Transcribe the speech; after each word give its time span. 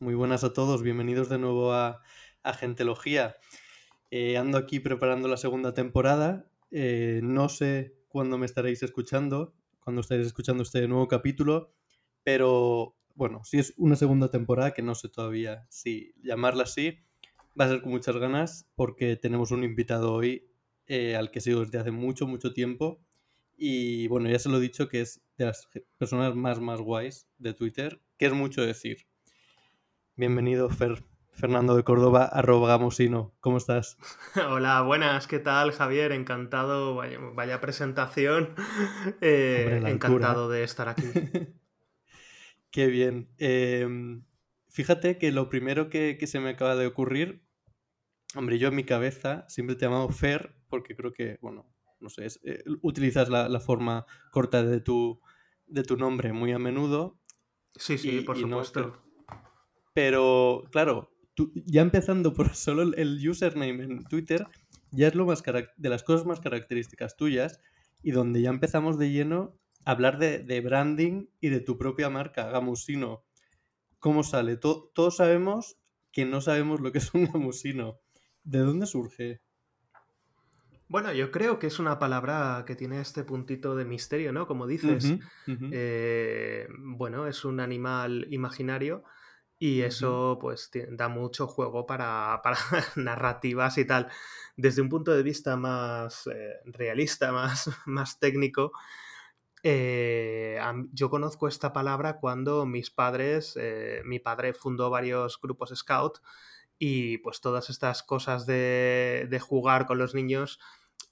Muy 0.00 0.14
buenas, 0.14 0.42
a 0.42 0.54
todos. 0.54 0.82
Bienvenidos 0.82 1.28
de 1.28 1.38
nuevo 1.38 1.72
a 1.72 2.00
Agentelogía. 2.42 3.36
Eh, 4.10 4.38
ando 4.38 4.56
aquí 4.56 4.80
preparando 4.80 5.28
la 5.28 5.36
segunda 5.36 5.74
temporada. 5.74 6.48
Eh, 6.70 7.20
no 7.22 7.50
sé 7.50 7.94
cuándo 8.08 8.38
me 8.38 8.46
estaréis 8.46 8.82
escuchando, 8.82 9.54
cuándo 9.80 10.00
estaréis 10.00 10.28
escuchando 10.28 10.62
este 10.62 10.88
nuevo 10.88 11.08
capítulo, 11.08 11.74
pero 12.22 12.96
bueno, 13.14 13.42
si 13.44 13.58
es 13.58 13.74
una 13.76 13.96
segunda 13.96 14.30
temporada, 14.30 14.72
que 14.72 14.80
no 14.80 14.94
sé 14.94 15.10
todavía 15.10 15.66
si 15.68 16.14
llamarla 16.22 16.62
así, 16.62 17.00
va 17.58 17.66
a 17.66 17.68
ser 17.68 17.82
con 17.82 17.92
muchas 17.92 18.16
ganas 18.16 18.70
porque 18.76 19.16
tenemos 19.16 19.50
un 19.50 19.62
invitado 19.62 20.14
hoy 20.14 20.48
eh, 20.86 21.16
al 21.16 21.30
que 21.30 21.40
sigo 21.40 21.60
desde 21.60 21.78
hace 21.78 21.90
mucho, 21.90 22.26
mucho 22.26 22.54
tiempo. 22.54 23.02
Y 23.58 24.08
bueno, 24.08 24.30
ya 24.30 24.38
se 24.38 24.48
lo 24.48 24.56
he 24.56 24.60
dicho 24.60 24.88
que 24.88 25.02
es 25.02 25.22
de 25.36 25.46
las 25.46 25.68
personas 25.98 26.34
más, 26.34 26.60
más 26.60 26.80
guays 26.80 27.28
de 27.36 27.52
Twitter, 27.52 28.00
que 28.16 28.26
es 28.26 28.32
mucho 28.32 28.64
decir. 28.64 29.06
Bienvenido, 30.18 30.70
Fer. 30.70 31.04
Fernando 31.32 31.76
de 31.76 31.84
Córdoba, 31.84 32.24
arroba 32.24 32.68
gamosino. 32.68 33.34
¿Cómo 33.40 33.58
estás? 33.58 33.98
Hola, 34.48 34.80
buenas, 34.80 35.26
¿qué 35.26 35.38
tal, 35.38 35.72
Javier? 35.72 36.12
Encantado, 36.12 36.94
vaya, 36.94 37.60
presentación. 37.60 38.54
Eh, 39.20 39.82
encantado 39.84 40.48
de 40.48 40.64
estar 40.64 40.88
aquí. 40.88 41.02
Qué 42.70 42.86
bien. 42.86 43.28
Em, 43.36 44.24
fíjate 44.70 45.18
que 45.18 45.32
lo 45.32 45.50
primero 45.50 45.90
que, 45.90 46.18
se 46.26 46.40
me 46.40 46.48
acaba 46.48 46.76
de 46.76 46.86
ocurrir, 46.86 47.44
hombre, 48.34 48.58
yo 48.58 48.68
en 48.68 48.76
mi 48.76 48.84
cabeza 48.84 49.44
siempre 49.48 49.76
te 49.76 49.84
he 49.84 49.88
llamado 49.88 50.08
Fer, 50.08 50.56
porque 50.70 50.96
creo 50.96 51.12
que, 51.12 51.36
bueno, 51.42 51.70
no 52.00 52.08
sé, 52.08 52.26
eh, 52.44 52.64
utilizas 52.80 53.28
la, 53.28 53.60
forma 53.60 54.06
corta 54.30 54.62
de 54.62 54.80
tu, 54.80 55.20
de 55.66 55.82
tu 55.82 55.98
nombre 55.98 56.32
muy 56.32 56.52
a 56.52 56.58
menudo. 56.58 57.20
Sí, 57.74 57.98
sí, 57.98 58.22
por 58.22 58.38
supuesto. 58.38 59.05
Pero, 59.96 60.64
claro, 60.72 61.10
ya 61.64 61.80
empezando 61.80 62.34
por 62.34 62.54
solo 62.54 62.82
el 62.82 63.26
username 63.26 63.82
en 63.82 64.04
Twitter, 64.04 64.46
ya 64.90 65.08
es 65.08 65.14
lo 65.14 65.24
más 65.24 65.42
de 65.42 65.88
las 65.88 66.02
cosas 66.02 66.26
más 66.26 66.40
características 66.40 67.16
tuyas 67.16 67.62
y 68.02 68.10
donde 68.10 68.42
ya 68.42 68.50
empezamos 68.50 68.98
de 68.98 69.10
lleno 69.10 69.58
a 69.86 69.92
hablar 69.92 70.18
de, 70.18 70.60
branding 70.60 71.28
y 71.40 71.48
de 71.48 71.60
tu 71.60 71.78
propia 71.78 72.10
marca, 72.10 72.50
Gamusino. 72.50 73.24
¿Cómo 73.98 74.22
sale? 74.22 74.58
todos 74.58 75.16
sabemos 75.16 75.78
que 76.12 76.26
no 76.26 76.42
sabemos 76.42 76.80
lo 76.80 76.92
que 76.92 76.98
es 76.98 77.14
un 77.14 77.32
gamusino. 77.32 77.98
¿De 78.44 78.58
dónde 78.58 78.84
surge? 78.84 79.40
Bueno, 80.88 81.10
yo 81.14 81.30
creo 81.30 81.58
que 81.58 81.68
es 81.68 81.78
una 81.78 81.98
palabra 81.98 82.64
que 82.66 82.76
tiene 82.76 83.00
este 83.00 83.24
puntito 83.24 83.74
de 83.74 83.86
misterio, 83.86 84.30
¿no? 84.30 84.46
Como 84.46 84.66
dices. 84.66 85.14
Eh, 85.46 86.68
bueno, 86.80 87.26
es 87.26 87.46
un 87.46 87.60
animal 87.60 88.26
imaginario 88.30 89.02
y 89.58 89.82
eso 89.82 90.38
pues 90.40 90.70
da 90.90 91.08
mucho 91.08 91.46
juego 91.46 91.86
para, 91.86 92.40
narrativas 92.96 93.78
y 93.78 93.84
tal. 93.84 94.08
Desde 94.56 94.82
un 94.82 94.88
punto 94.88 95.12
de 95.12 95.22
vista 95.22 95.56
más 95.56 96.26
eh, 96.26 96.54
realista, 96.66 97.32
más, 97.32 97.70
más 97.86 98.18
técnico, 98.18 98.72
eh, 99.62 100.60
yo 100.92 101.10
conozco 101.10 101.48
esta 101.48 101.72
palabra 101.72 102.18
cuando 102.20 102.66
mis 102.66 102.90
padres, 102.90 103.54
eh, 103.60 104.02
mi 104.04 104.20
padre 104.20 104.54
fundó 104.54 104.90
varios 104.90 105.40
grupos 105.40 105.72
scout 105.74 106.18
y 106.78 107.18
pues 107.18 107.40
todas 107.40 107.70
estas 107.70 108.02
cosas 108.02 108.46
de, 108.46 109.26
de 109.28 109.40
jugar 109.40 109.86
con 109.86 109.98
los 109.98 110.14
niños 110.14 110.60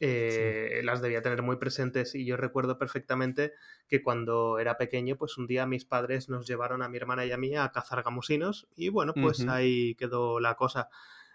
eh, 0.07 0.83
las 0.85 1.01
debía 1.01 1.23
tener 1.23 1.41
muy 1.41 1.57
presentes 1.57 2.15
y 2.15 2.27
yo 2.27 2.37
recuerdo 2.37 2.77
perfectamente 2.77 3.55
que 3.89 4.03
cuando 4.03 4.59
era 4.59 4.77
pequeño, 4.77 5.17
pues 5.17 5.39
un 5.39 5.47
día 5.47 5.65
mis 5.65 5.87
padres 5.87 6.29
nos 6.29 6.47
llevaron 6.47 6.83
a 6.83 6.91
mi 6.91 6.99
hermana 6.99 7.25
y 7.25 7.33
a 7.33 7.39
mí 7.39 7.57
a 7.57 7.71
cazar 7.71 8.03
gamusinos 8.03 8.69
y 8.77 8.91
bueno, 8.91 9.15
pues 9.15 9.49
ahí 9.49 9.95
quedó 9.95 10.41
la 10.41 10.57
cosa. 10.57 10.91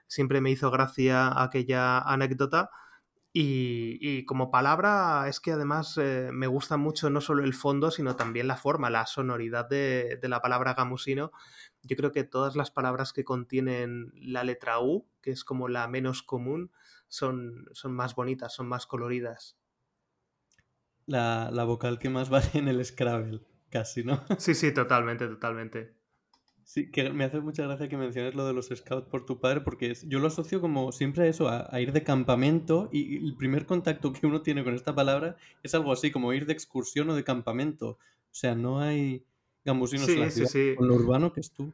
Siempre 0.05 0.39
me 0.39 0.51
hizo 0.51 0.69
gracia 0.69 1.41
aquella 1.41 1.97
anécdota. 1.97 2.69
Y, 3.31 4.25
como 4.25 4.51
palabra 4.51 5.25
es 5.27 5.39
que 5.39 5.51
además 5.51 5.97
eh, 5.97 6.29
me 6.31 6.47
gusta 6.47 6.77
mucho 6.77 7.09
no 7.09 7.21
solo 7.21 7.43
el 7.43 7.53
fondo, 7.53 7.89
sino 7.89 8.15
también 8.15 8.47
la 8.47 8.57
forma, 8.57 8.89
la 8.89 9.05
sonoridad 9.05 9.67
de, 9.69 10.19
de, 10.21 10.29
la 10.29 10.41
palabra 10.41 10.73
gamusino. 10.73 11.31
Yo 11.83 11.95
creo 11.95 12.11
que 12.11 12.23
todas 12.23 12.55
las 12.55 12.69
palabras 12.69 13.13
que 13.13 13.23
contienen 13.23 14.11
la 14.15 14.43
letra 14.43 14.79
U, 14.79 15.07
que 15.21 15.31
es 15.31 15.43
como 15.43 15.69
la 15.69 15.87
menos 15.87 16.23
común, 16.23 16.71
son, 17.09 17.65
son 17.73 17.93
más 17.93 18.15
bonitas, 18.15 18.53
son 18.53 18.67
más 18.67 18.85
coloridas. 18.85 19.57
La, 21.05 21.63
vocal 21.65 21.99
que 21.99 22.09
más 22.09 22.29
vale 22.29 22.49
en 22.53 22.67
el 22.67 22.83
Scrabble, 22.85 23.41
casi, 23.69 24.03
¿no? 24.03 24.23
Sí, 24.37 24.53
sí, 24.53 24.73
totalmente, 24.73 25.27
totalmente. 25.27 25.97
Sí, 26.63 26.91
que 26.91 27.09
me 27.09 27.23
hace 27.23 27.39
mucha 27.41 27.63
gracia 27.63 27.89
que 27.89 27.97
menciones 27.97 28.35
lo 28.35 28.45
de 28.45 28.53
los 28.53 28.67
scouts 28.67 29.07
por 29.07 29.25
tu 29.25 29.39
padre, 29.39 29.61
porque 29.61 29.91
yo 30.05 30.19
lo 30.19 30.27
asocio 30.27 30.61
como 30.61 30.91
siempre 30.91 31.23
a 31.23 31.27
eso, 31.27 31.49
a, 31.49 31.81
ir 31.81 31.91
de 31.93 32.03
campamento, 32.03 32.89
y, 32.91 33.17
el 33.17 33.35
primer 33.35 33.65
contacto 33.65 34.13
que 34.13 34.27
uno 34.27 34.43
tiene 34.43 34.63
con 34.63 34.75
esta 34.75 34.93
palabra 34.93 35.35
es 35.63 35.73
algo 35.73 35.91
así, 35.91 36.11
como 36.11 36.31
ir 36.31 36.45
de 36.45 36.53
excursión 36.53 37.09
o 37.09 37.15
de 37.15 37.23
campamento. 37.23 37.97
O 38.31 38.35
sea, 38.35 38.53
no 38.53 38.79
hay 38.79 39.25
gambusinos 39.65 40.07
en 40.09 40.19
la 40.19 40.29
ciudad, 40.29 40.75
con 40.77 40.87
lo 40.87 40.93
urbano 40.93 41.33
que 41.33 41.39
es 41.39 41.51
tú. 41.51 41.73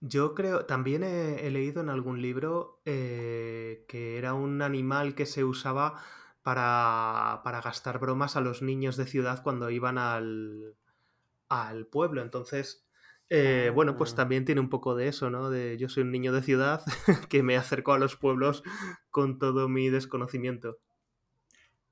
Yo 0.00 0.34
creo, 0.34 0.64
también 0.64 1.04
he, 1.04 1.50
leído 1.50 1.82
en 1.82 1.90
algún 1.90 2.22
libro 2.22 2.80
eh, 2.86 3.84
que 3.86 4.16
era 4.16 4.32
un 4.32 4.62
animal 4.62 5.14
que 5.14 5.26
se 5.26 5.44
usaba 5.44 6.02
para, 6.42 7.42
gastar 7.62 7.98
bromas 7.98 8.34
a 8.36 8.40
los 8.40 8.62
niños 8.62 8.96
de 8.96 9.06
ciudad 9.06 9.42
cuando 9.42 9.68
iban 9.68 9.98
al, 9.98 10.74
al 11.50 11.86
pueblo. 11.86 12.22
Entonces, 12.22 12.88
eh, 13.28 13.70
bueno, 13.74 13.98
pues 13.98 14.14
ah. 14.14 14.16
también 14.16 14.46
tiene 14.46 14.62
un 14.62 14.70
poco 14.70 14.94
de 14.94 15.08
eso, 15.08 15.28
¿no? 15.28 15.50
De 15.50 15.76
yo 15.76 15.90
soy 15.90 16.02
un 16.02 16.12
niño 16.12 16.32
de 16.32 16.42
ciudad 16.42 16.82
que 17.28 17.42
me 17.42 17.56
acerco 17.56 17.92
a 17.92 17.98
los 17.98 18.16
pueblos 18.16 18.62
con 19.10 19.38
todo 19.38 19.68
mi 19.68 19.90
desconocimiento. 19.90 20.78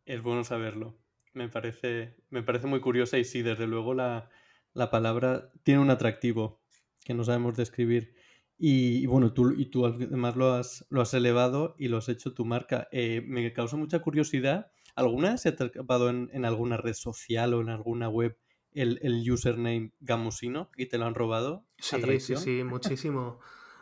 Es 0.07 0.23
bueno 0.23 0.45
saberlo. 0.45 0.97
Me 1.35 1.51
parece, 1.51 2.17
me 2.31 2.43
parece 2.43 2.67
muy 2.67 2.81
curiosa 2.81 3.19
y 3.19 3.25
sí, 3.25 3.43
desde 3.43 3.67
luego 3.67 3.93
la, 3.93 4.31
la 4.73 4.91
palabra 4.91 5.53
tiene 5.63 5.81
un 5.81 5.91
atractivo 5.91 6.63
que 7.09 7.15
no 7.15 7.25
sabemos 7.25 7.57
describir. 7.57 8.13
Y, 8.59 9.07
bueno, 9.07 9.33
tú, 9.33 9.53
y 9.53 9.71
tú 9.71 9.87
además 9.87 10.37
lo 10.37 10.53
has, 10.53 10.85
lo 10.91 11.01
has 11.01 11.15
elevado 11.15 11.75
y 11.79 11.89
lo 11.89 11.97
has 11.97 12.11
hecho 12.11 12.35
tu 12.35 12.45
marca. 12.45 12.87
Eh, 12.93 13.23
me 13.27 13.51
causa 13.55 13.79
mucha 13.79 14.01
curiosidad. 14.01 14.71
¿Alguna 14.95 15.31
vez 15.31 15.41
se 15.41 15.49
ha 15.49 15.53
atrapado 15.53 16.11
en, 16.11 16.29
en, 16.35 16.45
alguna 16.45 16.77
red 16.77 16.93
social 16.93 17.55
o 17.55 17.63
en 17.63 17.71
alguna 17.71 18.11
web 18.11 18.37
el, 18.73 18.99
el, 19.01 19.31
username 19.31 19.93
Gamusino 20.01 20.71
y 20.77 20.85
te 20.85 20.99
lo 20.99 21.07
han 21.07 21.15
robado? 21.15 21.65
Sí, 21.79 21.97
sí, 22.21 22.37
sí, 22.37 22.63
muchísimo. 22.65 23.41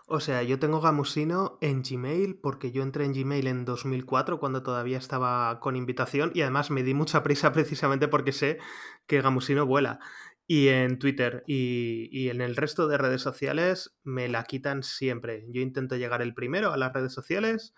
O 0.08 0.20
sea, 0.20 0.44
yo 0.44 0.60
tengo 0.60 0.80
Gamusino 0.80 1.58
en 1.60 1.82
Gmail 1.82 2.36
porque 2.36 2.70
yo 2.70 2.84
entré 2.84 3.06
en 3.06 3.12
Gmail 3.12 3.48
en 3.48 3.64
2004 3.64 4.38
cuando 4.38 4.62
todavía 4.62 4.98
estaba 4.98 5.58
con 5.58 5.74
invitación 5.74 6.30
y 6.32 6.42
además 6.42 6.70
me 6.70 6.84
di 6.84 6.94
mucha 6.94 7.24
prisa 7.24 7.52
precisamente 7.52 8.06
porque 8.06 8.30
sé 8.30 8.58
que 9.08 9.20
Gamusino 9.20 9.66
vuela 9.66 9.98
y 10.46 10.68
en 10.68 10.98
Twitter 10.98 11.42
y, 11.46 12.28
en 12.28 12.40
el 12.40 12.56
resto 12.56 12.86
de 12.86 12.98
redes 12.98 13.22
sociales 13.22 13.96
me 14.04 14.28
la 14.28 14.44
quitan 14.44 14.82
siempre. 14.82 15.44
Yo 15.48 15.60
intento 15.60 15.96
llegar 15.96 16.22
el 16.22 16.34
primero 16.34 16.72
a 16.72 16.76
las 16.76 16.92
redes 16.92 17.12
sociales 17.12 17.74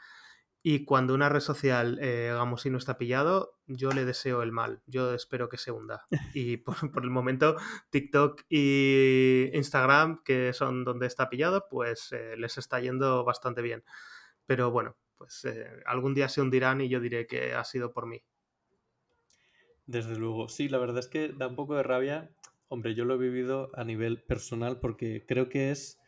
y 0.62 0.84
cuando 0.84 1.14
una 1.14 1.28
red 1.28 1.40
social, 1.40 1.98
eh, 2.02 2.30
digamos, 2.32 2.62
si 2.62 2.70
no 2.70 2.78
está 2.78 2.98
pillado, 2.98 3.58
yo 3.66 3.90
le 3.92 4.04
deseo 4.04 4.42
el 4.42 4.52
mal. 4.52 4.82
Yo 4.86 5.14
espero 5.14 5.48
que 5.48 5.56
se 5.56 5.70
hunda. 5.70 6.06
Y 6.34 6.58
por, 6.58 6.76
el 7.02 7.10
momento, 7.10 7.56
TikTok 7.90 8.42
y 8.50 9.50
Instagram, 9.54 10.22
que 10.24 10.52
son 10.52 10.84
donde 10.84 11.06
está 11.06 11.30
pillado, 11.30 11.66
pues 11.70 12.12
eh, 12.12 12.36
les 12.36 12.58
está 12.58 12.80
yendo 12.80 13.24
bastante 13.24 13.62
bien. 13.62 13.82
Pero 14.46 14.70
bueno, 14.70 14.96
pues 15.16 15.44
eh, 15.46 15.70
algún 15.86 16.12
día 16.12 16.28
se 16.28 16.42
hundirán 16.42 16.80
y 16.80 16.88
yo 16.88 17.00
diré 17.00 17.26
que 17.26 17.54
ha 17.54 17.64
sido 17.64 17.92
por 17.92 18.06
mí. 18.06 18.22
Desde 19.86 20.16
luego, 20.16 20.50
sí, 20.50 20.68
la 20.68 20.76
verdad 20.76 20.98
es 20.98 21.08
que 21.08 21.28
da 21.28 21.48
un 21.48 21.56
poco 21.56 21.74
de 21.74 21.82
rabia 21.82 22.30
Hombre, 22.68 22.94
yo 22.94 23.04
lo 23.04 23.14
he 23.14 23.18
vivido 23.18 23.70
a 23.74 23.84
nivel 23.84 24.22
personal 24.22 24.78
porque 24.80 25.24
creo 25.26 25.48
que 25.48 25.70
es... 25.70 25.98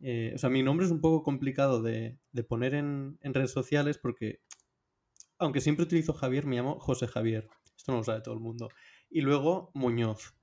Eh, 0.00 0.32
o 0.34 0.38
sea, 0.38 0.50
mi 0.50 0.62
nombre 0.62 0.86
es 0.86 0.92
un 0.92 1.00
poco 1.00 1.22
complicado 1.22 1.82
de, 1.82 2.18
poner 2.48 2.74
en, 2.74 3.18
redes 3.22 3.50
sociales 3.50 3.98
porque, 3.98 4.42
aunque 5.38 5.60
siempre 5.60 5.84
utilizo 5.84 6.12
Javier, 6.12 6.46
me 6.46 6.56
llamo 6.56 6.78
José 6.78 7.08
Javier. 7.08 7.48
Esto 7.76 7.92
no 7.92 7.98
lo 7.98 8.04
sabe 8.04 8.20
todo 8.20 8.34
el 8.34 8.40
mundo. 8.40 8.68
Y 9.08 9.22
luego 9.22 9.70
Muñoz. 9.74 10.34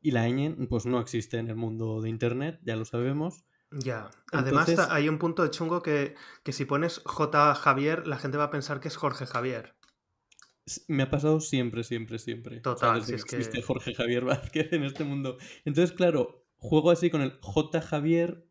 Y 0.00 0.10
la 0.10 0.28
ñ, 0.28 0.68
pues 0.68 0.86
no 0.86 1.00
existe 1.00 1.38
en 1.38 1.48
el 1.48 1.56
mundo 1.56 2.00
de 2.00 2.10
Internet, 2.10 2.60
ya 2.62 2.76
lo 2.76 2.84
sabemos. 2.84 3.44
Ya, 3.70 4.10
además 4.32 4.78
hay 4.90 5.08
un 5.08 5.18
punto 5.18 5.42
de 5.42 5.50
chungo 5.50 5.82
que, 5.82 6.14
que 6.44 6.52
si 6.52 6.64
pones 6.64 7.00
J 7.04 7.54
Javier, 7.54 8.06
la 8.06 8.18
gente 8.18 8.38
va 8.38 8.44
a 8.44 8.50
pensar 8.50 8.80
que 8.80 8.88
es 8.88 8.96
Jorge 8.96 9.26
Javier. 9.26 9.76
Me 10.88 11.04
ha 11.04 11.10
pasado 11.10 11.40
siempre, 11.40 11.84
siempre, 11.84 12.18
siempre. 12.18 12.60
Total, 12.60 12.98
es 12.98 13.06
que 13.06 13.14
existe 13.14 13.62
Jorge 13.62 13.94
Javier 13.94 14.24
Vázquez 14.24 14.72
en 14.72 14.82
este 14.82 15.04
mundo. 15.04 15.38
Entonces, 15.64 15.96
claro, 15.96 16.44
juego 16.56 16.90
así 16.90 17.08
con 17.10 17.22
el 17.22 17.38
J 17.40 17.80
Javier, 17.80 18.44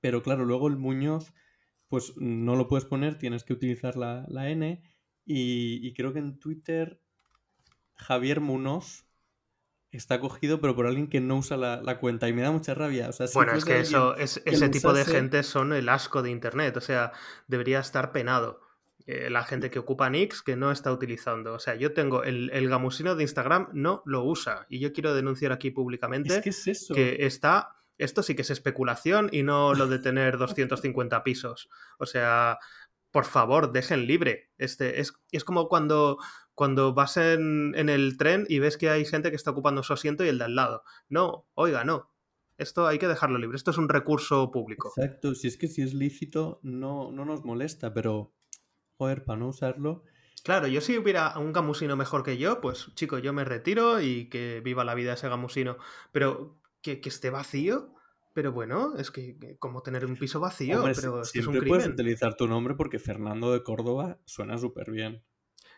pero 0.00 0.22
claro, 0.22 0.44
luego 0.44 0.68
el 0.68 0.76
Muñoz, 0.76 1.32
pues 1.88 2.14
no 2.16 2.54
lo 2.54 2.68
puedes 2.68 2.84
poner, 2.84 3.18
tienes 3.18 3.42
que 3.42 3.52
utilizar 3.52 3.96
la, 3.96 4.50
N. 4.50 4.82
Y, 5.24 5.92
creo 5.94 6.12
que 6.12 6.20
en 6.20 6.38
Twitter, 6.38 7.00
Javier 7.94 8.40
Munoz 8.40 9.06
está 9.90 10.20
cogido, 10.20 10.60
pero 10.60 10.74
por 10.74 10.86
alguien 10.86 11.08
que 11.08 11.20
no 11.20 11.38
usa 11.38 11.56
la, 11.56 11.98
cuenta. 11.98 12.28
Y 12.28 12.32
me 12.32 12.42
da 12.42 12.52
mucha 12.52 12.74
rabia. 12.74 13.10
bueno, 13.34 13.52
es 13.52 13.64
que 13.64 13.80
eso, 13.80 14.16
es, 14.16 14.40
ese 14.44 14.68
tipo 14.68 14.92
de 14.92 15.04
gente 15.04 15.42
son 15.42 15.72
el 15.72 15.88
asco 15.88 16.22
de 16.22 16.30
Internet. 16.30 16.76
O 16.76 16.80
sea, 16.80 17.12
debería 17.48 17.80
estar 17.80 18.12
penado. 18.12 18.60
Eh, 19.06 19.30
la 19.30 19.42
gente 19.44 19.70
que 19.70 19.78
ocupa 19.78 20.08
Nix 20.10 20.42
que 20.42 20.56
no 20.56 20.70
está 20.70 20.92
utilizando. 20.92 21.54
O 21.54 21.58
sea, 21.58 21.74
yo 21.74 21.92
tengo 21.92 22.22
el, 22.22 22.50
el, 22.52 22.68
gamusino 22.68 23.16
de 23.16 23.24
Instagram, 23.24 23.68
no 23.72 24.02
lo 24.06 24.24
usa. 24.24 24.66
Y 24.68 24.78
yo 24.78 24.92
quiero 24.92 25.14
denunciar 25.14 25.52
aquí 25.52 25.70
públicamente 25.70 26.40
que, 26.40 26.50
es 26.50 26.68
eso? 26.68 26.94
que 26.94 27.26
está. 27.26 27.76
Esto 27.98 28.22
sí 28.22 28.34
que 28.34 28.42
es 28.42 28.50
especulación 28.50 29.28
y 29.32 29.42
no 29.42 29.74
lo 29.74 29.86
de 29.88 29.98
tener 29.98 30.38
250 30.38 31.24
pisos. 31.24 31.68
O 31.98 32.06
sea, 32.06 32.58
por 33.10 33.24
favor, 33.24 33.72
dejen 33.72 34.06
libre. 34.06 34.50
Este, 34.58 35.00
es, 35.00 35.14
es 35.32 35.44
como 35.44 35.68
cuando, 35.68 36.18
cuando 36.54 36.94
vas 36.94 37.16
en, 37.16 37.74
en, 37.76 37.88
el 37.88 38.16
tren 38.16 38.46
y 38.48 38.58
ves 38.58 38.76
que 38.76 38.88
hay 38.88 39.04
gente 39.04 39.30
que 39.30 39.36
está 39.36 39.50
ocupando 39.50 39.82
su 39.82 39.92
asiento 39.92 40.24
y 40.24 40.28
el 40.28 40.38
de 40.38 40.44
al 40.44 40.54
lado. 40.54 40.84
No, 41.08 41.46
oiga, 41.54 41.84
no. 41.84 42.10
Esto 42.58 42.86
hay 42.86 42.98
que 42.98 43.08
dejarlo 43.08 43.38
libre. 43.38 43.56
Esto 43.56 43.72
es 43.72 43.78
un 43.78 43.88
recurso 43.88 44.50
público. 44.50 44.92
Exacto. 44.96 45.34
Si 45.34 45.48
es 45.48 45.56
que 45.56 45.68
si 45.68 45.82
es 45.82 45.94
lícito, 45.94 46.60
no, 46.62 47.10
no 47.10 47.24
nos 47.24 47.44
molesta, 47.44 47.92
pero, 47.92 48.32
joder, 49.02 49.24
para 49.24 49.40
no 49.40 49.48
usarlo. 49.48 50.04
Claro, 50.44 50.68
yo 50.68 50.80
si 50.80 50.96
hubiera 50.96 51.36
un 51.38 51.52
gamusino 51.52 51.96
mejor 51.96 52.22
que 52.22 52.38
yo, 52.38 52.60
pues 52.60 52.92
chico, 52.94 53.18
yo 53.18 53.32
me 53.32 53.44
retiro 53.44 54.00
y 54.00 54.28
que 54.28 54.60
viva 54.60 54.84
la 54.84 54.94
vida 54.94 55.14
ese 55.14 55.28
gamusino. 55.28 55.76
Pero 56.12 56.56
que, 56.82 57.00
que 57.00 57.08
esté 57.08 57.30
vacío, 57.30 57.94
pero 58.32 58.52
bueno, 58.52 58.94
es 58.96 59.10
que 59.10 59.56
como 59.58 59.82
tener 59.82 60.06
un 60.06 60.16
piso 60.16 60.38
vacío, 60.38 60.84
pero 60.94 61.24
siempre 61.24 61.58
es 61.58 61.62
un 61.62 61.68
puedes 61.68 61.88
utilizar 61.88 62.36
tu 62.36 62.46
nombre 62.46 62.74
porque 62.76 63.00
Fernando 63.00 63.52
de 63.52 63.64
Córdoba 63.64 64.18
suena 64.24 64.56
súper 64.56 64.92
bien. 64.92 65.24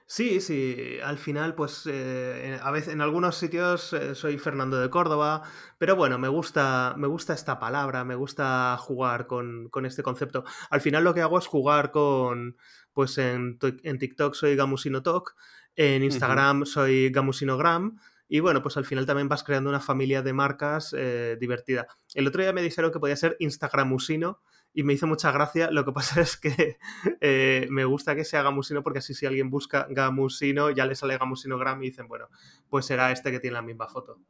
Sí, 0.07 0.41
sí, 0.43 0.99
al 1.03 1.17
final 1.17 1.55
pues 1.55 1.89
eh, 1.91 2.59
a 2.63 2.71
veces 2.71 2.93
en 2.93 3.01
algunos 3.01 3.37
sitios 3.37 3.95
eh, 3.95 4.15
soy 4.15 4.37
Fernando 4.37 4.79
de 4.79 4.91
Córdoba, 4.91 5.43
pero 5.79 5.97
bueno, 5.97 6.19
me 6.19 6.29
gusta, 6.29 6.95
me 6.99 7.07
gusta 7.07 7.33
esta 7.33 7.59
palabra, 7.59 8.05
me 8.05 8.15
gusta 8.15 8.77
jugar 8.79 9.27
con, 9.27 9.71
con 9.71 9.87
este 9.87 10.03
concepto. 10.03 10.45
Al 10.69 10.83
final 10.83 11.05
lo 11.05 11.15
que 11.15 11.23
hago 11.23 11.39
es 11.39 11.47
jugar 11.47 11.91
con, 11.91 12.59
pues 12.93 13.17
en, 13.17 13.59
en 13.83 13.99
TikTok 13.99 14.35
soy 14.35 14.57
Gamusino 14.57 15.03
Talk, 15.03 15.35
en 15.75 16.05
Instagram 16.05 16.67
soy 16.67 17.09
Gamusinogram, 17.09 17.99
y 18.29 18.41
bueno, 18.41 18.63
pues 18.63 18.77
al 18.77 18.85
final 18.85 19.07
también 19.07 19.29
vas 19.29 19.43
creando 19.43 19.71
una 19.71 19.81
familia 19.81 20.23
de 20.23 20.33
marcas 20.33 20.95
eh, 20.97 21.37
divertida. 21.41 21.87
El 22.15 22.27
otro 22.27 22.43
día 22.43 22.53
me 22.53 22.63
dijeron 22.63 22.93
que 22.93 23.01
podía 23.01 23.17
ser 23.17 23.37
Instagramusino 23.39 24.41
y 24.75 24.83
me 24.83 24.93
hizo 24.93 25.07
mucha 25.07 25.31
gracia. 25.33 25.71
Lo 25.71 25.85
que 25.85 25.93
pasa 25.93 26.21
es 26.21 26.37
que 26.37 26.79
eh, 27.21 27.67
me 27.71 27.85
gusta 27.85 28.15
que 28.15 28.25
sea 28.25 28.43
Gamusino 28.43 28.83
porque 28.83 28.99
así 28.99 29.15
si 29.15 29.25
alguien 29.25 29.49
busca 29.49 29.87
Gamusino 29.89 30.71
ya 30.71 30.85
le 30.85 30.97
sale 30.97 31.17
Gamusinogram 31.17 31.83
y 31.83 31.87
dicen, 31.87 32.09
bueno, 32.09 32.29
pues 32.69 32.85
será 32.85 33.13
este 33.13 33.31
que 33.31 33.41
tiene 33.41 33.55
la 33.55 33.63
misma 33.63 33.89
foto. 33.89 34.21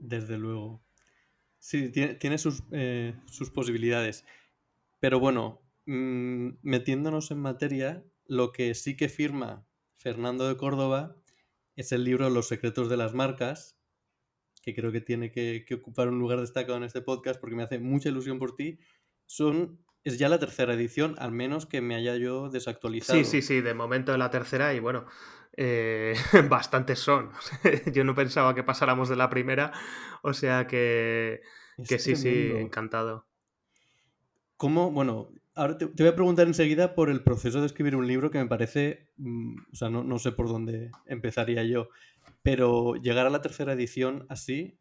Desde 0.00 0.38
luego. 0.38 0.82
Sí, 1.58 1.90
tiene, 1.90 2.36
sus, 2.36 2.62
eh, 2.72 3.14
sus, 3.24 3.50
posibilidades. 3.50 4.26
Pero 5.00 5.18
bueno, 5.18 5.62
mm, 5.86 6.50
metiéndonos 6.60 7.30
en 7.30 7.38
materia, 7.38 8.04
lo 8.26 8.52
que 8.52 8.74
sí 8.74 8.98
que 8.98 9.08
firma 9.08 9.66
Fernando 9.96 10.46
de 10.46 10.58
Córdoba 10.58 11.16
es 11.74 11.90
el 11.92 12.04
libro 12.04 12.28
Los 12.28 12.48
secretos 12.48 12.90
de 12.90 12.98
las 12.98 13.14
marcas, 13.14 13.78
que 14.60 14.74
creo 14.74 14.92
que 14.92 15.00
tiene 15.00 15.30
que, 15.30 15.64
ocupar 15.74 16.08
un 16.08 16.18
lugar 16.18 16.40
destacado 16.40 16.76
en 16.76 16.84
este 16.84 17.00
podcast 17.00 17.40
porque 17.40 17.56
me 17.56 17.62
hace 17.62 17.78
mucha 17.78 18.10
ilusión 18.10 18.38
por 18.38 18.56
ti. 18.56 18.78
Son, 19.26 19.78
es 20.04 20.18
ya 20.18 20.28
la 20.28 20.38
tercera 20.38 20.74
edición, 20.74 21.16
al 21.18 21.32
menos 21.32 21.66
que 21.66 21.80
me 21.80 21.94
haya 21.94 22.16
yo 22.16 22.50
desactualizado. 22.50 23.18
Sí, 23.18 23.24
sí, 23.24 23.42
sí, 23.42 23.60
de 23.60 23.74
momento 23.74 24.12
es 24.12 24.18
la 24.18 24.30
tercera 24.30 24.74
y 24.74 24.80
bueno, 24.80 25.06
eh, 25.56 26.14
bastantes 26.48 26.98
son. 26.98 27.30
yo 27.92 28.04
no 28.04 28.14
pensaba 28.14 28.54
que 28.54 28.62
pasáramos 28.62 29.08
de 29.08 29.16
la 29.16 29.30
primera, 29.30 29.72
o 30.22 30.32
sea 30.32 30.66
que, 30.66 31.42
que 31.88 31.98
sí, 31.98 32.16
sí, 32.16 32.52
encantado. 32.56 33.26
¿Cómo? 34.56 34.90
Bueno, 34.90 35.30
ahora 35.54 35.78
te, 35.78 35.86
voy 35.86 36.06
a 36.06 36.14
preguntar 36.14 36.46
enseguida 36.46 36.94
por 36.94 37.10
el 37.10 37.22
proceso 37.22 37.60
de 37.60 37.66
escribir 37.66 37.96
un 37.96 38.06
libro 38.06 38.30
que 38.30 38.38
me 38.38 38.46
parece, 38.46 39.08
mm, 39.16 39.56
o 39.72 39.76
sea, 39.76 39.90
no, 39.90 40.18
sé 40.18 40.32
por 40.32 40.48
dónde 40.48 40.90
empezaría 41.06 41.64
yo, 41.64 41.88
pero 42.42 42.94
llegar 42.96 43.26
a 43.26 43.30
la 43.30 43.42
tercera 43.42 43.72
edición 43.72 44.26
así, 44.28 44.78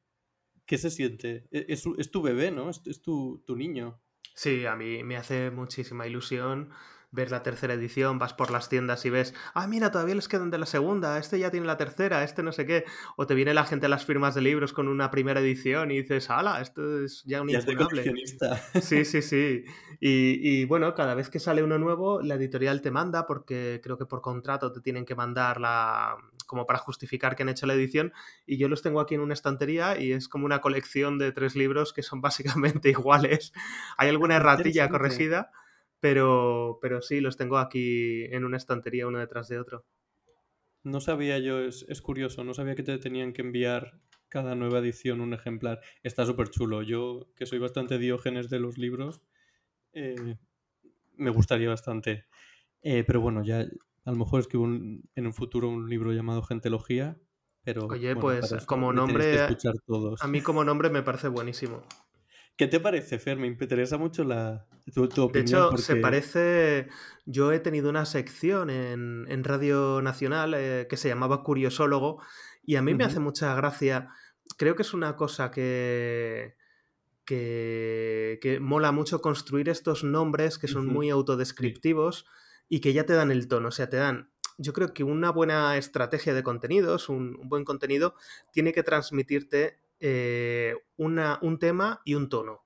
¿qué 0.66 0.78
se 0.78 0.90
siente? 0.90 1.48
E, 1.52 1.66
es, 1.70 2.12
tu 2.12 2.22
bebé, 2.22 2.52
¿no? 2.52 2.70
Es, 2.70 3.02
tu, 3.02 3.44
tu 3.46 3.56
niño. 3.56 4.00
Sí, 4.34 4.66
a 4.66 4.76
mí 4.76 5.04
me 5.04 5.18
hace 5.18 5.52
muchísima 5.52 6.08
ilusión 6.08 6.74
ves 7.14 7.30
la 7.30 7.44
tercera 7.44 7.76
edición, 7.76 8.18
vas 8.18 8.34
por 8.34 8.50
las 8.50 8.70
tiendas 8.70 9.06
y 9.06 9.12
ves, 9.12 9.34
ah, 9.54 9.68
mira, 9.68 9.92
todavía 9.92 10.16
les 10.16 10.28
quedan 10.28 10.50
de 10.50 10.58
la 10.58 10.66
segunda, 10.66 11.20
este 11.20 11.38
ya 11.38 11.52
tiene 11.52 11.68
la 11.68 11.78
tercera, 11.78 12.24
este 12.24 12.42
no 12.42 12.52
sé 12.52 12.66
qué. 12.66 12.86
O 13.16 13.28
te 13.28 13.36
viene 13.36 13.54
la 13.54 13.66
gente 13.66 13.86
a 13.86 13.90
las 13.90 14.04
firmas 14.04 14.34
de 14.34 14.42
libros 14.42 14.74
con 14.74 14.88
una 14.88 15.12
primera 15.12 15.40
edición 15.40 15.92
y 15.92 16.02
dices, 16.02 16.32
ala, 16.32 16.60
esto 16.60 17.04
es 17.04 17.24
ya 17.26 17.44
un 17.44 17.50
ya 17.50 17.62
Sí, 18.82 19.06
sí, 19.06 19.22
sí. 19.22 19.64
Y, 20.06 20.66
bueno, 20.66 20.94
cada 20.96 21.16
vez 21.16 21.30
que 21.30 21.40
sale 21.40 21.64
uno 21.64 21.78
nuevo, 21.78 22.22
la 22.22 22.36
editorial 22.36 22.82
te 22.82 22.92
manda, 22.92 23.26
porque 23.26 23.80
creo 23.82 23.98
que 23.98 24.06
por 24.06 24.20
contrato 24.20 24.74
te 24.74 24.82
tienen 24.82 25.06
que 25.06 25.16
mandar 25.16 25.62
la 25.62 26.18
como 26.44 26.66
para 26.66 26.80
justificar 26.80 27.36
que 27.36 27.44
han 27.44 27.50
hecho 27.50 27.66
la 27.66 27.74
edición, 27.74 28.14
y 28.46 28.58
yo 28.58 28.68
los 28.68 28.82
tengo 28.82 29.00
aquí 29.00 29.16
en 29.16 29.22
una 29.22 29.34
estantería 29.34 30.00
y 30.00 30.12
es 30.12 30.28
como 30.28 30.46
una 30.46 30.62
colección 30.62 31.18
de 31.18 31.32
tres 31.32 31.56
libros 31.56 31.94
que 31.94 32.04
son 32.04 32.22
básicamente 32.22 32.90
iguales. 32.90 33.54
Hay 33.98 34.10
alguna 34.10 34.36
erratilla 34.36 34.90
corregida 34.90 35.52
pero, 36.04 36.80
pero 36.82 37.02
sí, 37.02 37.22
los 37.22 37.38
tengo 37.38 37.58
aquí 37.58 38.26
en 38.26 38.44
una 38.44 38.58
estantería 38.58 39.08
uno 39.08 39.20
detrás 39.20 39.48
de 39.48 39.58
otro. 39.58 39.86
No 40.84 41.00
sabía 41.00 41.40
yo, 41.40 41.62
es, 41.62 42.02
curioso, 42.02 42.44
no 42.44 42.54
sabía 42.54 42.76
que 42.76 42.84
te 42.84 42.98
tenían 42.98 43.32
que 43.32 43.42
enviar 43.42 44.02
cada 44.28 44.54
nueva 44.54 44.80
edición 44.80 45.22
un 45.22 45.34
ejemplar. 45.34 45.80
Está 46.04 46.26
súper 46.26 46.50
chulo. 46.50 46.82
Yo, 46.82 47.30
que 47.38 47.46
soy 47.46 47.60
bastante 47.60 48.00
diógenes 48.00 48.50
de 48.50 48.60
los 48.60 48.78
libros, 48.78 49.22
eh, 49.94 50.36
me 51.16 51.30
gustaría 51.30 51.70
bastante. 51.70 52.26
Eh, 52.82 53.06
pero 53.08 53.22
bueno, 53.22 53.42
ya 53.42 53.66
a 54.06 54.12
lo 54.12 54.18
mejor 54.18 54.42
escribo 54.42 54.66
en 54.66 55.26
un 55.26 55.34
futuro 55.34 55.70
un 55.70 55.90
libro 55.90 56.12
llamado 56.12 56.42
Gentelogía. 56.44 57.18
Pero, 57.64 57.88
Oye, 57.88 58.16
pues 58.16 58.54
como 58.66 58.92
nombre, 58.92 59.40
a 60.20 60.28
mí 60.28 60.42
como 60.42 60.66
nombre 60.66 60.90
me 60.90 61.02
parece 61.02 61.30
buenísimo. 61.30 61.82
¿Qué 62.58 62.68
te 62.68 62.80
parece, 62.80 63.18
Fer? 63.20 63.38
Me 63.38 63.48
interesa 63.48 63.98
mucho 63.98 64.24
la, 64.26 64.68
tu, 64.94 65.04
opinión. 65.04 65.30
De 65.34 65.42
hecho, 65.42 65.78
se 65.78 65.96
parece. 65.96 66.90
Yo 67.26 67.52
he 67.52 67.60
tenido 67.60 67.90
una 67.90 68.06
sección 68.06 68.70
en, 68.70 69.44
Radio 69.44 70.02
Nacional 70.02 70.54
eh, 70.56 70.88
que 70.90 70.98
se 70.98 71.08
llamaba 71.08 71.42
Curiosólogo 71.44 72.22
y 72.64 72.76
a 72.76 72.82
mí 72.82 72.94
me 72.94 73.06
hace 73.06 73.20
mucha 73.20 73.56
gracia. 73.56 74.10
Creo 74.58 74.76
que 74.76 74.84
es 74.84 74.94
una 74.94 75.16
cosa 75.16 75.50
que, 75.50 76.56
que, 77.26 78.60
mola 78.62 78.92
mucho 78.92 79.22
construir 79.22 79.70
estos 79.70 80.04
nombres 80.04 80.58
que 80.60 80.68
son 80.68 80.88
muy 80.88 81.10
autodescriptivos 81.10 82.26
y 82.70 82.80
que 82.80 82.94
ya 82.94 83.06
te 83.06 83.14
dan 83.14 83.32
el 83.32 83.48
tono. 83.48 83.70
O 83.70 83.72
sea, 83.72 83.90
te 83.90 83.98
dan. 83.98 84.30
Yo 84.58 84.74
creo 84.74 84.94
que 84.94 85.04
una 85.04 85.32
buena 85.32 85.78
estrategia 85.78 86.34
de 86.34 86.44
contenidos, 86.44 87.10
un 87.10 87.38
buen 87.44 87.66
contenido, 87.66 88.16
tiene 88.52 88.72
que 88.72 88.84
transmitirte 88.84 89.80
eh, 90.06 90.76
una, 90.98 91.40
un 91.42 91.60
tema 91.60 92.02
y 92.04 92.16
un 92.16 92.28
tono. 92.28 92.64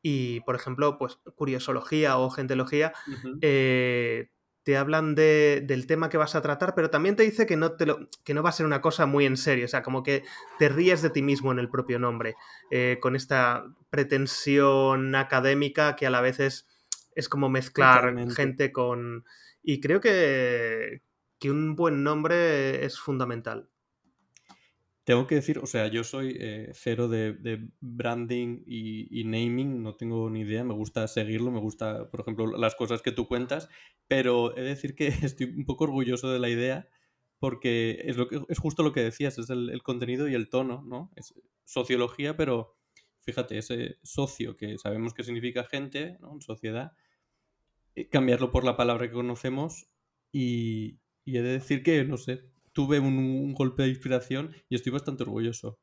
Y, 0.00 0.40
por 0.40 0.56
ejemplo, 0.56 0.96
pues 0.96 1.18
curiosología 1.34 2.16
o 2.16 2.30
gentelogía 2.30 2.94
eh, 3.42 4.30
te 4.62 4.78
hablan 4.78 5.14
de, 5.14 5.62
del 5.66 5.86
tema 5.86 6.08
que 6.08 6.16
vas 6.16 6.34
a 6.34 6.40
tratar, 6.40 6.74
pero 6.74 6.88
también 6.88 7.16
te 7.16 7.22
dice 7.22 7.44
que 7.44 7.56
no, 7.56 7.72
te 7.72 7.84
lo, 7.84 8.08
que 8.24 8.32
no 8.32 8.42
va 8.42 8.48
a 8.48 8.52
ser 8.52 8.64
una 8.64 8.80
cosa 8.80 9.04
muy 9.04 9.26
en 9.26 9.36
serio, 9.36 9.66
o 9.66 9.68
sea, 9.68 9.82
como 9.82 10.02
que 10.02 10.24
te 10.58 10.70
ríes 10.70 11.02
de 11.02 11.10
ti 11.10 11.20
mismo 11.20 11.52
en 11.52 11.58
el 11.58 11.68
propio 11.68 11.98
nombre, 11.98 12.34
eh, 12.70 12.96
con 13.02 13.14
esta 13.14 13.66
pretensión 13.90 15.14
académica 15.14 15.96
que 15.96 16.06
a 16.06 16.10
la 16.10 16.22
vez 16.22 16.40
es, 16.40 16.66
es 17.14 17.28
como 17.28 17.48
mezclar 17.48 18.14
gente 18.30 18.72
con... 18.72 19.24
Y 19.62 19.80
creo 19.80 20.00
que, 20.00 21.02
que 21.38 21.50
un 21.50 21.76
buen 21.76 22.02
nombre 22.02 22.84
es 22.84 22.98
fundamental. 22.98 23.68
Tengo 25.04 25.26
que 25.26 25.34
decir, 25.34 25.58
o 25.58 25.66
sea, 25.66 25.88
yo 25.88 26.04
soy 26.04 26.36
eh, 26.38 26.70
cero 26.72 27.08
de, 27.08 27.68
branding 27.80 28.62
y, 28.64 29.24
naming, 29.24 29.82
no 29.82 29.96
tengo 29.96 30.30
ni 30.30 30.42
idea, 30.42 30.62
me 30.62 30.74
gusta 30.74 31.08
seguirlo, 31.08 31.50
me 31.50 31.58
gusta, 31.58 32.08
por 32.10 32.20
ejemplo, 32.20 32.46
las 32.46 32.76
cosas 32.76 33.02
que 33.02 33.10
tú 33.10 33.26
cuentas, 33.26 33.68
pero 34.06 34.56
he 34.56 34.60
de 34.60 34.68
decir 34.68 34.94
que 34.94 35.08
estoy 35.22 35.46
un 35.46 35.64
poco 35.64 35.84
orgulloso 35.84 36.30
de 36.30 36.38
la 36.38 36.48
idea 36.48 36.88
porque 37.40 38.02
es, 38.04 38.18
lo 38.18 38.28
que, 38.28 38.40
es 38.48 38.58
justo 38.58 38.82
lo 38.82 38.92
que 38.92 39.02
decías, 39.02 39.38
es 39.38 39.48
el, 39.50 39.82
contenido 39.82 40.28
y 40.28 40.34
el 40.34 40.50
tono, 40.50 40.84
¿no? 40.86 41.10
Es 41.16 41.34
sociología, 41.64 42.36
pero 42.36 42.76
fíjate, 43.30 43.58
ese 43.58 43.98
socio 44.02 44.56
que 44.56 44.78
sabemos 44.78 45.14
que 45.14 45.24
significa 45.24 45.64
gente, 45.64 46.16
¿no? 46.20 46.32
En 46.32 46.40
sociedad, 46.40 46.92
eh, 47.94 48.08
cambiarlo 48.08 48.50
por 48.50 48.64
la 48.64 48.76
palabra 48.76 49.06
que 49.06 49.14
conocemos 49.14 49.86
y, 50.32 50.98
y 51.24 51.38
he 51.38 51.42
de 51.42 51.52
decir 51.52 51.82
que, 51.82 52.04
no 52.04 52.16
sé, 52.16 52.50
tuve 52.72 53.00
un, 53.00 53.52
golpe 53.54 53.82
de 53.82 53.90
inspiración 53.90 54.54
y 54.68 54.74
estoy 54.74 54.92
bastante 54.92 55.22
orgulloso. 55.22 55.78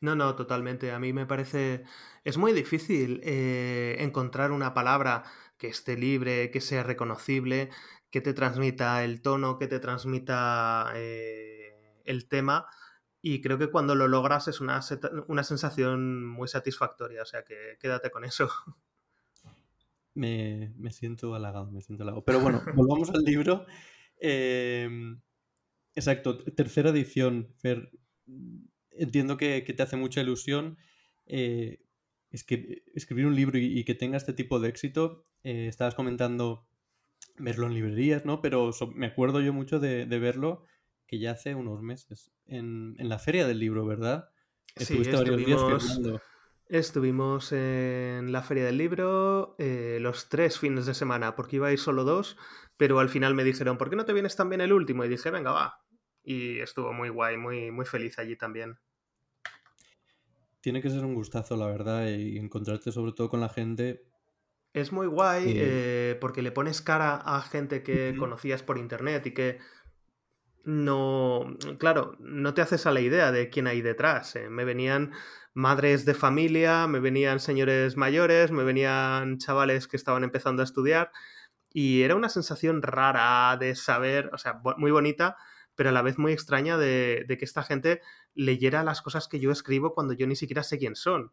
No, 0.00 0.14
no, 0.14 0.34
totalmente. 0.34 0.92
A 0.92 0.98
mí 0.98 1.12
me 1.12 1.26
parece. 1.26 1.84
Es 2.24 2.38
muy 2.38 2.52
difícil 2.52 3.20
eh, 3.22 3.96
encontrar 3.98 4.50
una 4.50 4.72
palabra 4.72 5.24
que 5.58 5.68
esté 5.68 5.96
libre, 5.96 6.50
que 6.50 6.60
sea 6.60 6.82
reconocible, 6.82 7.70
que 8.10 8.22
te 8.22 8.32
transmita 8.32 9.04
el 9.04 9.20
tono, 9.20 9.58
que 9.58 9.66
te 9.66 9.78
transmita 9.78 10.92
eh, 10.94 12.00
el 12.04 12.28
tema. 12.28 12.66
Y 13.22 13.40
creo 13.40 13.58
que 13.58 13.70
cuando 13.70 13.94
lo 13.94 14.08
logras 14.08 14.48
es 14.48 14.60
una, 14.60 14.80
una 15.28 15.44
sensación 15.44 16.26
muy 16.26 16.48
satisfactoria, 16.48 17.22
o 17.22 17.26
sea 17.26 17.44
que 17.44 17.76
quédate 17.80 18.10
con 18.10 18.24
eso. 18.24 18.48
Me, 20.12 20.72
siento 20.90 21.34
halagado, 21.34 21.70
me 21.70 21.80
siento 21.80 22.02
halagado. 22.02 22.24
Pero 22.24 22.40
bueno, 22.40 22.62
volvamos 22.74 23.08
al 23.10 23.22
libro. 23.22 23.64
Em, 24.18 25.20
exacto, 25.94 26.36
tercera 26.38 26.90
edición, 26.90 27.54
Fer. 27.56 27.90
Entiendo 28.90 29.36
que, 29.36 29.62
te 29.62 29.82
hace 29.82 29.96
mucha 29.96 30.20
ilusión. 30.20 30.76
Eh, 31.26 31.84
es 32.30 32.44
que 32.44 32.82
escribir 32.94 33.26
un 33.26 33.36
libro 33.36 33.58
y, 33.58 33.84
que 33.84 33.94
tenga 33.94 34.16
este 34.16 34.32
tipo 34.32 34.60
de 34.60 34.68
éxito, 34.68 35.24
eh, 35.42 35.66
estabas 35.68 35.94
comentando 35.94 36.66
verlo 37.38 37.66
en 37.66 37.74
librerías, 37.74 38.24
¿no? 38.24 38.40
Pero 38.40 38.70
me 38.94 39.06
acuerdo 39.06 39.40
yo 39.40 39.52
mucho 39.52 39.80
de, 39.80 40.04
verlo 40.06 40.64
que 41.10 41.18
ya 41.18 41.32
hace 41.32 41.56
unos 41.56 41.82
meses, 41.82 42.30
en, 42.46 42.94
la 42.96 43.18
feria 43.18 43.44
del 43.44 43.58
libro, 43.58 43.84
¿verdad? 43.84 44.30
Estuviste 44.76 45.16
varios 45.16 45.38
días 45.38 46.00
Estuvimos 46.68 47.50
en 47.50 48.30
la 48.30 48.42
feria 48.42 48.64
del 48.64 48.78
libro 48.78 49.56
eh, 49.58 49.98
los 50.00 50.28
tres 50.28 50.60
fines 50.60 50.86
de 50.86 50.94
semana, 50.94 51.34
porque 51.34 51.56
iba 51.56 51.66
a 51.66 51.72
ir 51.72 51.80
solo 51.80 52.04
dos, 52.04 52.36
pero 52.76 53.00
al 53.00 53.08
final 53.08 53.34
me 53.34 53.42
dijeron, 53.42 53.76
¿por 53.76 53.90
qué 53.90 53.96
no 53.96 54.04
te 54.04 54.12
vienes 54.12 54.36
también 54.36 54.60
el 54.60 54.72
último? 54.72 55.04
Y 55.04 55.08
dije, 55.08 55.32
venga, 55.32 55.50
va. 55.50 55.84
Y 56.22 56.60
estuvo 56.60 56.92
muy 56.92 57.08
guay, 57.08 57.36
muy, 57.36 57.72
muy 57.72 57.86
feliz 57.86 58.16
allí 58.20 58.36
también. 58.36 58.78
Tiene 60.60 60.80
que 60.80 60.90
ser 60.90 61.04
un 61.04 61.14
gustazo, 61.14 61.56
la 61.56 61.66
verdad, 61.66 62.06
y 62.06 62.38
encontrarte 62.38 62.92
sobre 62.92 63.14
todo 63.14 63.28
con 63.28 63.40
la 63.40 63.48
gente. 63.48 64.04
Es 64.72 64.92
muy 64.92 65.08
guay 65.08 65.54
eh, 65.56 66.16
porque 66.20 66.42
le 66.42 66.52
pones 66.52 66.80
cara 66.80 67.16
a 67.16 67.42
gente 67.42 67.82
que 67.82 68.14
conocías 68.16 68.62
por 68.62 68.78
internet 68.78 69.26
y 69.26 69.34
que 69.34 69.58
no, 70.64 71.56
claro, 71.78 72.16
no 72.18 72.54
te 72.54 72.62
haces 72.62 72.86
a 72.86 72.92
la 72.92 73.00
idea 73.00 73.32
de 73.32 73.50
quién 73.50 73.66
hay 73.66 73.82
detrás. 73.82 74.36
Eh. 74.36 74.50
Me 74.50 74.64
venían 74.64 75.12
madres 75.54 76.04
de 76.04 76.14
familia, 76.14 76.86
me 76.86 77.00
venían 77.00 77.40
señores 77.40 77.96
mayores, 77.96 78.50
me 78.50 78.64
venían 78.64 79.38
chavales 79.38 79.88
que 79.88 79.96
estaban 79.96 80.24
empezando 80.24 80.62
a 80.62 80.64
estudiar 80.64 81.10
y 81.72 82.02
era 82.02 82.16
una 82.16 82.28
sensación 82.28 82.82
rara 82.82 83.56
de 83.56 83.76
saber, 83.76 84.30
o 84.32 84.38
sea, 84.38 84.60
muy 84.76 84.90
bonita, 84.90 85.36
pero 85.76 85.90
a 85.90 85.92
la 85.92 86.02
vez 86.02 86.18
muy 86.18 86.32
extraña 86.32 86.76
de, 86.76 87.24
que 87.28 87.44
esta 87.44 87.62
gente 87.62 88.00
leyera 88.34 88.82
las 88.82 89.02
cosas 89.02 89.28
que 89.28 89.40
yo 89.40 89.52
escribo 89.52 89.94
cuando 89.94 90.12
yo 90.12 90.26
ni 90.26 90.36
siquiera 90.36 90.62
sé 90.62 90.78
quién 90.78 90.96
son. 90.96 91.32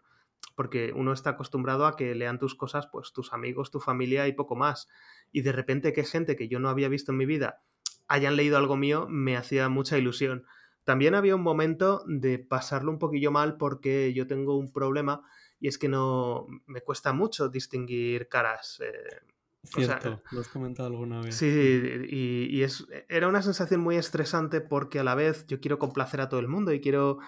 Porque 0.56 0.92
uno 0.96 1.14
está 1.14 1.32
acostumbrado 1.32 1.86
a 1.86 1.96
que 1.96 2.16
lean 2.16 2.40
tus 2.40 2.56
cosas, 2.56 2.88
pues 2.92 3.12
tus 3.14 3.34
amigos, 3.34 3.72
tu 3.72 3.80
familia 3.80 4.28
y 4.28 4.34
poco 4.34 4.56
más. 4.56 4.88
Y 5.32 5.42
de 5.42 5.52
repente 5.52 5.94
que 5.94 6.04
gente 6.04 6.36
que 6.36 6.48
yo 6.48 6.60
no 6.60 6.70
había 6.70 6.90
visto 6.90 7.12
en 7.12 7.18
mi 7.18 7.26
vida 7.26 7.62
hayan 8.08 8.36
leído 8.36 8.58
algo 8.58 8.78
mío 8.78 9.08
me 9.10 9.38
hacía 9.38 9.70
mucha 9.70 9.98
ilusión. 9.98 10.46
También 10.84 11.16
había 11.16 11.36
un 11.36 11.42
momento 11.42 12.04
de 12.08 12.40
pasarlo 12.40 12.92
un 12.92 13.00
poquillo 13.00 13.32
mal 13.32 13.58
porque 13.58 14.14
yo 14.14 14.28
tengo 14.28 14.58
un 14.58 14.72
problema 14.72 15.24
y 15.60 15.68
es 15.68 15.78
que 15.78 15.90
no 15.90 16.48
me 16.66 16.82
cuesta 16.82 17.14
mucho 17.14 17.50
distinguir 17.50 18.30
caras. 18.30 18.80
Eh, 18.80 19.20
Cierto, 19.64 20.22
lo 20.32 20.40
has 20.40 20.48
comentado 20.48 20.88
alguna 20.88 21.20
vez. 21.20 21.36
Sí, 21.36 21.48
y, 21.48 22.62
es, 22.64 22.88
era 23.10 23.28
una 23.28 23.42
sensación 23.42 23.82
muy 23.82 23.98
estresante 23.98 24.62
porque 24.62 25.00
a 25.00 25.04
la 25.04 25.16
vez 25.16 25.46
yo 25.48 25.60
quiero 25.60 25.78
complacer 25.78 26.22
a 26.22 26.30
todo 26.30 26.40
el 26.40 26.48
mundo 26.48 26.72
y 26.72 26.80
quiero 26.80 27.20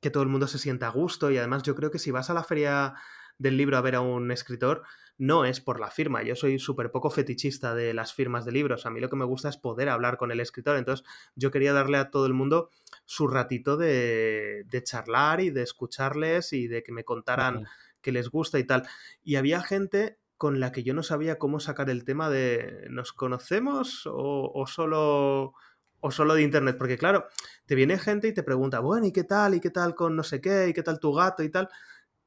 que 0.00 0.10
todo 0.10 0.22
el 0.22 0.28
mundo 0.28 0.46
se 0.46 0.58
sienta 0.58 0.88
a 0.88 0.90
gusto 0.90 1.30
y 1.30 1.38
además 1.38 1.62
yo 1.62 1.74
creo 1.74 1.90
que 1.90 1.98
si 1.98 2.10
vas 2.10 2.30
a 2.30 2.34
la 2.34 2.44
feria 2.44 2.94
del 3.38 3.56
libro 3.56 3.76
a 3.76 3.80
ver 3.80 3.94
a 3.94 4.00
un 4.00 4.30
escritor, 4.30 4.82
no 5.18 5.44
es 5.44 5.60
por 5.60 5.80
la 5.80 5.90
firma. 5.90 6.22
Yo 6.22 6.36
soy 6.36 6.58
súper 6.58 6.90
poco 6.92 7.10
fetichista 7.10 7.74
de 7.74 7.92
las 7.92 8.14
firmas 8.14 8.44
de 8.44 8.52
libros. 8.52 8.86
A 8.86 8.90
mí 8.90 9.00
lo 9.00 9.10
que 9.10 9.16
me 9.16 9.24
gusta 9.24 9.48
es 9.48 9.56
poder 9.56 9.88
hablar 9.88 10.16
con 10.16 10.30
el 10.30 10.40
escritor. 10.40 10.76
Entonces 10.76 11.04
yo 11.34 11.50
quería 11.50 11.72
darle 11.72 11.98
a 11.98 12.10
todo 12.10 12.26
el 12.26 12.34
mundo 12.34 12.70
su 13.04 13.26
ratito 13.26 13.76
de, 13.76 14.64
charlar 14.84 15.40
y 15.40 15.50
de 15.50 15.62
escucharles 15.62 16.52
y 16.52 16.68
de 16.68 16.82
que 16.84 16.92
me 16.92 17.04
contaran 17.04 17.66
que 18.00 18.12
les 18.12 18.30
gusta 18.30 18.60
y 18.60 18.64
tal. 18.64 18.86
Y 19.24 19.36
había 19.36 19.60
gente 19.60 20.18
con 20.36 20.60
la 20.60 20.70
que 20.70 20.84
yo 20.84 20.94
no 20.94 21.02
sabía 21.02 21.36
cómo 21.36 21.58
sacar 21.58 21.90
el 21.90 22.04
tema 22.04 22.30
de 22.30 22.86
¿nos 22.90 23.12
conocemos 23.12 24.06
o, 24.06 24.52
o 24.54 24.66
solo 24.68 25.52
o 26.00 26.12
solo 26.12 26.34
de 26.34 26.42
internet, 26.42 26.76
porque 26.78 26.96
claro, 26.96 27.26
te 27.66 27.74
viene 27.74 27.98
gente 27.98 28.28
y 28.28 28.32
te 28.32 28.44
pregunta, 28.44 28.78
bueno, 28.78 29.06
¿y 29.06 29.12
qué 29.12 29.24
tal? 29.24 29.56
¿Y 29.56 29.60
qué 29.60 29.70
tal 29.70 29.96
con 29.96 30.14
no 30.14 30.22
sé 30.22 30.40
qué? 30.40 30.68
¿Y 30.68 30.72
qué 30.72 30.84
tal 30.84 31.00
tu 31.00 31.12
gato? 31.12 31.42
y 31.42 31.48
tal 31.48 31.68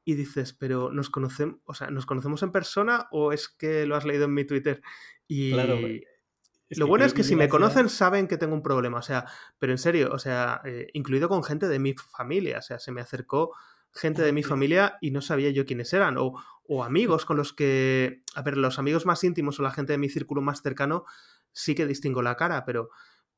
y 0.04 0.14
dices, 0.14 0.52
pero 0.52 0.90
¿nos 0.90 1.10
conocemos, 1.10 1.60
o 1.64 1.74
sea, 1.74 1.90
¿nos 1.90 2.06
conocemos 2.06 2.42
en 2.42 2.52
persona 2.52 3.06
o 3.10 3.32
es 3.32 3.48
que 3.48 3.86
lo 3.86 3.96
has 3.96 4.04
leído 4.04 4.24
en 4.24 4.34
mi 4.34 4.44
Twitter? 4.44 4.82
Y 5.28 5.52
claro, 5.52 5.78
lo 6.70 6.86
bueno 6.86 7.04
es 7.04 7.12
que 7.12 7.22
si 7.22 7.36
me 7.36 7.48
conocen 7.48 7.88
saben 7.88 8.26
que 8.26 8.38
tengo 8.38 8.54
un 8.54 8.62
problema, 8.62 8.98
o 8.98 9.02
sea, 9.02 9.26
pero 9.58 9.72
en 9.72 9.78
serio, 9.78 10.10
o 10.12 10.18
sea, 10.18 10.60
eh, 10.64 10.88
incluido 10.94 11.28
con 11.28 11.44
gente 11.44 11.68
de 11.68 11.78
mi 11.78 11.94
familia, 11.94 12.58
o 12.58 12.62
sea, 12.62 12.78
se 12.78 12.92
me 12.92 13.00
acercó 13.00 13.52
gente 13.92 14.22
de 14.22 14.32
mi 14.32 14.42
familia 14.42 14.96
y 15.00 15.10
no 15.10 15.20
sabía 15.20 15.50
yo 15.50 15.66
quiénes 15.66 15.92
eran, 15.92 16.16
o, 16.18 16.34
o 16.66 16.82
amigos 16.82 17.24
con 17.24 17.36
los 17.36 17.52
que, 17.52 18.22
a 18.34 18.42
ver, 18.42 18.56
los 18.56 18.78
amigos 18.78 19.04
más 19.04 19.22
íntimos 19.22 19.60
o 19.60 19.62
la 19.62 19.70
gente 19.70 19.92
de 19.92 19.98
mi 19.98 20.08
círculo 20.08 20.40
más 20.40 20.62
cercano 20.62 21.04
sí 21.52 21.74
que 21.74 21.86
distingo 21.86 22.22
la 22.22 22.36
cara, 22.36 22.64
pero, 22.64 22.88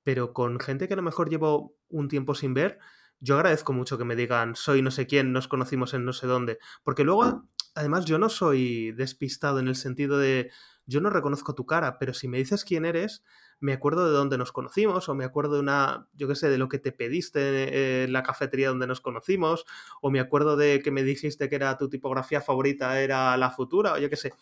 pero 0.05 0.33
con 0.33 0.61
gente 0.61 0.87
que 0.87 0.95
a 0.95 0.97
lo 0.97 1.03
mejor 1.03 1.29
llevo 1.29 1.77
un 1.89 2.09
tiempo 2.09 2.35
sin 2.37 2.55
ver, 2.55 2.79
yo 3.25 3.37
agradezco 3.37 3.73
mucho 3.73 3.97
que 3.97 4.05
me 4.05 4.17
digan, 4.17 4.55
soy 4.55 4.83
no 4.83 4.91
sé 4.91 5.07
quién, 5.07 5.33
nos 5.33 5.49
conocimos 5.49 5.95
en 5.95 6.05
no 6.05 6.13
sé 6.13 6.27
dónde, 6.27 6.59
porque 6.83 7.05
luego, 7.05 7.49
además, 7.75 8.05
yo 8.05 8.19
no 8.19 8.29
soy 8.29 8.93
despistado 8.93 9.59
en 9.61 9.69
el 9.69 9.77
sentido 9.77 10.19
de, 10.19 10.51
yo 10.85 11.01
no 11.01 11.09
reconozco 11.09 11.55
tu 11.55 11.65
cara, 11.65 11.99
pero 11.99 12.13
si 12.13 12.29
me 12.29 12.37
dices 12.37 12.67
quién 12.67 12.85
eres, 12.85 13.25
me 13.61 13.73
acuerdo 13.73 14.05
de 14.05 14.13
dónde 14.13 14.37
nos 14.37 14.53
conocimos, 14.53 15.09
o 15.09 15.15
me 15.15 15.25
acuerdo 15.25 15.55
de 15.55 15.61
una, 15.61 16.07
yo 16.13 16.29
qué 16.29 16.35
sé, 16.35 16.51
de 16.51 16.59
lo 16.59 16.69
que 16.69 16.79
te 16.79 16.93
pediste 16.93 18.05
en 18.05 18.13
la 18.13 18.23
cafetería 18.23 18.69
donde 18.69 18.87
nos 18.87 19.01
conocimos, 19.01 19.65
o 20.03 20.11
me 20.11 20.21
acuerdo 20.21 20.59
de 20.59 20.83
que 20.83 20.91
me 20.91 21.03
dijiste 21.03 21.49
que 21.49 21.57
era 21.57 21.79
tu 21.79 21.89
tipografía 21.89 22.43
favorita, 22.43 23.01
era 23.01 23.39
la 23.39 23.51
futura, 23.51 23.95
o 23.95 23.99
yo 23.99 24.11
qué 24.11 24.17
sé, 24.17 24.35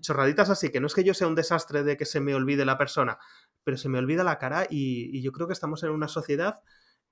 chorraditas 0.00 0.48
así, 0.48 0.70
que 0.70 0.78
no 0.78 0.86
es 0.86 0.94
que 0.94 1.02
yo 1.02 1.12
sea 1.12 1.26
un 1.26 1.34
desastre 1.34 1.82
de 1.82 1.96
que 1.96 2.04
se 2.04 2.20
me 2.20 2.36
olvide 2.36 2.64
la 2.64 2.78
persona, 2.78 3.18
pero 3.64 3.76
se 3.76 3.88
me 3.88 3.98
olvida 3.98 4.22
la 4.22 4.38
cara 4.38 4.68
y 4.70 5.20
yo 5.22 5.32
creo 5.32 5.48
que 5.48 5.54
estamos 5.54 5.82
en 5.82 5.90
una 5.90 6.06
sociedad 6.06 6.60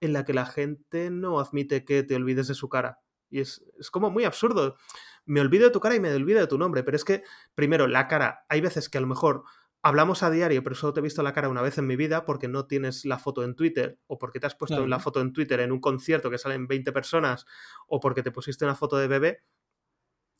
en 0.00 0.12
la 0.12 0.24
que 0.24 0.34
la 0.34 0.46
gente 0.46 1.10
no 1.10 1.40
admite 1.40 1.84
que 1.84 2.02
te 2.02 2.14
olvides 2.14 2.48
de 2.48 2.54
su 2.54 2.68
cara. 2.68 3.00
Y 3.30 3.40
es, 3.40 3.64
como 3.90 4.10
muy 4.10 4.24
absurdo. 4.24 4.76
Me 5.24 5.40
olvido 5.40 5.64
de 5.64 5.70
tu 5.70 5.80
cara 5.80 5.94
y 5.94 6.00
me 6.00 6.12
olvido 6.12 6.40
de 6.40 6.46
tu 6.46 6.58
nombre, 6.58 6.82
pero 6.82 6.96
es 6.96 7.04
que, 7.04 7.24
primero, 7.54 7.86
la 7.86 8.06
cara, 8.06 8.44
hay 8.48 8.60
veces 8.60 8.88
que 8.88 8.98
a 8.98 9.00
lo 9.00 9.06
mejor 9.06 9.44
hablamos 9.82 10.22
a 10.22 10.30
diario, 10.30 10.62
pero 10.62 10.74
solo 10.74 10.92
te 10.92 11.00
he 11.00 11.02
visto 11.02 11.22
la 11.22 11.32
cara 11.32 11.48
una 11.48 11.62
vez 11.62 11.78
en 11.78 11.86
mi 11.86 11.96
vida 11.96 12.24
porque 12.24 12.48
no 12.48 12.66
tienes 12.66 13.04
la 13.04 13.18
foto 13.18 13.44
en 13.44 13.54
Twitter 13.54 13.98
o 14.06 14.18
porque 14.18 14.40
te 14.40 14.46
has 14.46 14.54
puesto 14.54 14.86
la 14.86 14.98
foto 14.98 15.20
en 15.20 15.32
Twitter 15.32 15.60
en 15.60 15.72
un 15.72 15.80
concierto 15.80 16.30
que 16.30 16.38
salen 16.38 16.66
20 16.66 16.92
personas 16.92 17.46
o 17.86 18.00
porque 18.00 18.22
te 18.22 18.32
pusiste 18.32 18.64
una 18.64 18.74
foto 18.74 18.96
de 18.96 19.08
bebé. 19.08 19.44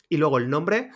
Y 0.08 0.16
luego 0.18 0.38
el 0.38 0.48
nombre, 0.48 0.90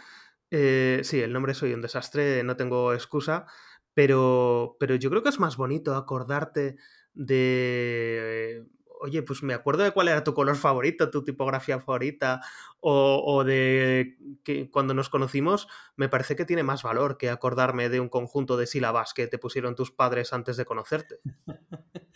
eh, 0.51 1.01
sí, 1.03 1.21
el 1.21 1.33
nombre 1.33 1.55
soy 1.55 1.75
un 1.75 1.83
desastre, 1.83 2.43
no 2.43 2.57
tengo 2.57 2.93
excusa, 2.93 3.47
pero, 3.95 4.77
pero 4.79 4.95
yo 4.95 5.11
creo 5.11 5.23
que 5.23 5.29
es 5.29 5.41
más 5.41 5.57
bonito 5.57 5.95
acordarte 5.95 6.77
de, 7.15 8.65
oye, 9.01 9.23
pues 9.23 9.43
me 9.43 9.55
acuerdo 9.55 9.83
de 9.83 9.93
cuál 9.93 10.09
era 10.09 10.23
tu 10.23 10.35
color 10.35 10.57
favorito, 10.57 11.11
tu 11.11 11.25
tipografía 11.25 11.81
favorita, 11.81 12.41
o, 12.81 13.45
de 13.45 14.17
que 14.45 14.71
cuando 14.71 14.95
nos 14.95 15.09
conocimos, 15.09 15.69
me 15.97 16.09
parece 16.09 16.37
que 16.37 16.45
tiene 16.45 16.63
más 16.63 16.83
valor 16.83 17.19
que 17.19 17.31
acordarme 17.31 17.89
de 17.89 18.01
un 18.01 18.09
conjunto 18.09 18.57
de 18.57 18.67
sílabas 18.67 19.15
que 19.15 19.27
te 19.27 19.39
pusieron 19.39 19.75
tus 19.75 19.91
padres 19.91 20.33
antes 20.33 20.57
de 20.57 20.65
conocerte. 20.65 21.17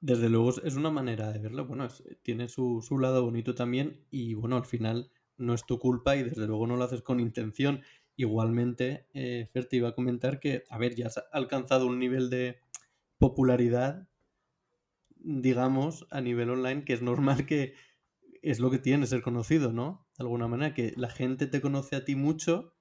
Desde 0.00 0.28
luego 0.28 0.50
es 0.64 0.74
una 0.74 0.90
manera 0.90 1.32
de 1.32 1.38
verlo, 1.38 1.64
bueno, 1.64 1.86
tiene 2.22 2.48
su, 2.48 2.84
lado 3.00 3.22
bonito 3.22 3.54
también 3.54 4.04
y 4.10 4.34
bueno, 4.34 4.56
al 4.56 4.64
final 4.64 5.12
no 5.36 5.54
es 5.54 5.64
tu 5.64 5.78
culpa 5.78 6.16
y 6.16 6.24
desde 6.24 6.48
luego 6.48 6.66
no 6.66 6.76
lo 6.76 6.82
haces 6.82 7.02
con 7.02 7.20
intención. 7.20 7.82
Igualmente, 8.16 9.06
eh, 9.14 9.48
iba 9.70 9.90
a 9.90 9.94
comentar 9.94 10.40
que, 10.40 10.64
a 10.68 10.78
ver, 10.78 10.96
ya 10.96 11.06
has 11.06 11.22
alcanzado 11.30 11.86
un 11.86 12.00
nivel 12.00 12.30
de 12.30 12.58
popularidad 13.18 14.08
digamos, 15.24 16.06
a 16.10 16.20
nivel 16.20 16.50
online, 16.50 16.84
que 16.84 16.92
es 16.92 17.02
normal 17.02 17.46
que 17.46 17.74
es 18.42 18.58
lo 18.58 18.70
que 18.70 18.78
tiene 18.78 19.06
ser 19.06 19.22
conocido, 19.22 19.72
¿no? 19.72 20.06
De 20.18 20.24
alguna 20.24 20.48
manera, 20.48 20.74
que 20.74 20.92
la 20.96 21.10
gente 21.10 21.46
te 21.46 21.60
conoce 21.60 21.96
a 21.96 22.04
ti 22.04 22.16
mucho 22.16 22.74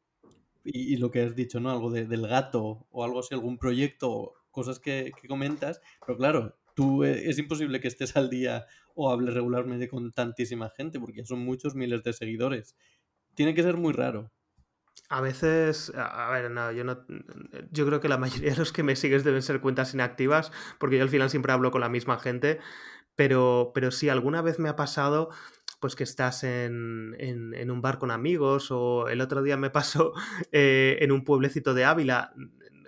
y, 0.64 0.98
lo 0.98 1.12
que 1.12 1.22
has 1.22 1.36
dicho, 1.36 1.60
¿no? 1.60 1.72
Algo 1.72 1.92
del 1.92 2.28
gato 2.28 2.88
o 2.92 3.04
algo 3.04 3.20
así, 3.20 3.34
algún 3.34 3.58
proyecto, 3.58 4.34
cosas 4.52 4.80
que, 4.80 5.12
comentas, 5.28 5.82
pero 6.06 6.18
claro, 6.18 6.58
tú 6.76 7.04
eh, 7.04 7.30
es 7.30 7.38
imposible 7.40 7.80
que 7.80 7.88
estés 7.88 8.16
al 8.16 8.30
día 8.30 8.66
o 8.96 9.12
hables 9.12 9.34
regularmente 9.34 9.88
con 9.88 10.12
tantísima 10.12 10.70
gente 10.70 11.00
porque 11.00 11.26
son 11.26 11.40
muchos 11.46 11.76
miles 11.76 12.04
de 12.04 12.14
seguidores. 12.14 12.76
Tiene 13.36 13.54
que 13.56 13.64
ser 13.64 13.78
muy 13.78 13.94
raro. 13.94 14.32
A 15.12 15.20
veces, 15.20 15.92
a 15.94 16.32
ver, 16.32 16.50
no, 16.52 16.72
yo 16.72 16.86
no. 16.86 17.06
Yo 17.70 17.86
creo 17.86 18.00
que 18.00 18.08
la 18.08 18.18
mayoría 18.18 18.52
de 18.52 18.58
los 18.58 18.72
que 18.72 18.82
me 18.82 18.96
sigues 18.96 19.26
deben 19.26 19.42
ser 19.42 19.60
cuentas 19.60 19.94
inactivas, 19.94 20.54
porque 20.80 20.96
yo 20.96 21.04
al 21.04 21.10
final 21.10 21.30
siempre 21.30 21.52
hablo 21.52 21.70
con 21.70 21.82
la 21.82 21.90
misma 21.90 22.18
gente. 22.18 22.60
Pero, 23.18 23.74
pero 23.76 23.92
sí, 23.92 24.08
alguna 24.08 24.42
vez 24.42 24.58
me 24.58 24.70
ha 24.70 24.78
pasado 24.78 25.30
pues 25.82 25.96
que 25.98 26.06
estás 26.06 26.46
en, 26.46 27.18
en, 27.20 27.72
un 27.72 27.82
bar 27.82 28.00
con 28.00 28.10
amigos 28.10 28.72
o 28.72 29.10
el 29.10 29.20
otro 29.20 29.44
día 29.44 29.58
me 29.58 29.70
pasó 29.70 30.14
eh, 30.54 30.98
en 31.02 31.12
un 31.12 31.26
pueblecito 31.26 31.74
de 31.74 31.84
Ávila 31.84 32.34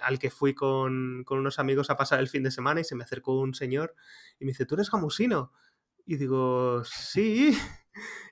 al 0.02 0.18
que 0.18 0.30
fui 0.32 0.54
con, 0.54 1.24
con, 1.26 1.40
unos 1.40 1.60
amigos 1.60 1.90
a 1.90 1.98
pasar 1.98 2.22
el 2.22 2.30
fin 2.30 2.44
de 2.44 2.52
semana 2.52 2.80
y 2.80 2.84
se 2.86 2.96
me 2.96 3.04
acercó 3.04 3.38
un 3.38 3.54
señor 3.54 3.96
y 4.40 4.46
me 4.46 4.52
dice, 4.52 4.66
¿tú 4.66 4.76
eres 4.76 4.90
jamusino? 4.90 5.52
Y 6.06 6.16
digo, 6.16 6.84
sí. 6.86 7.58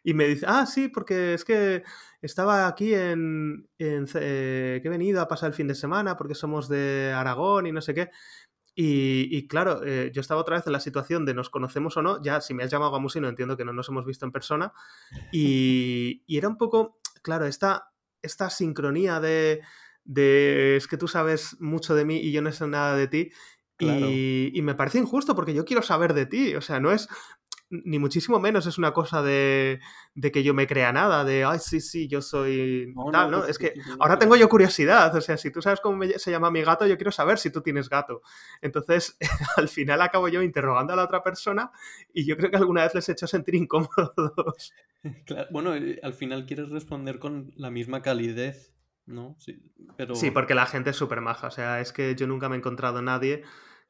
Y 0.04 0.14
me 0.14 0.28
dice, 0.28 0.46
ah, 0.48 0.66
sí, 0.66 0.88
porque 0.88 1.34
es 1.34 1.46
que 1.46 1.84
estaba 2.22 2.68
aquí 2.68 2.94
en, 2.94 3.68
eh, 3.78 4.80
que 4.82 4.88
he 4.88 4.90
venido 4.90 5.22
a 5.22 5.28
pasar 5.28 5.50
el 5.50 5.56
fin 5.56 5.68
de 5.68 5.76
semana 5.76 6.18
porque 6.18 6.36
somos 6.36 6.68
de 6.70 7.14
Aragón 7.16 7.68
y 7.68 7.72
no 7.72 7.82
sé 7.82 7.94
qué. 7.94 8.10
Y, 8.74 9.48
claro, 9.48 9.82
eh, 9.86 10.12
yo 10.14 10.22
estaba 10.22 10.42
otra 10.42 10.56
vez 10.56 10.66
en 10.66 10.74
la 10.74 10.80
situación 10.80 11.26
de 11.26 11.34
nos 11.34 11.50
conocemos 11.50 11.98
o 11.98 12.02
no, 12.02 12.22
ya 12.24 12.40
si 12.42 12.54
me 12.54 12.64
has 12.64 12.72
llamado 12.72 12.96
a 12.96 13.00
Musino 13.00 13.28
entiendo 13.28 13.58
que 13.58 13.66
no 13.66 13.74
nos 13.74 13.90
hemos 13.90 14.06
visto 14.06 14.26
en 14.26 14.32
persona, 14.32 14.74
y, 15.32 16.24
era 16.28 16.48
un 16.48 16.58
poco, 16.58 16.98
claro, 17.22 17.46
esta, 17.46 17.92
esta 18.22 18.50
sincronía 18.50 19.20
de, 19.20 19.62
de, 20.06 20.78
es 20.78 20.88
que 20.88 20.98
tú 20.98 21.08
sabes 21.08 21.58
mucho 21.60 21.96
de 21.96 22.06
mí 22.06 22.18
y 22.18 22.32
yo 22.32 22.42
no 22.42 22.52
sé 22.52 22.66
nada 22.66 22.96
de 22.96 23.08
ti, 23.08 23.32
y, 23.78 24.58
y, 24.58 24.62
me 24.62 24.76
parece 24.76 25.00
injusto 25.00 25.36
porque 25.36 25.54
yo 25.54 25.66
quiero 25.66 25.82
saber 25.82 26.14
de 26.14 26.26
ti, 26.26 26.56
o 26.56 26.62
sea, 26.62 26.80
no 26.80 26.92
es, 26.92 27.10
ni 27.72 28.00
muchísimo 28.00 28.40
menos 28.40 28.66
es 28.66 28.78
una 28.78 28.94
cosa 28.94 29.24
de, 29.24 29.80
que 30.32 30.44
yo 30.44 30.54
me 30.54 30.68
crea 30.68 30.92
nada, 30.92 31.24
de, 31.24 31.46
ay, 31.46 31.60
sí, 31.60 31.80
sí, 31.80 32.08
yo 32.08 32.22
soy 32.22 32.94
tal, 33.12 33.32
¿no? 33.32 33.40
Pues 33.40 33.52
es 33.52 33.58
que 33.58 33.74
ahora 34.00 34.20
tengo 34.20 34.36
yo 34.36 34.50
curiosidad, 34.50 35.16
o 35.16 35.22
sea, 35.22 35.38
si 35.38 35.52
tú 35.52 35.62
sabes 35.62 35.80
cómo 35.80 36.04
se 36.04 36.32
llama 36.32 36.52
mi 36.52 36.62
gato, 36.62 36.86
yo 36.86 36.98
quiero 36.98 37.12
saber 37.12 37.40
si 37.40 37.50
tú 37.50 37.62
tienes 37.62 37.90
gato. 37.90 38.22
Entonces, 38.62 39.18
al 39.58 39.70
final 39.70 40.02
acabo 40.02 40.28
yo 40.28 40.42
interrogando 40.42 40.94
a 40.94 40.98
la 40.98 41.06
otra 41.06 41.24
persona 41.24 41.72
y 42.14 42.26
yo 42.26 42.36
creo 42.36 42.52
que 42.52 42.58
alguna 42.58 42.84
vez 42.84 42.94
les 42.94 43.08
he 43.08 43.14
hecho 43.14 43.28
sentir 43.28 43.56
incómodos. 43.56 44.74
bueno, 45.52 45.74
eh, 45.76 46.00
al 46.04 46.14
final 46.14 46.46
quieres 46.46 46.70
responder 46.70 47.20
con 47.20 47.54
la 47.56 47.72
misma 47.72 48.02
calidez, 48.02 48.76
¿no? 49.06 49.38
Sí, 49.40 49.64
pero... 49.96 50.16
sí 50.16 50.30
porque 50.30 50.56
la 50.56 50.66
gente 50.66 50.90
es 50.90 50.98
súper 50.98 51.22
maja, 51.22 51.48
o 51.48 51.52
sea, 51.52 51.80
es 51.80 51.94
que 51.94 52.16
yo 52.16 52.28
nunca 52.28 52.50
me 52.50 52.56
he 52.56 52.60
encontrado 52.60 52.98
a 52.98 53.02
nadie 53.02 53.44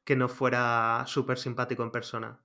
que 0.03 0.15
no 0.15 0.29
fuera 0.29 1.03
súper 1.07 1.37
simpático 1.37 1.83
en 1.83 1.91
persona. 1.91 2.39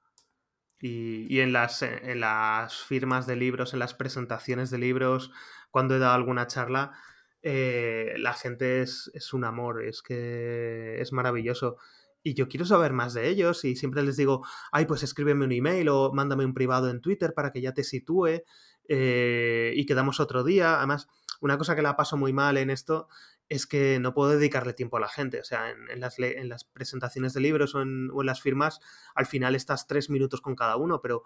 Y, 0.80 1.40
en, 1.40 1.52
las, 1.52 1.82
eh, 1.82 2.00
en 2.02 2.20
las 2.20 2.82
firmas 2.82 3.26
de 3.26 3.36
libros, 3.36 3.72
en 3.72 3.78
las 3.78 3.94
presentaciones 3.94 4.70
de 4.70 4.78
libros, 4.78 5.30
cuando 5.70 5.96
he 5.96 5.98
dado 5.98 6.14
alguna 6.14 6.46
charla, 6.46 6.92
eh, 7.42 8.14
la 8.18 8.34
gente 8.34 8.82
es, 8.82 9.32
un 9.32 9.44
amor, 9.44 9.84
es 9.84 10.02
que 10.02 11.00
es 11.00 11.12
maravilloso. 11.12 11.76
Y 12.22 12.34
yo 12.34 12.48
quiero 12.48 12.66
saber 12.66 12.92
más 12.92 13.14
de 13.14 13.28
ellos 13.28 13.64
y 13.64 13.76
siempre 13.76 14.02
les 14.02 14.16
digo, 14.16 14.44
ay, 14.72 14.86
pues 14.86 15.02
escríbeme 15.02 15.44
un 15.44 15.52
email 15.52 15.88
o 15.88 16.12
mándame 16.12 16.44
un 16.44 16.54
privado 16.54 16.90
en 16.90 17.00
Twitter 17.00 17.34
para 17.34 17.52
que 17.52 17.60
ya 17.60 17.72
te 17.72 17.84
sitúe 17.84 18.42
eh, 18.88 19.72
y 19.76 19.86
quedamos 19.86 20.18
otro 20.18 20.42
día. 20.42 20.78
Además, 20.78 21.08
una 21.40 21.56
cosa 21.56 21.76
que 21.76 21.82
la 21.82 21.96
paso 21.96 22.16
muy 22.16 22.32
mal 22.32 22.56
en 22.56 22.70
esto 22.70 23.08
es 23.48 23.66
que 23.66 24.00
no 24.00 24.12
puedo 24.12 24.30
dedicarle 24.30 24.72
tiempo 24.72 24.96
a 24.96 25.00
la 25.00 25.08
gente. 25.08 25.40
O 25.40 25.44
sea, 25.44 25.70
en, 25.70 26.00
las, 26.00 26.18
en 26.18 26.48
las, 26.48 26.64
presentaciones 26.64 27.32
de 27.32 27.40
libros 27.40 27.74
o 27.74 27.82
en, 27.82 28.10
las 28.24 28.40
firmas, 28.40 28.80
al 29.14 29.26
final 29.26 29.54
estás 29.54 29.86
tres 29.86 30.10
minutos 30.10 30.40
con 30.40 30.56
cada 30.56 30.76
uno, 30.76 31.00
pero 31.00 31.22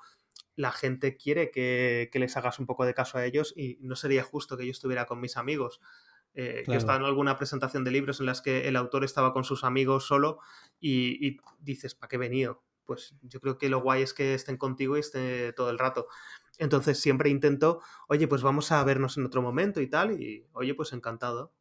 la 0.56 0.72
gente 0.72 1.16
quiere 1.16 1.50
que, 1.50 2.10
les 2.12 2.36
hagas 2.36 2.58
un 2.58 2.66
poco 2.66 2.84
de 2.84 2.94
caso 2.94 3.18
a 3.18 3.24
ellos 3.24 3.54
y 3.56 3.78
no 3.80 3.96
sería 3.96 4.22
justo 4.22 4.56
que 4.56 4.66
yo 4.66 4.72
estuviera 4.72 5.06
con 5.06 5.20
mis 5.20 5.36
amigos. 5.36 5.80
Eh, 6.34 6.62
Yo 6.66 6.74
he 6.74 6.76
estado 6.76 7.00
en 7.00 7.06
alguna 7.06 7.36
presentación 7.36 7.82
de 7.82 7.90
libros 7.90 8.20
en 8.20 8.26
las 8.26 8.40
que 8.40 8.68
el 8.68 8.76
autor 8.76 9.04
estaba 9.04 9.32
con 9.32 9.42
sus 9.42 9.64
amigos 9.64 10.06
solo 10.06 10.38
y, 10.78 11.26
y 11.26 11.40
dices, 11.58 11.94
¿para 11.94 12.08
qué 12.08 12.16
he 12.16 12.20
venido? 12.20 12.62
Pues 12.84 13.16
yo 13.22 13.40
creo 13.40 13.58
que 13.58 13.68
lo 13.68 13.80
guay 13.80 14.02
es 14.02 14.14
que 14.14 14.34
estén 14.34 14.56
contigo 14.56 14.96
y 14.96 15.00
estén 15.00 15.54
todo 15.54 15.70
el 15.70 15.78
rato. 15.78 16.06
Entonces 16.58 17.00
siempre 17.00 17.30
intento, 17.30 17.80
oye, 18.06 18.28
pues 18.28 18.42
vamos 18.42 18.70
a 18.70 18.84
vernos 18.84 19.16
en 19.16 19.24
otro 19.24 19.40
momento 19.40 19.80
y 19.80 19.88
tal, 19.88 20.20
y 20.20 20.46
oye, 20.52 20.74
pues 20.74 20.92
encantado. 20.92 21.54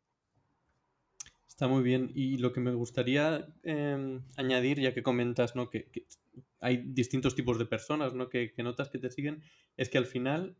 Está 1.59 1.67
muy 1.67 1.83
bien. 1.83 2.09
Y 2.15 2.37
lo 2.37 2.53
que 2.53 2.61
me 2.61 2.73
gustaría 2.73 3.45
em, 3.63 4.23
añadir, 4.37 4.79
ya 4.79 4.93
que 4.93 5.03
comentas 5.03 5.57
¿no? 5.57 5.69
que, 5.69 5.91
hay 6.61 6.77
distintos 6.77 7.35
tipos 7.35 7.59
de 7.59 7.65
personas 7.65 8.13
¿no? 8.13 8.29
que, 8.29 8.53
notas 8.59 8.87
que 8.87 8.97
te 8.97 9.11
siguen, 9.11 9.43
es 9.75 9.89
que 9.89 9.97
al 9.97 10.05
final, 10.05 10.55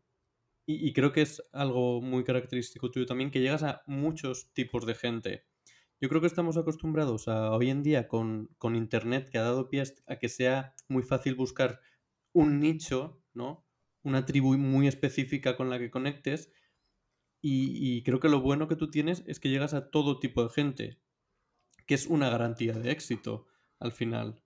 y, 0.66 0.92
creo 0.92 1.10
que 1.10 1.22
es 1.22 1.42
algo 1.54 2.02
muy 2.02 2.22
característico 2.22 2.90
tuyo 2.90 3.06
también, 3.06 3.30
que 3.30 3.40
llegas 3.40 3.62
a 3.62 3.80
muchos 3.86 4.52
tipos 4.52 4.84
de 4.84 4.94
gente. 4.94 5.46
Yo 6.02 6.10
creo 6.10 6.20
que 6.20 6.26
estamos 6.26 6.58
acostumbrados 6.58 7.28
a 7.28 7.50
hoy 7.52 7.70
en 7.70 7.82
día 7.82 8.06
con, 8.06 8.50
con 8.58 8.76
Internet, 8.76 9.30
que 9.30 9.38
ha 9.38 9.42
dado 9.42 9.70
pie 9.70 9.84
a 10.06 10.16
que 10.16 10.28
sea 10.28 10.74
muy 10.86 11.02
fácil 11.02 11.34
buscar 11.34 11.80
un 12.34 12.60
nicho, 12.60 13.22
¿no? 13.32 13.66
Una 14.02 14.26
tribu 14.26 14.58
muy 14.58 14.86
específica 14.86 15.56
con 15.56 15.70
la 15.70 15.78
que 15.78 15.90
conectes 15.90 16.52
y, 17.42 18.02
creo 18.02 18.20
que 18.20 18.28
lo 18.28 18.40
bueno 18.40 18.68
que 18.68 18.76
tú 18.76 18.90
tienes 18.90 19.22
es 19.26 19.40
que 19.40 19.48
llegas 19.48 19.74
a 19.74 19.90
todo 19.90 20.18
tipo 20.18 20.42
de 20.42 20.50
gente, 20.50 21.00
que 21.86 21.94
es 21.94 22.06
una 22.06 22.28
garantía 22.28 22.74
de 22.74 22.90
éxito 22.90 23.46
al 23.78 23.92
final. 23.92 24.42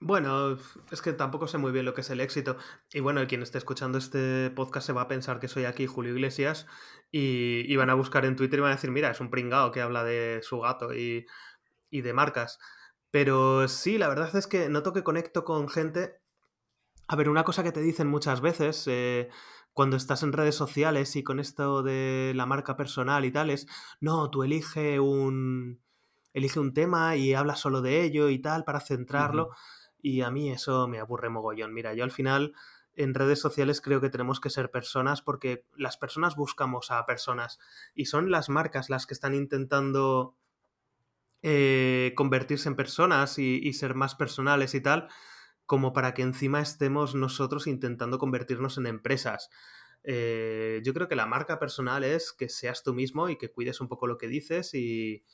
Bueno, 0.00 0.58
es 0.90 1.00
que 1.00 1.12
tampoco 1.12 1.46
sé 1.46 1.58
muy 1.58 1.72
bien 1.72 1.84
lo 1.84 1.94
que 1.94 2.02
es 2.02 2.10
el 2.10 2.20
éxito. 2.20 2.58
Y 2.92 3.00
bueno, 3.00 3.26
quien 3.26 3.42
esté 3.42 3.58
escuchando 3.58 3.98
este 3.98 4.50
podcast 4.50 4.86
se 4.86 4.92
va 4.92 5.02
a 5.02 5.08
pensar 5.08 5.40
que 5.40 5.48
soy 5.48 5.64
aquí 5.64 5.86
Julio 5.86 6.12
Iglesias 6.12 6.66
y, 7.10 7.74
van 7.76 7.90
a 7.90 7.94
buscar 7.94 8.24
en 8.24 8.36
Twitter 8.36 8.58
y 8.58 8.62
van 8.62 8.72
a 8.72 8.74
decir, 8.74 8.90
mira, 8.90 9.10
es 9.10 9.20
un 9.20 9.30
pringao 9.30 9.70
que 9.70 9.80
habla 9.80 10.04
de 10.04 10.40
su 10.42 10.60
gato 10.60 10.92
y, 10.92 11.26
y 11.88 12.02
de 12.02 12.12
marcas. 12.12 12.58
Pero 13.10 13.68
sí, 13.68 13.96
la 13.96 14.08
verdad 14.08 14.34
es 14.34 14.48
que 14.48 14.68
noto 14.68 14.92
que 14.92 15.04
conecto 15.04 15.44
con 15.44 15.68
gente. 15.68 16.20
A 17.06 17.16
ver, 17.16 17.28
una 17.28 17.44
cosa 17.44 17.62
que 17.62 17.70
te 17.72 17.80
dicen 17.80 18.08
muchas 18.08 18.40
veces, 18.40 18.84
eh, 18.88 19.30
cuando 19.74 19.96
estás 19.96 20.22
en 20.22 20.32
redes 20.32 20.54
sociales 20.54 21.16
y 21.16 21.22
con 21.22 21.40
esto 21.40 21.82
de 21.82 22.32
la 22.34 22.46
marca 22.46 22.76
personal 22.76 23.24
y 23.24 23.32
tales, 23.32 23.66
no, 24.00 24.30
tú 24.30 24.44
elige 24.44 25.00
un, 25.00 25.80
elige 26.32 26.60
un 26.60 26.72
tema 26.72 27.16
y 27.16 27.34
habla 27.34 27.56
solo 27.56 27.82
de 27.82 28.02
ello 28.02 28.30
y 28.30 28.38
tal 28.38 28.64
para 28.64 28.80
centrarlo. 28.80 29.50
Y 30.00 30.20
a 30.20 30.30
mí 30.30 30.50
eso 30.50 30.86
me 30.86 31.00
aburre 31.00 31.28
mogollón. 31.28 31.74
Mira, 31.74 31.92
yo 31.92 32.04
al 32.04 32.12
final 32.12 32.54
en 32.96 33.14
redes 33.14 33.40
sociales 33.40 33.80
creo 33.80 34.00
que 34.00 34.10
tenemos 34.10 34.40
que 34.40 34.50
ser 34.50 34.70
personas 34.70 35.22
porque 35.22 35.64
las 35.76 35.96
personas 35.96 36.36
buscamos 36.36 36.92
a 36.92 37.04
personas 37.06 37.58
y 37.94 38.04
son 38.04 38.30
las 38.30 38.48
marcas 38.48 38.90
las 38.90 39.06
que 39.06 39.14
están 39.14 39.34
intentando 39.34 40.36
eh, 41.42 42.12
convertirse 42.16 42.68
en 42.68 42.76
personas 42.76 43.38
y, 43.38 43.72
ser 43.72 43.94
más 43.94 44.14
personales 44.14 44.74
y 44.74 44.80
tal 44.80 45.08
como 45.66 45.92
para 45.92 46.14
que 46.14 46.22
encima 46.22 46.60
estemos 46.60 47.14
nosotros 47.14 47.66
intentando 47.66 48.18
convertirnos 48.18 48.78
en 48.78 48.86
empresas. 48.86 49.50
Eh, 50.02 50.82
yo 50.84 50.92
creo 50.92 51.08
que 51.08 51.16
la 51.16 51.26
marca 51.26 51.58
personal 51.58 52.04
es 52.04 52.32
que 52.32 52.48
seas 52.48 52.82
tú 52.82 52.92
mismo 52.92 53.30
y 53.30 53.36
que 53.36 53.50
cuides 53.50 53.80
un 53.80 53.88
poco 53.88 54.06
lo 54.06 54.18
que 54.18 54.28
dices 54.28 54.74
y, 54.74 55.24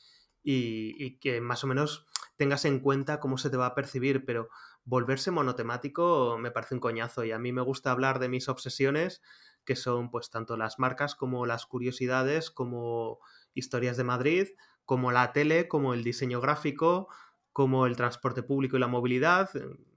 y, 0.43 1.17
que 1.19 1.41
más 1.41 1.63
o 1.63 1.67
menos 1.67 2.07
tengas 2.37 2.65
en 2.65 2.79
cuenta 2.79 3.19
cómo 3.19 3.37
se 3.37 3.49
te 3.49 3.57
va 3.57 3.67
a 3.67 3.75
percibir, 3.75 4.25
pero 4.25 4.49
volverse 4.85 5.29
monotemático 5.29 6.37
me 6.39 6.51
parece 6.51 6.75
un 6.75 6.79
coñazo 6.79 7.23
y 7.25 7.31
a 7.31 7.39
mí 7.39 7.51
me 7.51 7.61
gusta 7.61 7.91
hablar 7.91 8.19
de 8.19 8.29
mis 8.29 8.47
obsesiones, 8.49 9.21
que 9.65 9.75
son 9.75 10.09
pues 10.09 10.29
tanto 10.29 10.57
las 10.57 10.79
marcas 10.79 11.15
como 11.15 11.45
las 11.45 11.65
curiosidades, 11.65 12.49
como 12.49 13.19
historias 13.53 13.97
de 13.97 14.05
Madrid, 14.05 14.47
como 14.85 15.11
la 15.11 15.33
tele, 15.33 15.67
como 15.67 15.93
el 15.93 16.03
diseño 16.03 16.41
gráfico, 16.41 17.09
como 17.51 17.85
el 17.85 17.95
transporte 17.95 18.43
público 18.43 18.77
y 18.77 18.79
la 18.79 18.87
movilidad, 18.87 19.49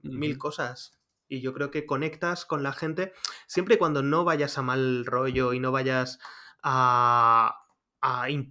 mil 0.03 0.37
cosas. 0.37 0.99
Y 1.27 1.41
yo 1.41 1.53
creo 1.53 1.71
que 1.71 1.85
conectas 1.85 2.45
con 2.45 2.63
la 2.63 2.73
gente 2.73 3.13
siempre 3.47 3.75
y 3.75 3.77
cuando 3.77 4.03
no 4.03 4.23
vayas 4.23 4.57
a 4.57 4.61
mal 4.61 5.05
rollo 5.05 5.53
y 5.53 5.59
no 5.59 5.71
vayas 5.71 6.19
a, 6.61 7.61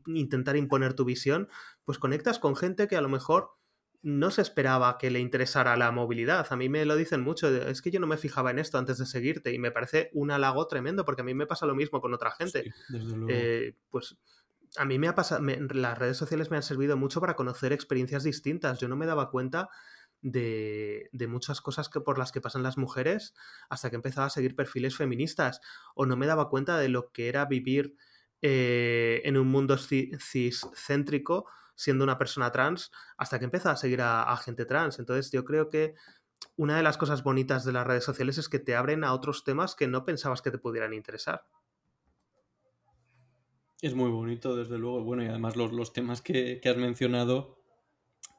intentar 0.07 0.57
imponer 0.57 0.95
tu 0.95 1.05
visión, 1.05 1.49
pues 1.85 1.99
conectas 1.99 2.41
con 2.41 2.57
gente 2.57 2.89
que 2.89 2.97
a 2.97 3.01
lo 3.01 3.09
mejor 3.09 3.53
no 4.03 4.31
se 4.31 4.43
esperaba 4.43 4.99
que 4.99 5.11
le 5.11 5.21
interesara 5.21 5.77
la 5.77 5.93
movilidad. 5.93 6.47
A 6.51 6.57
mí 6.57 6.69
me 6.69 6.85
lo 6.85 6.97
dicen 6.97 7.23
mucho, 7.23 7.49
es 7.49 7.81
que 7.81 7.91
yo 7.91 8.01
no 8.01 8.07
me 8.07 8.17
fijaba 8.17 8.51
en 8.51 8.59
esto 8.59 8.79
antes 8.79 8.99
de 8.99 9.07
seguirte 9.07 9.53
y 9.53 9.59
me 9.59 9.71
parece 9.71 10.11
un 10.13 10.31
halago 10.31 10.67
tremendo 10.67 11.05
porque 11.05 11.23
a 11.23 11.25
mí 11.25 11.35
me 11.35 11.47
pasa 11.47 11.67
lo 11.67 11.75
mismo 11.75 12.01
con 12.01 12.13
otra 12.13 12.33
gente. 12.33 12.75
Eh, 13.29 13.77
pues 13.91 14.17
a 14.77 14.85
mí 14.85 14.99
me 14.99 15.09
ha 15.09 15.15
pasado, 15.15 15.43
las 15.43 15.99
redes 15.99 16.17
sociales 16.17 16.51
me 16.51 16.57
han 16.57 16.63
servido 16.63 16.97
mucho 16.97 17.21
para 17.21 17.37
conocer 17.37 17.73
experiencias 17.73 18.25
distintas. 18.25 18.79
Yo 18.79 18.89
no 18.89 18.97
me 18.97 19.07
daba 19.07 19.31
cuenta 19.31 19.69
de, 20.21 21.11
muchas 21.29 21.61
cosas 21.61 21.89
que 21.89 22.01
por 22.01 22.19
las 22.19 22.33
que 22.33 22.41
pasan 22.41 22.63
las 22.63 22.79
mujeres 22.79 23.35
hasta 23.69 23.91
que 23.91 23.97
empezaba 23.97 24.27
a 24.27 24.31
seguir 24.31 24.57
perfiles 24.57 24.97
feministas 24.97 25.61
o 25.95 26.07
no 26.07 26.17
me 26.17 26.27
daba 26.27 26.49
cuenta 26.49 26.79
de 26.79 26.89
lo 26.89 27.13
que 27.13 27.29
era 27.29 27.45
vivir 27.45 27.97
eh, 28.43 29.23
en 29.25 29.37
un 29.37 29.49
mundo 29.49 29.77
ciscéntrico 29.77 31.47
siendo 31.77 32.05
una 32.05 32.19
persona 32.19 32.53
trans 32.53 32.91
hasta 33.17 33.39
que 33.39 33.45
empezaba 33.45 33.75
a 33.75 33.77
seguir 33.77 34.01
a, 34.03 34.37
gente 34.39 34.65
trans. 34.65 34.99
Entonces 34.99 35.31
yo 35.31 35.45
creo 35.45 35.69
que 35.69 35.95
una 36.57 36.77
de 36.77 36.83
las 36.83 36.97
cosas 36.97 37.23
bonitas 37.23 37.65
de 37.65 37.73
las 37.73 37.87
redes 37.87 38.05
sociales 38.05 38.39
es 38.39 38.49
que 38.49 38.59
te 38.59 38.77
abren 38.77 39.05
a 39.05 39.13
otros 39.13 39.45
temas 39.45 39.75
que 39.75 39.89
no 39.89 40.05
pensabas 40.05 40.43
que 40.43 40.51
te 40.51 40.59
pudieran 40.59 40.95
interesar. 40.95 41.47
Es 43.85 43.95
muy 43.95 44.11
bonito, 44.11 44.57
desde 44.57 44.79
luego. 44.79 45.05
Bueno, 45.05 45.25
y 45.25 45.27
además 45.27 45.57
los, 45.57 45.93
temas 45.93 46.23
que, 46.23 46.59
has 46.65 46.77
mencionado, 46.79 47.59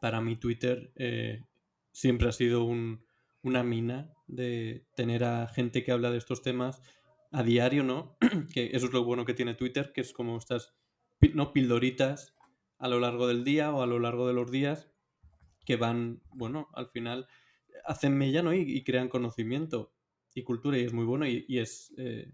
para 0.01 0.19
mí 0.19 0.37
Twitter 0.37 0.91
eh, 0.95 1.43
siempre 1.91 2.29
ha 2.29 2.31
sido 2.31 2.63
una 2.63 3.63
mina 3.63 4.11
de 4.25 4.87
tener 4.95 5.23
a 5.23 5.45
gente 5.45 5.83
que 5.83 5.91
habla 5.91 6.09
de 6.09 6.17
estos 6.17 6.41
temas 6.41 6.81
a 7.31 7.43
diario, 7.43 7.83
¿no? 7.83 8.17
que 8.55 8.71
eso 8.73 8.87
es 8.87 8.91
lo 8.91 9.03
bueno 9.03 9.23
que 9.23 9.35
tiene 9.35 9.53
Twitter, 9.53 9.91
que 9.93 10.01
es 10.01 10.13
como 10.13 10.35
estas 10.35 10.73
¿no? 11.35 11.53
pildoritas 11.53 12.33
a 12.79 12.87
lo 12.87 12.99
largo 12.99 13.27
del 13.27 13.43
día 13.43 13.71
o 13.71 13.83
a 13.83 13.85
lo 13.85 13.99
largo 13.99 14.27
de 14.27 14.33
los 14.33 14.49
días 14.49 14.89
que 15.63 15.75
van, 15.75 16.23
bueno, 16.33 16.69
al 16.73 16.87
final 16.87 17.27
hacen 17.85 18.17
mella, 18.17 18.41
¿no? 18.41 18.51
Y, 18.51 18.83
crean 18.83 19.09
conocimiento. 19.09 19.93
y 20.33 20.41
cultura 20.41 20.79
y 20.79 20.85
es 20.85 20.93
muy 20.93 21.05
bueno 21.05 21.27
y, 21.27 21.45
es, 21.59 21.93
eh, 21.99 22.31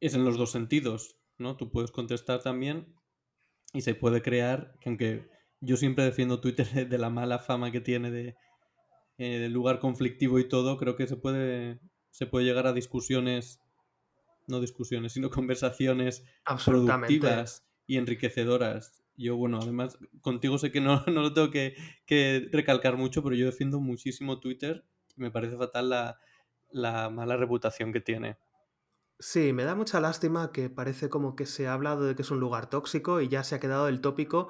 es 0.00 0.14
en 0.14 0.24
los 0.24 0.38
dos 0.38 0.50
sentidos, 0.50 1.18
¿no? 1.42 1.56
Tú 1.56 1.70
puedes 1.70 1.90
contestar 1.90 2.42
también 2.42 2.94
y 3.72 3.82
se 3.82 3.94
puede 3.94 4.22
crear, 4.22 4.74
que 4.80 4.88
aunque 4.88 5.30
yo 5.60 5.76
siempre 5.76 6.04
defiendo 6.04 6.40
Twitter 6.40 6.66
de 6.88 6.98
la 6.98 7.10
mala 7.10 7.38
fama 7.38 7.70
que 7.70 7.80
tiene 7.80 8.10
de, 8.10 8.36
eh, 9.18 9.48
lugar 9.48 9.78
conflictivo 9.78 10.38
y 10.38 10.48
todo, 10.48 10.76
creo 10.76 10.96
que 10.96 11.06
se 11.06 11.16
puede, 11.16 11.80
se 12.10 12.26
puede 12.26 12.44
llegar 12.44 12.66
a 12.66 12.72
discusiones, 12.72 13.60
no 14.46 14.60
discusiones, 14.60 15.12
sino 15.12 15.30
conversaciones 15.30 16.24
productivas 16.64 17.66
y 17.86 17.96
enriquecedoras. 17.96 19.02
Yo, 19.14 19.36
bueno, 19.36 19.58
además, 19.62 19.98
contigo 20.22 20.58
sé 20.58 20.72
que 20.72 20.80
no, 20.80 21.04
no 21.06 21.22
lo 21.22 21.32
tengo 21.32 21.50
que, 21.50 21.74
que, 22.06 22.48
recalcar 22.50 22.96
mucho, 22.96 23.22
pero 23.22 23.36
yo 23.36 23.46
defiendo 23.46 23.80
muchísimo 23.80 24.40
Twitter 24.40 24.84
y 25.16 25.20
me 25.20 25.30
parece 25.30 25.56
fatal 25.56 25.90
la, 25.90 26.18
la 26.70 27.10
mala 27.10 27.36
reputación 27.36 27.92
que 27.92 28.00
tiene. 28.00 28.36
Sí, 29.22 29.52
me 29.52 29.62
da 29.62 29.76
mucha 29.76 30.00
lástima 30.00 30.50
que 30.50 30.68
parece 30.68 31.08
como 31.08 31.36
que 31.36 31.46
se 31.46 31.68
ha 31.68 31.74
hablado 31.74 32.02
de 32.02 32.16
que 32.16 32.22
es 32.22 32.30
un 32.32 32.40
lugar 32.40 32.68
tóxico 32.68 33.20
y 33.20 33.28
ya 33.28 33.44
se 33.44 33.54
ha 33.54 33.60
quedado 33.60 33.86
el 33.86 34.00
tópico 34.00 34.48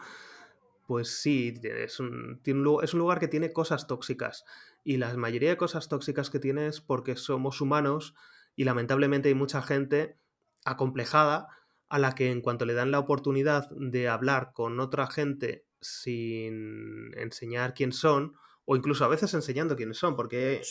pues 0.87 1.21
sí, 1.21 1.55
es 1.63 2.01
un, 2.01 2.41
es 2.83 2.93
un 2.95 2.99
lugar 2.99 3.21
que 3.21 3.29
tiene 3.29 3.53
cosas 3.53 3.87
tóxicas. 3.87 4.45
Y 4.85 4.97
la 4.97 5.15
mayoría 5.17 5.51
de 5.51 5.57
cosas 5.57 5.89
tóxicas 5.89 6.29
que 6.29 6.39
tiene 6.39 6.67
es 6.67 6.81
porque 6.81 7.17
somos 7.17 7.61
humanos 7.61 8.15
y 8.57 8.65
lamentablemente 8.65 9.29
hay 9.29 9.35
mucha 9.35 9.63
gente 9.63 10.19
acomplejada 10.65 11.49
a 11.89 11.99
la 11.99 12.15
que 12.15 12.31
en 12.31 12.41
cuanto 12.41 12.65
le 12.65 12.75
dan 12.75 12.91
la 12.91 12.99
oportunidad 12.99 13.71
de 13.71 14.09
hablar 14.09 14.53
con 14.55 14.81
otra 14.81 15.07
gente 15.07 15.67
sin 15.81 17.17
enseñar 17.17 17.75
quién 17.75 17.93
son, 17.93 18.35
o 18.65 18.77
incluso 18.77 19.05
a 19.05 19.09
veces 19.09 19.35
enseñando 19.35 19.77
quiénes 19.77 19.99
son, 19.99 20.17
porque 20.17 20.63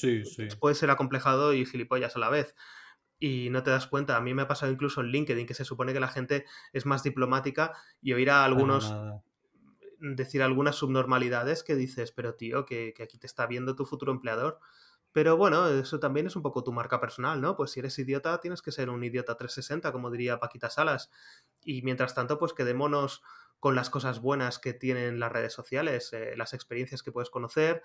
puede 0.60 0.76
ser 0.76 0.90
acomplejado 0.90 1.54
y 1.54 1.66
gilipollas 1.66 2.16
a 2.16 2.20
la 2.20 2.30
vez. 2.30 2.56
Y 3.22 3.50
no 3.52 3.64
te 3.64 3.70
das 3.70 3.88
cuenta. 3.88 4.18
A 4.18 4.22
mí 4.22 4.34
me 4.34 4.42
ha 4.42 4.48
pasado 4.48 4.72
incluso 4.72 5.00
en 5.00 5.08
LinkedIn, 5.08 5.46
que 5.46 5.54
se 5.54 5.64
supone 5.64 5.94
que 5.94 6.02
la 6.02 6.10
gente 6.10 6.46
es 6.74 6.86
más 6.86 7.04
diplomática, 7.04 7.72
y 8.02 8.12
oír 8.12 8.32
a 8.32 8.44
algunos 8.44 8.94
decir 10.02 10.42
algunas 10.42 10.76
subnormalidades 10.76 11.64
que 11.64 11.76
dices, 11.76 12.12
pero 12.12 12.34
tío, 12.34 12.66
que, 12.66 12.94
aquí 13.02 13.18
te 13.18 13.28
está 13.28 13.46
viendo 13.46 13.76
tu 13.76 13.86
futuro 13.86 14.12
empleador. 14.12 14.60
Pero 15.14 15.38
bueno, 15.38 15.68
eso 15.68 16.00
también 16.00 16.28
es 16.28 16.36
un 16.36 16.42
poco 16.42 16.64
tu 16.64 16.72
marca 16.72 17.00
personal, 17.00 17.42
¿no? 17.42 17.56
Pues 17.56 17.72
si 17.72 17.80
eres 17.80 17.98
idiota, 18.00 18.40
tienes 18.40 18.62
que 18.62 18.72
ser 18.72 18.90
un 18.90 19.04
idiota 19.04 19.36
360, 19.36 19.92
como 19.92 20.10
diría 20.10 20.40
Paquita 20.40 20.70
Salas. 20.70 21.10
Y 21.64 21.82
mientras 21.82 22.16
tanto, 22.16 22.38
pues 22.40 22.54
quedémonos 22.54 23.22
con 23.60 23.76
las 23.76 23.90
cosas 23.90 24.22
buenas 24.22 24.58
que 24.58 24.74
tienen 24.74 25.20
las 25.20 25.32
redes 25.32 25.54
sociales, 25.54 26.14
eh, 26.14 26.34
las 26.36 26.54
experiencias 26.54 27.04
que 27.04 27.12
puedes 27.12 27.30
conocer, 27.30 27.84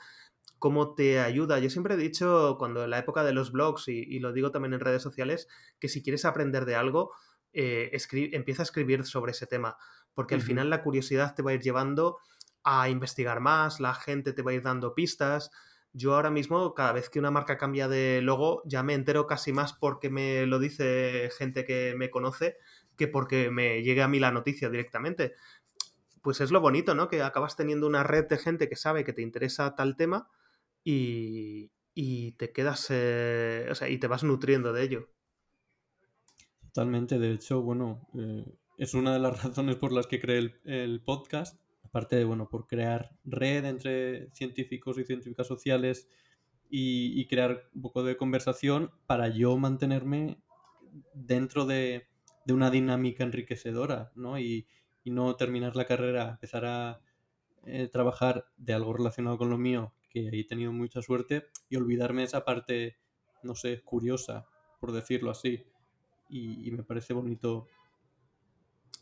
cómo 0.58 0.94
te 0.94 1.20
ayuda. 1.20 1.58
Yo 1.58 1.68
siempre 1.68 1.94
he 1.94 1.98
dicho, 1.98 2.56
cuando 2.58 2.84
en 2.84 2.90
la 2.90 2.98
época 2.98 3.24
de 3.24 3.32
los 3.32 3.52
blogs, 3.52 3.88
y, 3.88 4.18
lo 4.20 4.32
digo 4.32 4.50
también 4.50 4.72
en 4.72 4.80
redes 4.80 5.02
sociales, 5.02 5.48
que 5.78 5.88
si 5.88 6.02
quieres 6.02 6.24
aprender 6.24 6.64
de 6.64 6.76
algo, 6.76 7.12
eh, 7.52 7.90
empieza 8.32 8.62
a 8.62 8.64
escribir 8.64 9.04
sobre 9.04 9.32
ese 9.32 9.46
tema 9.46 9.76
porque 10.16 10.34
al 10.34 10.40
final 10.40 10.70
la 10.70 10.82
curiosidad 10.82 11.34
te 11.34 11.42
va 11.42 11.50
a 11.50 11.54
ir 11.54 11.60
llevando 11.60 12.18
a 12.64 12.88
investigar 12.88 13.40
más, 13.40 13.80
la 13.80 13.92
gente 13.92 14.32
te 14.32 14.40
va 14.40 14.50
a 14.50 14.54
ir 14.54 14.62
dando 14.62 14.94
pistas. 14.94 15.50
Yo 15.96 16.14
ahora 16.14 16.30
mismo, 16.30 16.74
cada 16.74 16.92
vez 16.92 17.08
que 17.08 17.18
una 17.18 17.30
marca 17.30 17.56
cambia 17.56 17.88
de 17.88 18.20
logo, 18.20 18.62
ya 18.66 18.82
me 18.82 18.92
entero 18.92 19.26
casi 19.26 19.54
más 19.54 19.72
porque 19.72 20.10
me 20.10 20.44
lo 20.44 20.58
dice 20.58 21.30
gente 21.38 21.64
que 21.64 21.94
me 21.96 22.10
conoce 22.10 22.58
que 22.96 23.08
porque 23.08 23.50
me 23.50 23.82
llegue 23.82 24.02
a 24.02 24.08
mí 24.08 24.18
la 24.18 24.30
noticia 24.30 24.68
directamente. 24.68 25.32
Pues 26.20 26.42
es 26.42 26.50
lo 26.50 26.60
bonito, 26.60 26.94
¿no? 26.94 27.08
Que 27.08 27.22
acabas 27.22 27.56
teniendo 27.56 27.86
una 27.86 28.02
red 28.02 28.26
de 28.26 28.36
gente 28.36 28.68
que 28.68 28.76
sabe 28.76 29.04
que 29.04 29.14
te 29.14 29.22
interesa 29.22 29.74
tal 29.74 29.96
tema 29.96 30.28
y, 30.84 31.70
te 32.32 32.52
quedas, 32.52 32.88
eh, 32.90 33.66
o 33.70 33.74
sea, 33.74 33.88
y 33.88 33.96
te 33.98 34.06
vas 34.06 34.22
nutriendo 34.22 34.74
de 34.74 34.82
ello. 34.82 35.08
Totalmente, 36.72 37.18
de 37.18 37.32
hecho, 37.32 37.62
bueno, 37.62 38.06
eh, 38.18 38.44
es 38.76 38.92
una 38.92 39.14
de 39.14 39.20
las 39.20 39.42
razones 39.44 39.76
por 39.76 39.92
las 39.92 40.06
que 40.06 40.20
creé 40.20 40.52
el, 40.64 41.00
podcast, 41.00 41.58
aparte 41.96 42.16
de, 42.16 42.24
bueno, 42.24 42.46
por 42.46 42.66
crear 42.66 43.16
red 43.24 43.64
entre 43.64 44.30
científicos 44.32 44.98
y 44.98 45.04
científicas 45.06 45.46
sociales 45.46 46.10
y, 46.68 47.26
crear 47.26 47.70
un 47.74 47.80
poco 47.80 48.02
de 48.02 48.18
conversación 48.18 48.90
para 49.06 49.28
yo 49.28 49.56
mantenerme 49.56 50.36
dentro 51.14 51.64
de, 51.64 52.06
una 52.48 52.70
dinámica 52.70 53.24
enriquecedora, 53.24 54.12
¿no? 54.14 54.38
Y, 54.38 54.66
no 55.06 55.36
terminar 55.36 55.76
la 55.76 55.86
carrera, 55.86 56.30
empezar 56.30 56.64
a 56.66 57.00
eh, 57.64 57.88
trabajar 57.90 58.48
de 58.56 58.74
algo 58.74 58.92
relacionado 58.92 59.38
con 59.38 59.48
lo 59.48 59.56
mío, 59.56 59.94
que 60.10 60.28
he 60.28 60.44
tenido 60.44 60.72
mucha 60.72 61.00
suerte, 61.00 61.46
y 61.70 61.76
olvidarme 61.76 62.24
esa 62.24 62.44
parte, 62.44 62.98
no 63.44 63.54
sé, 63.54 63.80
curiosa, 63.82 64.46
por 64.80 64.92
decirlo 64.92 65.30
así. 65.30 65.64
y 66.28 66.70
me 66.72 66.82
parece 66.82 67.14
bonito 67.14 67.68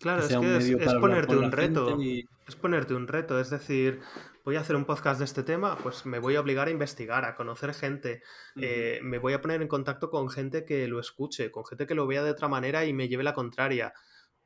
Claro, 0.01 0.23
es 0.23 0.29
que 0.29 0.85
es, 0.85 0.95
ponerte 0.95 1.37
un 1.37 1.53
reto. 1.53 1.99
Es 2.47 2.57
ponerte 2.57 2.95
un 2.95 3.09
reto. 3.09 3.41
Es 3.41 3.51
decir, 3.51 4.01
voy 4.45 4.57
a 4.57 4.61
hacer 4.61 4.77
un 4.77 4.85
podcast 4.85 5.19
de 5.19 5.25
este 5.25 5.43
tema, 5.43 5.79
pues 5.79 6.05
me 6.05 6.19
voy 6.19 6.37
a 6.37 6.41
obligar 6.41 6.69
a 6.69 6.71
investigar, 6.71 7.25
a 7.25 7.35
conocer 7.35 7.73
gente. 7.75 8.23
Eh, 8.57 9.01
me 9.03 9.19
voy 9.19 9.33
a 9.33 9.41
poner 9.41 9.63
en 9.63 9.69
contacto 9.69 10.11
con 10.11 10.29
gente 10.29 10.65
que 10.65 10.87
lo 10.87 11.01
escuche, 11.01 11.51
con 11.51 11.65
gente 11.65 11.87
que 11.87 11.95
lo 11.95 12.07
vea 12.07 12.23
de 12.23 12.31
otra 12.31 12.49
manera 12.49 12.85
y 12.85 12.93
me 12.93 13.09
lleve 13.09 13.25
la 13.25 13.35
contraria. 13.35 13.95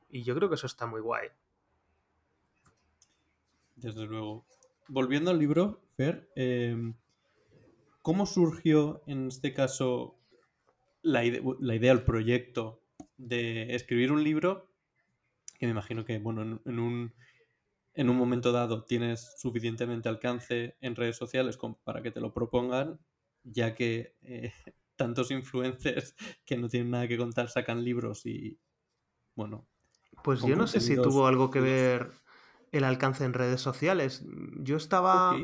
Y 0.09 0.23
yo 0.23 0.35
creo 0.35 0.49
que 0.49 0.55
eso 0.55 0.67
está 0.67 0.87
muy 0.87 1.01
guay. 1.01 1.29
Desde 3.77 4.07
luego. 4.07 4.45
Volviendo 4.89 5.31
al 5.31 5.39
libro, 5.39 5.83
Fer, 5.97 6.31
em, 6.35 6.95
¿cómo 8.03 8.25
surgió 8.25 9.03
en 9.07 9.29
este 9.29 9.53
caso 9.53 10.17
la, 11.03 11.23
la 11.61 11.75
idea, 11.75 11.93
el 11.93 12.03
proyecto 12.05 12.81
de 13.19 13.75
escribir 13.75 14.13
un 14.13 14.25
libro 14.25 14.69
que 15.59 15.67
me 15.67 15.73
imagino 15.73 16.05
que, 16.05 16.19
bueno, 16.19 16.61
en, 16.65 16.79
un, 16.79 17.15
en 17.95 18.11
un 18.11 18.17
momento 18.17 18.53
dado 18.53 18.85
tienes 18.85 19.35
suficientemente 19.39 20.09
alcance 20.09 20.77
en 20.81 20.95
redes 20.95 21.17
sociales 21.17 21.59
para 21.85 22.01
que 22.01 22.13
te 22.13 22.21
lo 22.21 22.33
propongan, 22.33 22.99
ya 23.43 23.75
que 23.75 24.15
eh, 24.23 24.53
tantos 24.97 25.31
influencers 25.31 26.15
que 26.47 26.57
no 26.57 26.69
tienen 26.69 26.93
nada 26.93 27.09
que 27.09 27.19
contar 27.19 27.49
sacan 27.49 27.85
libros 27.85 28.25
y, 28.25 28.59
bueno. 29.35 29.67
Pues 30.23 30.43
yo 30.43 30.57
no 30.57 30.67
sé 30.67 30.81
si 30.81 30.97
tuvo 30.97 31.27
algo 31.27 31.51
que 31.51 31.61
ver 31.61 32.11
el 32.73 32.85
alcance 32.85 33.25
en 33.25 33.35
redes 33.35 33.61
sociales. 33.61 34.25
Yo 34.61 34.77
estaba... 34.77 35.37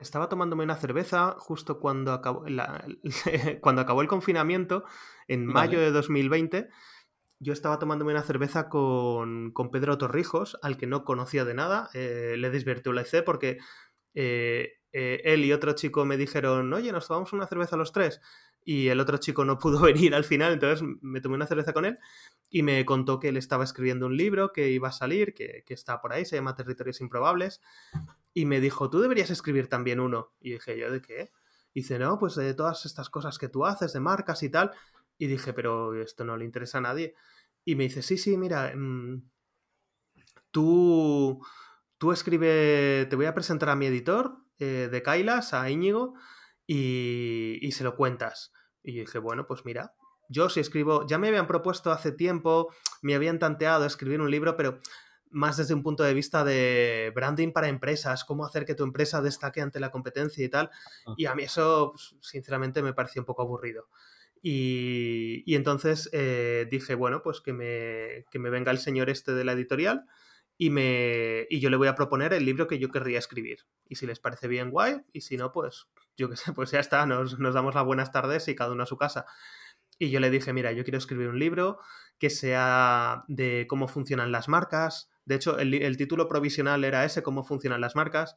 Estaba 0.00 0.28
tomándome 0.28 0.62
una 0.62 0.76
cerveza 0.76 1.34
justo 1.40 1.80
cuando 1.80 2.12
acabó, 2.12 2.44
cuando 3.60 3.82
acabó 3.82 4.00
el 4.00 4.06
confinamiento, 4.06 4.84
en 5.26 5.44
mayo 5.44 5.80
de 5.80 5.90
2020, 5.90 6.68
yo 7.40 7.52
estaba 7.52 7.78
tomándome 7.78 8.12
una 8.12 8.22
cerveza 8.22 8.68
con, 8.68 9.52
Pedro 9.72 9.98
Torrijos, 9.98 10.58
al 10.62 10.76
que 10.76 10.86
no 10.86 11.04
conocía 11.04 11.44
de 11.44 11.54
nada. 11.54 11.90
Eh, 11.94 12.34
le 12.38 12.50
desvirtualicé 12.50 13.22
porque 13.22 13.58
eh, 14.14 14.78
eh, 14.92 15.20
él 15.24 15.44
y 15.44 15.52
otro 15.52 15.72
chico 15.72 16.04
me 16.04 16.16
dijeron, 16.16 16.72
oye, 16.72 16.90
nos 16.92 17.06
tomamos 17.06 17.32
una 17.32 17.46
cerveza 17.46 17.76
los 17.76 17.92
tres. 17.92 18.20
Y 18.64 18.88
el 18.88 19.00
otro 19.00 19.18
chico 19.18 19.44
no 19.44 19.58
pudo 19.60 19.80
venir 19.80 20.14
al 20.14 20.24
final, 20.24 20.52
entonces 20.52 20.86
me 21.00 21.20
tomé 21.20 21.36
una 21.36 21.46
cerveza 21.46 21.72
con 21.72 21.84
él 21.84 21.98
y 22.50 22.62
me 22.62 22.84
contó 22.84 23.20
que 23.20 23.28
él 23.28 23.36
estaba 23.36 23.64
escribiendo 23.64 24.06
un 24.06 24.16
libro 24.16 24.52
que 24.52 24.70
iba 24.70 24.88
a 24.88 24.92
salir, 24.92 25.34
que, 25.34 25.62
que 25.66 25.74
está 25.74 26.00
por 26.00 26.12
ahí, 26.12 26.24
se 26.24 26.36
llama 26.36 26.54
Territorios 26.56 27.00
Improbables. 27.00 27.60
Y 28.34 28.46
me 28.46 28.60
dijo, 28.60 28.90
tú 28.90 29.00
deberías 29.00 29.30
escribir 29.30 29.68
también 29.68 30.00
uno. 30.00 30.32
Y 30.40 30.52
dije, 30.52 30.78
¿yo 30.78 30.90
de 30.90 31.00
qué? 31.00 31.30
Y 31.74 31.80
dice, 31.80 31.98
no, 31.98 32.18
pues 32.18 32.34
de 32.34 32.54
todas 32.54 32.86
estas 32.86 33.10
cosas 33.10 33.38
que 33.38 33.48
tú 33.48 33.64
haces, 33.64 33.92
de 33.92 34.00
marcas 34.00 34.42
y 34.42 34.50
tal. 34.50 34.72
Y 35.18 35.26
dije, 35.26 35.52
pero 35.52 36.00
esto 36.00 36.24
no 36.24 36.36
le 36.36 36.44
interesa 36.44 36.78
a 36.78 36.82
nadie. 36.82 37.14
Y 37.64 37.74
me 37.74 37.84
dice, 37.84 38.02
sí, 38.02 38.16
sí, 38.16 38.36
mira, 38.36 38.72
mm, 38.74 39.28
tú, 40.50 41.44
tú 41.98 42.12
escribe, 42.12 43.06
te 43.10 43.16
voy 43.16 43.26
a 43.26 43.34
presentar 43.34 43.68
a 43.70 43.76
mi 43.76 43.86
editor 43.86 44.38
eh, 44.58 44.88
de 44.90 45.02
Kailas, 45.02 45.52
a 45.54 45.68
Íñigo, 45.70 46.14
y, 46.66 47.58
y 47.60 47.72
se 47.72 47.84
lo 47.84 47.96
cuentas. 47.96 48.52
Y 48.82 49.00
dije, 49.00 49.18
bueno, 49.18 49.46
pues 49.46 49.64
mira, 49.64 49.94
yo 50.28 50.48
si 50.48 50.60
escribo, 50.60 51.06
ya 51.06 51.18
me 51.18 51.28
habían 51.28 51.46
propuesto 51.46 51.90
hace 51.90 52.12
tiempo, 52.12 52.72
me 53.02 53.14
habían 53.14 53.38
tanteado 53.38 53.84
escribir 53.84 54.20
un 54.20 54.30
libro, 54.30 54.56
pero 54.56 54.80
más 55.30 55.56
desde 55.56 55.74
un 55.74 55.82
punto 55.82 56.02
de 56.02 56.14
vista 56.14 56.44
de 56.44 57.12
branding 57.14 57.52
para 57.52 57.68
empresas, 57.68 58.24
cómo 58.24 58.44
hacer 58.44 58.64
que 58.64 58.74
tu 58.74 58.84
empresa 58.84 59.20
destaque 59.20 59.60
ante 59.60 59.80
la 59.80 59.90
competencia 59.90 60.44
y 60.44 60.48
tal. 60.48 60.70
Y 61.16 61.26
a 61.26 61.34
mí 61.34 61.44
eso, 61.44 61.92
pues, 61.92 62.16
sinceramente, 62.20 62.82
me 62.82 62.94
pareció 62.94 63.22
un 63.22 63.26
poco 63.26 63.42
aburrido. 63.42 63.88
Y, 64.42 65.54
entonces 65.54 66.08
eh, 66.12 66.66
dije, 66.70 66.94
bueno, 66.94 67.22
pues 67.22 67.40
que 67.40 67.52
me, 67.52 68.24
que 68.30 68.38
me, 68.38 68.50
venga 68.50 68.70
el 68.70 68.78
señor 68.78 69.10
este 69.10 69.32
de 69.32 69.44
la 69.44 69.52
editorial 69.52 70.04
y, 70.56 70.70
me, 70.70 71.46
y 71.50 71.60
yo 71.60 71.70
le 71.70 71.76
voy 71.76 71.88
a 71.88 71.94
proponer 71.94 72.32
el 72.32 72.44
libro 72.44 72.66
que 72.66 72.78
yo 72.78 72.90
querría 72.90 73.18
escribir. 73.18 73.66
Y 73.88 73.96
si 73.96 74.06
les 74.06 74.20
parece 74.20 74.48
bien, 74.48 74.70
guay, 74.70 75.02
y 75.12 75.22
si 75.22 75.36
no, 75.36 75.52
pues 75.52 75.88
yo 76.16 76.28
qué 76.28 76.36
sé, 76.36 76.52
pues 76.54 76.70
ya 76.70 76.80
está, 76.80 77.06
nos, 77.06 77.38
nos 77.38 77.54
damos 77.54 77.74
las 77.74 77.84
buenas 77.84 78.12
tardes 78.12 78.48
y 78.48 78.54
cada 78.54 78.72
uno 78.72 78.82
a 78.82 78.86
su 78.86 78.96
casa. 78.96 79.26
Y 79.98 80.10
yo 80.10 80.20
le 80.20 80.30
dije, 80.30 80.52
mira, 80.52 80.72
yo 80.72 80.84
quiero 80.84 80.98
escribir 80.98 81.28
un 81.28 81.38
libro 81.38 81.78
que 82.18 82.30
sea 82.30 83.24
de 83.28 83.66
cómo 83.68 83.88
funcionan 83.88 84.32
las 84.32 84.48
marcas. 84.48 85.10
De 85.24 85.34
hecho, 85.34 85.58
el, 85.58 85.74
el 85.74 85.96
título 85.96 86.28
provisional 86.28 86.84
era 86.84 87.04
ese, 87.04 87.22
cómo 87.22 87.44
funcionan 87.44 87.80
las 87.80 87.96
marcas, 87.96 88.36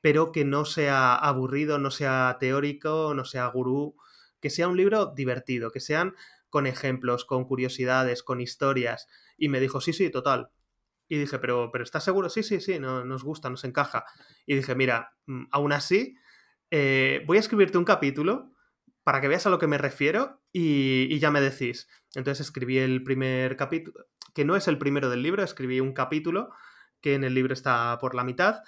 pero 0.00 0.32
que 0.32 0.44
no 0.44 0.64
sea 0.64 1.14
aburrido, 1.14 1.78
no 1.78 1.90
sea 1.90 2.36
teórico, 2.40 3.12
no 3.14 3.24
sea 3.24 3.46
gurú, 3.46 3.96
que 4.42 4.50
sea 4.50 4.68
un 4.68 4.76
libro 4.76 5.06
divertido, 5.06 5.70
que 5.70 5.80
sean 5.80 6.14
con 6.50 6.66
ejemplos, 6.66 7.24
con 7.24 7.44
curiosidades, 7.46 8.22
con 8.22 8.42
historias. 8.42 9.06
Y 9.38 9.48
me 9.48 9.60
dijo, 9.60 9.80
sí, 9.80 9.94
sí, 9.94 10.10
total. 10.10 10.50
Y 11.08 11.16
dije, 11.16 11.38
pero, 11.38 11.70
pero 11.72 11.84
¿estás 11.84 12.04
seguro? 12.04 12.28
Sí, 12.28 12.42
sí, 12.42 12.60
sí, 12.60 12.78
no, 12.78 13.04
nos 13.04 13.22
gusta, 13.24 13.48
nos 13.48 13.64
encaja. 13.64 14.04
Y 14.44 14.56
dije, 14.56 14.74
mira, 14.74 15.16
mm, 15.26 15.44
aún 15.52 15.72
así, 15.72 16.16
eh, 16.70 17.22
voy 17.26 17.36
a 17.36 17.40
escribirte 17.40 17.78
un 17.78 17.84
capítulo 17.84 18.52
para 19.04 19.20
que 19.20 19.28
veas 19.28 19.46
a 19.46 19.50
lo 19.50 19.58
que 19.58 19.66
me 19.66 19.78
refiero 19.78 20.42
y, 20.52 21.18
ya 21.18 21.30
me 21.30 21.40
decís. 21.40 21.88
Entonces 22.14 22.46
escribí 22.46 22.78
el 22.78 23.02
primer 23.02 23.56
capítulo, 23.56 24.06
que 24.34 24.44
no 24.44 24.56
es 24.56 24.68
el 24.68 24.78
primero 24.78 25.08
del 25.08 25.22
libro, 25.22 25.42
escribí 25.42 25.80
un 25.80 25.92
capítulo 25.92 26.50
que 27.00 27.14
en 27.14 27.24
el 27.24 27.34
libro 27.34 27.54
está 27.54 27.98
por 28.00 28.14
la 28.14 28.24
mitad 28.24 28.62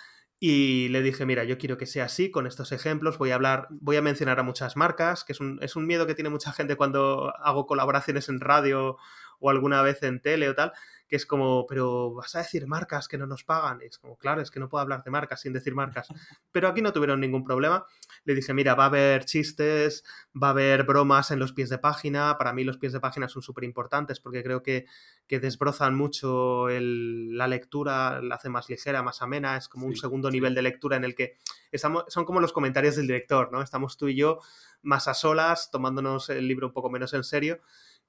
y 0.47 0.91
le 0.91 1.01
dije, 1.01 1.25
mira, 1.25 1.45
yo 1.45 1.57
quiero 1.57 1.79
que 1.79 1.87
sea 1.87 2.05
así, 2.05 2.31
con 2.31 2.47
estos 2.47 2.71
ejemplos, 2.71 3.17
voy 3.17 3.31
a 3.31 3.37
hablar, 3.37 3.67
voy 3.71 3.97
a 3.97 4.03
mencionar 4.03 4.39
a 4.39 4.43
muchas 4.43 4.77
marcas, 4.77 5.25
que 5.25 5.33
es 5.33 5.41
un, 5.41 5.59
es 5.63 5.75
un 5.75 5.87
miedo 5.87 6.07
que 6.07 6.15
tiene 6.15 6.29
mucha 6.29 6.53
gente 6.53 6.77
cuando 6.77 7.33
hago 7.39 7.67
colaboraciones 7.67 8.29
en 8.29 8.41
radio 8.41 8.99
o 9.41 9.49
alguna 9.49 9.81
vez 9.81 10.03
en 10.03 10.21
tele 10.21 10.51
o 10.51 10.55
tal, 10.55 10.75
que 11.15 11.19
es 11.19 11.27
como, 11.27 11.65
pero 11.69 12.13
vas 12.13 12.35
a 12.35 12.39
decir 12.39 12.67
marcas 12.67 13.07
que 13.07 13.17
no 13.17 13.25
nos 13.25 13.45
pagan. 13.45 13.81
es 13.83 13.99
como, 13.99 14.17
claro, 14.17 14.41
es 14.41 14.51
que 14.51 14.59
no 14.59 14.69
puedo 14.69 14.83
hablar 14.83 15.05
de 15.05 15.13
marcas 15.13 15.43
sin 15.43 15.53
decir 15.53 15.73
marcas. 15.73 16.09
Pero 16.51 16.67
aquí 16.67 16.83
no 16.83 16.93
tuvieron 16.93 17.21
ningún 17.21 17.45
problema. 17.45 17.87
Le 18.25 18.35
dije, 18.35 18.53
mira, 18.53 18.75
va 18.75 18.83
a 18.83 18.87
haber 18.89 19.25
chistes, 19.25 20.03
va 20.35 20.49
a 20.49 20.51
haber 20.51 20.83
bromas 20.83 21.31
en 21.31 21.39
los 21.39 21.53
pies 21.53 21.69
de 21.69 21.79
página. 21.79 22.37
Para 22.37 22.53
mí 22.53 22.65
los 22.65 22.79
pies 22.79 22.93
de 22.93 22.99
página 22.99 23.29
son 23.29 23.43
súper 23.43 23.63
importantes 23.63 24.19
porque 24.19 24.43
creo 24.43 24.65
que, 24.65 24.87
que 25.29 25.39
desbrozan 25.39 25.95
mucho 25.95 26.67
la 26.69 27.47
lectura, 27.47 28.21
la 28.21 28.35
hace 28.35 28.49
más 28.49 28.69
ligera, 28.69 29.05
más 29.05 29.23
amena. 29.23 29.57
Es 29.57 29.69
como 29.69 29.87
un 29.87 29.95
segundo 29.95 30.33
nivel 30.33 30.53
de 30.53 30.63
lectura 30.63 30.97
en 30.97 31.05
el 31.05 31.15
que 31.15 31.37
estamos, 31.71 32.07
son 32.09 32.25
como 32.25 32.41
los 32.41 32.53
comentarios 32.53 32.97
del 32.97 33.07
director, 33.07 33.53
¿no? 33.53 33.63
Estamos 33.63 33.97
tú 33.97 34.09
y 34.09 34.17
yo 34.17 34.41
más 34.83 35.07
a 35.07 35.15
solas, 35.15 35.71
tomándonos 35.71 36.29
el 36.31 36.49
libro 36.49 36.67
un 36.67 36.73
poco 36.73 36.91
menos 36.91 37.15
en 37.15 37.23
serio. 37.23 37.61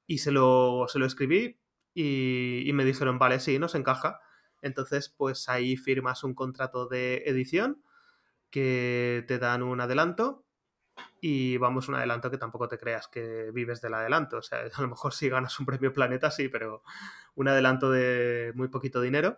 Y 0.08 0.18
se 0.18 0.32
lo, 0.32 0.88
se 0.88 0.98
lo 0.98 1.06
escribí 1.06 1.60
y, 1.96 2.70
me 2.74 2.84
dijeron, 2.84 3.18
vale, 3.18 3.40
sí, 3.40 3.58
nos 3.58 3.74
encaja. 3.74 4.20
Entonces, 4.62 5.10
pues 5.10 5.48
ahí 5.48 5.78
firmas 5.78 6.24
un 6.26 6.36
contrato 6.36 6.88
de 6.88 7.24
edición 7.26 7.82
que 8.50 9.24
te 9.28 9.40
dan 9.40 9.64
un 9.64 9.80
adelanto 9.80 10.46
y 11.22 11.58
vamos, 11.58 11.88
un 11.88 11.96
adelanto 11.96 12.30
que 12.30 12.38
tampoco 12.38 12.68
te 12.68 12.78
creas 12.78 13.08
que 13.08 13.50
vives 13.54 13.82
del 13.82 13.94
adelanto. 13.94 14.38
O 14.38 14.42
sea, 14.42 14.60
a 14.74 14.82
lo 14.82 14.90
mejor 14.90 15.14
si 15.14 15.30
ganas 15.30 15.58
un 15.60 15.66
premio 15.66 15.94
Planeta, 15.94 16.32
sí, 16.32 16.50
pero 16.50 16.84
un 17.36 17.48
adelanto 17.48 17.90
de 17.90 18.52
muy 18.56 18.68
poquito 18.68 19.02
dinero. 19.02 19.38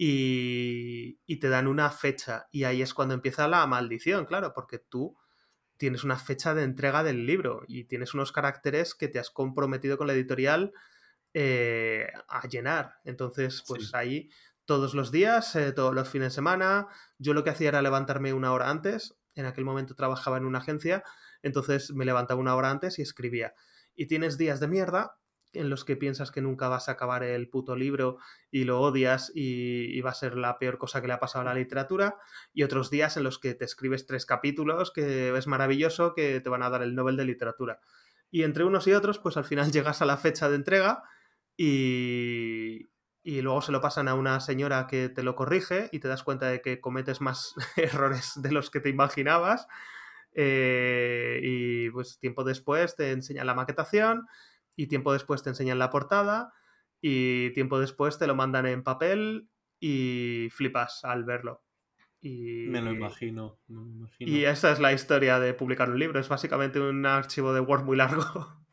Y, 0.00 1.18
y, 1.26 1.40
te 1.40 1.48
dan 1.48 1.66
una 1.66 1.90
fecha. 1.90 2.46
Y 2.52 2.62
ahí 2.62 2.82
es 2.82 2.94
cuando 2.94 3.14
empieza 3.14 3.48
la 3.48 3.66
maldición, 3.66 4.26
claro, 4.26 4.52
porque 4.54 4.78
tú 4.78 5.16
tienes 5.76 6.04
una 6.04 6.16
fecha 6.16 6.54
de 6.54 6.62
entrega 6.62 7.02
del 7.02 7.26
libro 7.26 7.64
y 7.66 7.84
tienes 7.84 8.14
unos 8.14 8.30
caracteres 8.30 8.94
que 8.94 9.08
te 9.08 9.18
has 9.18 9.30
comprometido 9.30 9.98
con 9.98 10.06
la 10.06 10.12
editorial 10.12 10.72
eh, 11.40 12.10
a 12.26 12.48
llenar. 12.48 12.98
Entonces, 13.04 13.62
pues 13.64 13.94
ahí 13.94 14.28
todos 14.64 14.92
los 14.94 15.12
días, 15.12 15.54
eh, 15.54 15.70
todos 15.70 15.94
los 15.94 16.08
fines 16.08 16.32
de 16.32 16.34
semana, 16.34 16.88
yo 17.16 17.32
lo 17.32 17.44
que 17.44 17.50
hacía 17.50 17.68
era 17.68 17.80
levantarme 17.80 18.32
una 18.32 18.52
hora 18.52 18.70
antes. 18.70 19.16
En 19.36 19.46
aquel 19.46 19.64
momento 19.64 19.94
trabajaba 19.94 20.36
en 20.36 20.44
una 20.44 20.58
agencia, 20.58 21.04
entonces 21.42 21.92
me 21.92 22.04
levantaba 22.04 22.40
una 22.40 22.56
hora 22.56 22.72
antes 22.72 22.98
y 22.98 23.02
escribía. 23.02 23.54
Y 23.94 24.06
tienes 24.06 24.36
días 24.36 24.58
de 24.58 24.66
mierda 24.66 25.20
en 25.52 25.70
los 25.70 25.84
que 25.84 25.96
piensas 25.96 26.32
que 26.32 26.42
nunca 26.42 26.66
vas 26.66 26.88
a 26.88 26.92
acabar 26.92 27.22
el 27.22 27.48
puto 27.48 27.76
libro 27.76 28.18
y 28.50 28.64
lo 28.64 28.80
odias 28.80 29.30
y, 29.32 30.00
va 30.00 30.10
a 30.10 30.14
ser 30.14 30.36
la 30.36 30.58
peor 30.58 30.76
cosa 30.76 31.00
que 31.00 31.06
le 31.06 31.12
ha 31.12 31.20
pasado 31.20 31.42
a 31.42 31.52
la 31.52 31.54
literatura, 31.54 32.16
y 32.52 32.64
otros 32.64 32.90
días 32.90 33.16
en 33.16 33.22
los 33.22 33.38
que 33.38 33.54
te 33.54 33.64
escribes 33.64 34.06
tres 34.06 34.26
capítulos 34.26 34.90
que 34.90 35.36
es 35.36 35.46
maravilloso, 35.46 36.14
que 36.14 36.40
te 36.40 36.50
van 36.50 36.64
a 36.64 36.70
dar 36.70 36.82
el 36.82 36.96
Nobel 36.96 37.16
de 37.16 37.26
Literatura. 37.26 37.78
Y 38.28 38.42
entre 38.42 38.64
unos 38.64 38.88
y 38.88 38.92
otros, 38.92 39.20
pues 39.20 39.36
al 39.36 39.44
final 39.44 39.70
llegas 39.72 40.02
a 40.02 40.04
la 40.04 40.16
fecha 40.16 40.48
de 40.48 40.56
entrega 40.56 41.04
y, 41.58 42.86
luego 43.24 43.60
se 43.60 43.72
lo 43.72 43.80
pasan 43.80 44.08
a 44.08 44.14
una 44.14 44.40
señora 44.40 44.86
que 44.86 45.08
te 45.08 45.22
lo 45.22 45.34
corrige 45.34 45.88
y 45.92 45.98
te 45.98 46.08
das 46.08 46.22
cuenta 46.22 46.46
de 46.46 46.62
que 46.62 46.80
cometes 46.80 47.20
más 47.20 47.54
errores 47.76 48.32
de 48.36 48.52
los 48.52 48.70
que 48.70 48.80
te 48.80 48.88
imaginabas. 48.88 49.66
Eh, 50.32 51.40
y 51.42 51.90
pues 51.90 52.18
tiempo 52.20 52.44
después 52.44 52.94
te 52.94 53.10
enseñan 53.10 53.46
la 53.46 53.54
maquetación 53.54 54.26
y 54.76 54.86
tiempo 54.86 55.12
después 55.12 55.42
te 55.42 55.50
enseñan 55.50 55.80
la 55.80 55.90
portada 55.90 56.52
y 57.00 57.50
tiempo 57.54 57.80
después 57.80 58.18
te 58.18 58.28
lo 58.28 58.36
mandan 58.36 58.66
en 58.66 58.84
papel 58.84 59.48
y 59.80 60.48
flipas 60.52 61.04
al 61.04 61.24
verlo. 61.24 61.64
Y, 62.20 62.66
me 62.68 62.80
lo 62.82 62.92
imagino, 62.92 63.58
Y 64.18 64.44
esa 64.44 64.72
es 64.72 64.80
la 64.80 64.92
historia 64.92 65.40
de 65.40 65.54
publicar 65.54 65.90
un 65.90 65.98
libro. 65.98 66.20
Es 66.20 66.28
básicamente 66.28 66.80
un 66.80 67.04
archivo 67.06 67.52
de 67.52 67.60
Word 67.60 67.84
muy 67.84 67.96
largo. 67.96 68.22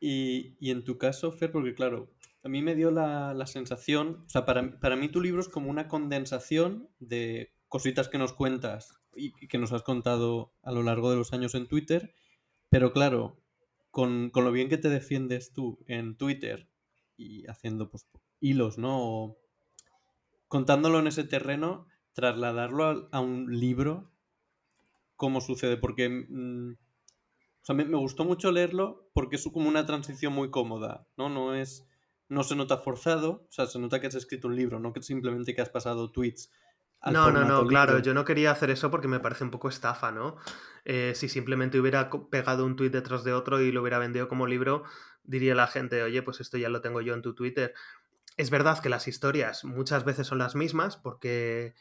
Y, 0.00 0.56
en 0.70 0.82
tu 0.82 0.96
caso, 0.96 1.30
Fer, 1.30 1.52
porque 1.52 1.74
claro, 1.74 2.10
a 2.42 2.48
mí 2.48 2.62
me 2.62 2.74
dio 2.74 2.90
la, 2.90 3.46
sensación, 3.46 4.24
o 4.26 4.28
sea, 4.28 4.46
para, 4.46 4.80
para, 4.80 4.96
mí 4.96 5.08
tu 5.08 5.20
libro 5.20 5.42
es 5.42 5.48
como 5.48 5.70
una 5.70 5.88
condensación 5.88 6.88
de 6.98 7.52
cositas 7.68 8.08
que 8.08 8.16
nos 8.16 8.32
cuentas 8.32 8.98
y, 9.14 9.32
que 9.32 9.58
nos 9.58 9.72
has 9.72 9.82
contado 9.82 10.54
a 10.62 10.72
lo 10.72 10.82
largo 10.82 11.10
de 11.10 11.16
los 11.16 11.34
años 11.34 11.54
en 11.54 11.68
Twitter, 11.68 12.14
pero 12.70 12.92
claro, 12.92 13.42
con, 13.90 14.32
lo 14.34 14.52
bien 14.52 14.70
que 14.70 14.78
te 14.78 14.88
defiendes 14.88 15.52
tú 15.52 15.78
en 15.86 16.16
Twitter 16.16 16.70
y 17.18 17.46
haciendo 17.46 17.90
pues, 17.90 18.06
hilos, 18.40 18.78
¿no? 18.78 19.36
contándolo 20.48 20.98
en 20.98 21.08
ese 21.08 21.24
terreno, 21.24 21.86
trasladarlo 22.14 23.08
a, 23.12 23.20
un 23.20 23.60
libro, 23.60 24.10
¿cómo 25.16 25.42
sucede? 25.42 25.76
Porque... 25.76 26.08
Mm, 26.08 26.76
o 27.62 27.64
sea, 27.64 27.74
me, 27.74 27.84
gustó 27.84 28.24
mucho 28.24 28.50
leerlo 28.52 29.10
porque 29.12 29.36
es 29.36 29.46
como 29.52 29.68
una 29.68 29.84
transición 29.84 30.32
muy 30.32 30.50
cómoda, 30.50 31.06
¿no? 31.16 31.28
No 31.28 31.54
es. 31.54 31.86
No 32.28 32.44
se 32.44 32.54
nota 32.54 32.78
forzado, 32.78 33.30
o 33.48 33.52
sea, 33.52 33.66
se 33.66 33.78
nota 33.80 34.00
que 34.00 34.06
has 34.06 34.14
escrito 34.14 34.46
un 34.46 34.54
libro, 34.54 34.78
no 34.78 34.92
que 34.92 35.02
simplemente 35.02 35.52
que 35.52 35.62
has 35.62 35.68
pasado 35.68 36.12
tweets. 36.12 36.52
no, 37.10 37.32
no, 37.32 37.44
no, 37.44 37.66
claro, 37.66 37.98
yo 37.98 38.14
no 38.14 38.24
quería 38.24 38.52
hacer 38.52 38.70
eso 38.70 38.88
porque 38.88 39.08
me 39.08 39.18
parece 39.18 39.42
un 39.42 39.50
poco 39.50 39.68
estafa, 39.68 40.12
¿no? 40.12 40.36
Eh, 40.84 41.12
si 41.16 41.28
simplemente 41.28 41.80
hubiera 41.80 42.08
pegado 42.30 42.64
un 42.64 42.76
tweet 42.76 42.90
detrás 42.90 43.24
de 43.24 43.32
otro 43.32 43.60
y 43.60 43.72
lo 43.72 43.80
hubiera 43.80 43.98
vendido 43.98 44.28
como 44.28 44.46
libro, 44.46 44.84
diría 45.24 45.56
la 45.56 45.66
gente, 45.66 46.04
oye, 46.04 46.22
pues 46.22 46.40
esto 46.40 46.56
ya 46.56 46.68
lo 46.68 46.80
tengo 46.80 47.00
yo 47.00 47.14
en 47.14 47.22
tu 47.22 47.34
Twitter. 47.34 47.74
Es 48.36 48.50
verdad 48.50 48.78
que 48.78 48.88
las 48.88 49.08
historias 49.08 49.64
muchas 49.64 50.04
veces 50.04 50.28
son 50.28 50.38
las 50.38 50.54
mismas 50.54 50.96
porque 50.96 51.74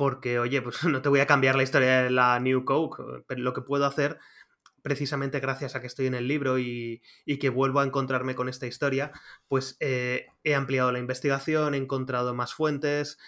porque, 0.00 0.38
oye, 0.38 0.62
pues 0.62 0.82
no 0.84 1.02
te 1.02 1.10
voy 1.10 1.20
a 1.20 1.26
cambiar 1.26 1.56
la 1.56 1.62
historia 1.62 2.04
de 2.04 2.10
la 2.10 2.40
New 2.40 2.64
Coke, 2.64 3.22
pero 3.26 3.42
lo 3.42 3.52
que 3.52 3.60
puedo 3.60 3.84
hacer 3.84 4.18
precisamente 4.82 5.40
gracias 5.40 5.74
a 5.74 5.80
que 5.80 5.86
estoy 5.86 6.06
en 6.06 6.14
el 6.14 6.28
libro 6.28 6.58
y, 6.58 7.02
que 7.40 7.48
vuelvo 7.48 7.80
a 7.80 7.84
encontrarme 7.84 8.34
con 8.34 8.48
esta 8.48 8.66
historia, 8.66 9.12
pues 9.48 9.76
eh, 9.80 10.26
he 10.44 10.54
ampliado 10.54 10.92
la 10.92 10.98
investigación, 10.98 11.74
he 11.74 11.78
encontrado 11.78 12.34
más 12.34 12.54
fuentes, 12.54 13.18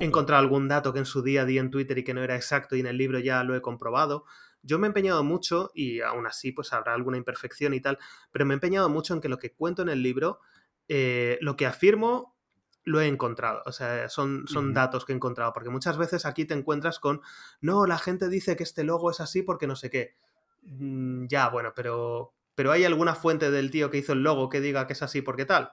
he 0.00 0.04
encontrado 0.04 0.40
algún 0.40 0.68
dato 0.68 0.92
que 0.92 1.00
en 1.00 1.06
su 1.06 1.22
día 1.22 1.44
di 1.44 1.58
en 1.58 1.70
Twitter 1.70 1.98
y 1.98 2.04
que 2.04 2.14
no 2.14 2.22
era 2.22 2.36
exacto 2.36 2.76
y 2.76 2.80
en 2.80 2.86
el 2.86 2.96
libro 2.96 3.18
ya 3.18 3.44
lo 3.44 3.54
he 3.54 3.60
comprobado. 3.60 4.24
Yo 4.62 4.78
me 4.78 4.86
he 4.86 4.88
empeñado 4.88 5.22
mucho, 5.22 5.70
y 5.74 6.00
aún 6.00 6.26
así 6.26 6.52
pues 6.52 6.72
habrá 6.72 6.94
alguna 6.94 7.16
imperfección 7.16 7.74
y 7.74 7.80
tal, 7.80 7.98
pero 8.32 8.44
me 8.44 8.54
he 8.54 8.56
empeñado 8.56 8.88
mucho 8.88 9.14
en 9.14 9.20
que 9.20 9.28
lo 9.28 9.38
que 9.38 9.52
cuento 9.52 9.82
en 9.82 9.88
el 9.88 10.02
libro, 10.02 10.40
eh, 10.88 11.38
lo 11.40 11.56
que 11.56 11.66
afirmo, 11.66 12.38
lo 12.88 13.00
he 13.00 13.06
encontrado. 13.06 13.62
O 13.66 13.72
sea, 13.72 14.08
son, 14.08 14.48
son 14.48 14.72
datos 14.72 15.04
que 15.04 15.12
he 15.12 15.16
encontrado. 15.16 15.52
Porque 15.52 15.68
muchas 15.68 15.98
veces 15.98 16.26
aquí 16.26 16.44
te 16.44 16.54
encuentras 16.54 16.98
con, 16.98 17.20
no, 17.60 17.86
la 17.86 17.98
gente 17.98 18.28
dice 18.28 18.56
que 18.56 18.62
este 18.62 18.82
logo 18.82 19.10
es 19.10 19.20
así 19.20 19.42
porque 19.42 19.66
no 19.66 19.76
sé 19.76 19.90
qué. 19.90 20.16
Mm, 20.62 21.26
ya, 21.28 21.48
bueno, 21.48 21.72
pero, 21.74 22.34
pero 22.54 22.72
¿hay 22.72 22.84
alguna 22.84 23.14
fuente 23.14 23.50
del 23.50 23.70
tío 23.70 23.90
que 23.90 23.98
hizo 23.98 24.12
el 24.12 24.22
logo 24.22 24.48
que 24.48 24.60
diga 24.60 24.86
que 24.86 24.92
es 24.92 25.02
así 25.02 25.22
porque 25.22 25.44
tal? 25.44 25.72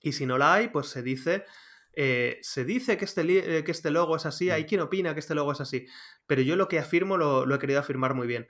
Y 0.00 0.12
si 0.12 0.26
no 0.26 0.38
la 0.38 0.54
hay, 0.54 0.68
pues 0.68 0.88
se 0.88 1.02
dice, 1.02 1.44
eh, 1.94 2.38
se 2.42 2.64
dice 2.64 2.96
que 2.96 3.04
este, 3.04 3.22
eh, 3.58 3.64
que 3.64 3.72
este 3.72 3.90
logo 3.90 4.16
es 4.16 4.26
así, 4.26 4.50
hay 4.50 4.64
mm. 4.64 4.66
quien 4.66 4.80
opina 4.82 5.14
que 5.14 5.20
este 5.20 5.34
logo 5.34 5.52
es 5.52 5.60
así, 5.60 5.86
pero 6.26 6.42
yo 6.42 6.56
lo 6.56 6.68
que 6.68 6.78
afirmo 6.78 7.16
lo, 7.16 7.52
he 7.54 7.58
querido 7.58 7.80
afirmar 7.80 8.14
muy 8.14 8.26
bien. 8.26 8.48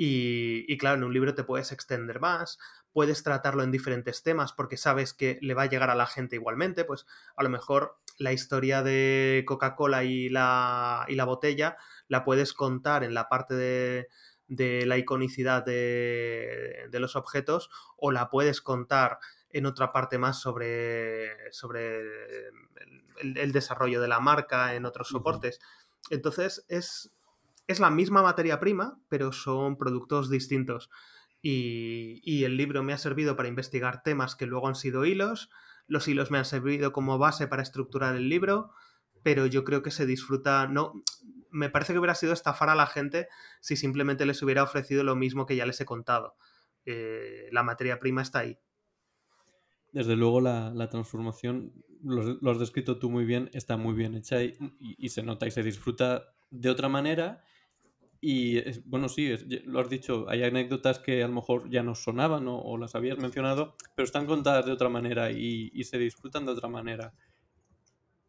Y, 0.00 0.64
y, 0.72 0.78
claro, 0.78 0.98
en 0.98 1.04
un 1.04 1.12
libro 1.12 1.34
te 1.34 1.42
puedes 1.42 1.72
extender 1.72 2.20
más, 2.20 2.58
puedes 2.92 3.24
tratarlo 3.24 3.64
en 3.64 3.72
diferentes 3.72 4.22
temas 4.22 4.52
porque 4.52 4.76
sabes 4.76 5.12
que 5.12 5.38
le 5.42 5.54
va 5.54 5.62
a 5.62 5.68
llegar 5.68 5.90
a 5.90 5.96
la 5.96 6.06
gente 6.06 6.36
igualmente, 6.36 6.84
pues 6.84 7.04
a 7.36 7.42
lo 7.42 7.48
mejor 7.48 7.98
la 8.16 8.32
historia 8.32 8.82
de 8.82 9.44
Coca-Cola 9.46 10.04
y 10.04 10.28
la, 10.28 11.04
y 11.08 11.16
la 11.16 11.24
botella 11.24 11.76
la 12.08 12.24
puedes 12.24 12.52
contar 12.52 13.02
en 13.02 13.14
la 13.14 13.28
parte 13.28 13.54
de, 13.54 14.08
de 14.48 14.86
la 14.86 14.96
iconicidad 14.98 15.64
de, 15.64 16.88
los 16.92 17.16
objetos 17.16 17.70
o 17.96 18.10
la 18.10 18.30
puedes 18.30 18.60
contar 18.60 19.18
en 19.50 19.66
otra 19.66 19.92
parte 19.92 20.18
más 20.18 20.40
sobre, 20.40 21.52
sobre 21.52 22.00
el, 23.20 23.52
desarrollo 23.52 24.00
de 24.00 24.08
la 24.08 24.20
marca 24.20 24.74
en 24.74 24.84
otros 24.84 25.08
soportes. 25.08 25.60
Entonces 26.10 26.64
es, 26.68 27.12
es 27.66 27.80
la 27.80 27.90
misma 27.90 28.22
materia 28.22 28.58
prima, 28.58 28.98
pero 29.08 29.32
son 29.32 29.76
productos 29.76 30.30
distintos. 30.30 30.90
Y, 31.40 32.20
y, 32.24 32.44
el 32.44 32.56
libro 32.56 32.82
me 32.82 32.92
ha 32.92 32.98
servido 32.98 33.36
para 33.36 33.48
investigar 33.48 34.02
temas 34.02 34.34
que 34.34 34.46
luego 34.46 34.66
han 34.66 34.74
sido 34.74 35.04
hilos. 35.04 35.50
Los 35.86 36.08
hilos 36.08 36.32
me 36.32 36.38
han 36.38 36.44
servido 36.44 36.92
como 36.92 37.16
base 37.16 37.46
para 37.46 37.62
estructurar 37.62 38.16
el 38.16 38.28
libro, 38.28 38.72
pero 39.22 39.46
yo 39.46 39.62
creo 39.62 39.82
que 39.82 39.92
se 39.92 40.04
disfruta, 40.04 40.66
no, 40.66 40.94
me 41.58 41.70
parece 41.70 41.92
que 41.92 41.98
hubiera 41.98 42.14
sido 42.14 42.32
estafar 42.32 42.70
a 42.70 42.74
la 42.74 42.86
gente 42.86 43.28
si 43.60 43.76
simplemente 43.76 44.24
les 44.24 44.42
hubiera 44.42 44.62
ofrecido 44.62 45.02
lo 45.02 45.16
mismo 45.16 45.46
que 45.46 45.56
ya 45.56 45.66
les 45.66 45.80
he 45.80 45.84
contado. 45.84 46.36
Eh, 46.86 47.48
la 47.52 47.62
materia 47.62 47.98
prima 47.98 48.22
está 48.22 48.40
ahí. 48.40 48.58
Desde 49.92 50.16
luego 50.16 50.40
la, 50.40 50.88
transformación, 50.90 51.72
lo, 52.02 52.50
has 52.50 52.58
descrito 52.58 52.98
tú 52.98 53.10
muy 53.10 53.24
bien, 53.24 53.50
está 53.52 53.76
muy 53.76 53.94
bien 53.94 54.14
hecha 54.14 54.42
y, 54.42 55.08
se 55.08 55.22
nota 55.22 55.46
y 55.46 55.50
se 55.50 55.62
disfruta 55.62 56.34
de 56.50 56.70
otra 56.70 56.88
manera. 56.88 57.42
Y 58.20 58.60
bueno, 58.82 59.08
sí, 59.08 59.32
lo 59.64 59.80
has 59.80 59.88
dicho, 59.88 60.26
hay 60.28 60.42
anécdotas 60.42 60.98
que 60.98 61.22
a 61.22 61.28
lo 61.28 61.34
mejor 61.34 61.70
ya 61.70 61.82
nos 61.82 62.02
sonaban 62.02 62.46
o, 62.48 62.76
las 62.76 62.94
habías 62.94 63.18
mencionado, 63.18 63.76
pero 63.94 64.04
están 64.04 64.26
contadas 64.26 64.66
de 64.66 64.72
otra 64.72 64.88
manera 64.88 65.30
y, 65.30 65.82
se 65.84 65.98
disfrutan 65.98 66.44
de 66.44 66.52
otra 66.52 66.68
manera. 66.68 67.14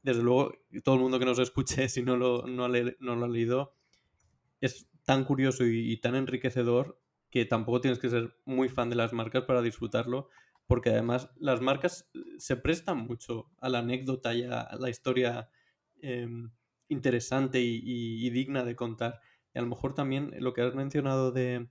Desde 0.01 0.23
luego, 0.23 0.53
todo 0.83 0.95
el 0.95 1.01
mundo 1.01 1.19
que 1.19 1.25
nos 1.25 1.39
escuche, 1.39 1.87
si 1.89 2.01
no 2.03 2.17
lo, 2.17 2.47
no, 2.47 2.67
lo 2.67 3.25
ha 3.25 3.27
leído, 3.27 3.73
es 4.61 4.87
tan 5.05 5.23
curioso 5.25 5.65
y 5.65 5.97
tan 5.97 6.15
enriquecedor 6.15 6.99
que 7.29 7.45
tampoco 7.45 7.81
tienes 7.81 7.99
que 7.99 8.09
ser 8.09 8.35
muy 8.45 8.69
fan 8.69 8.89
de 8.89 8.95
las 8.95 9.13
marcas 9.13 9.43
para 9.43 9.61
disfrutarlo, 9.61 10.29
porque 10.67 10.89
además 10.89 11.29
las 11.37 11.61
marcas 11.61 12.09
eh, 12.13 12.19
se 12.37 12.55
prestan 12.55 12.97
mucho 13.05 13.51
a 13.59 13.69
la 13.69 13.79
anécdota 13.79 14.33
y 14.33 14.43
a 14.43 14.69
la 14.79 14.89
historia 14.89 15.49
em, 16.01 16.51
interesante 16.89 17.59
y, 17.61 18.29
digna 18.29 18.63
de 18.63 18.75
contar. 18.75 19.21
Y 19.53 19.59
a 19.59 19.61
lo 19.61 19.67
mejor 19.67 19.93
también 19.93 20.33
lo 20.39 20.53
que 20.53 20.61
has 20.61 20.75
mencionado 20.75 21.31
de 21.31 21.69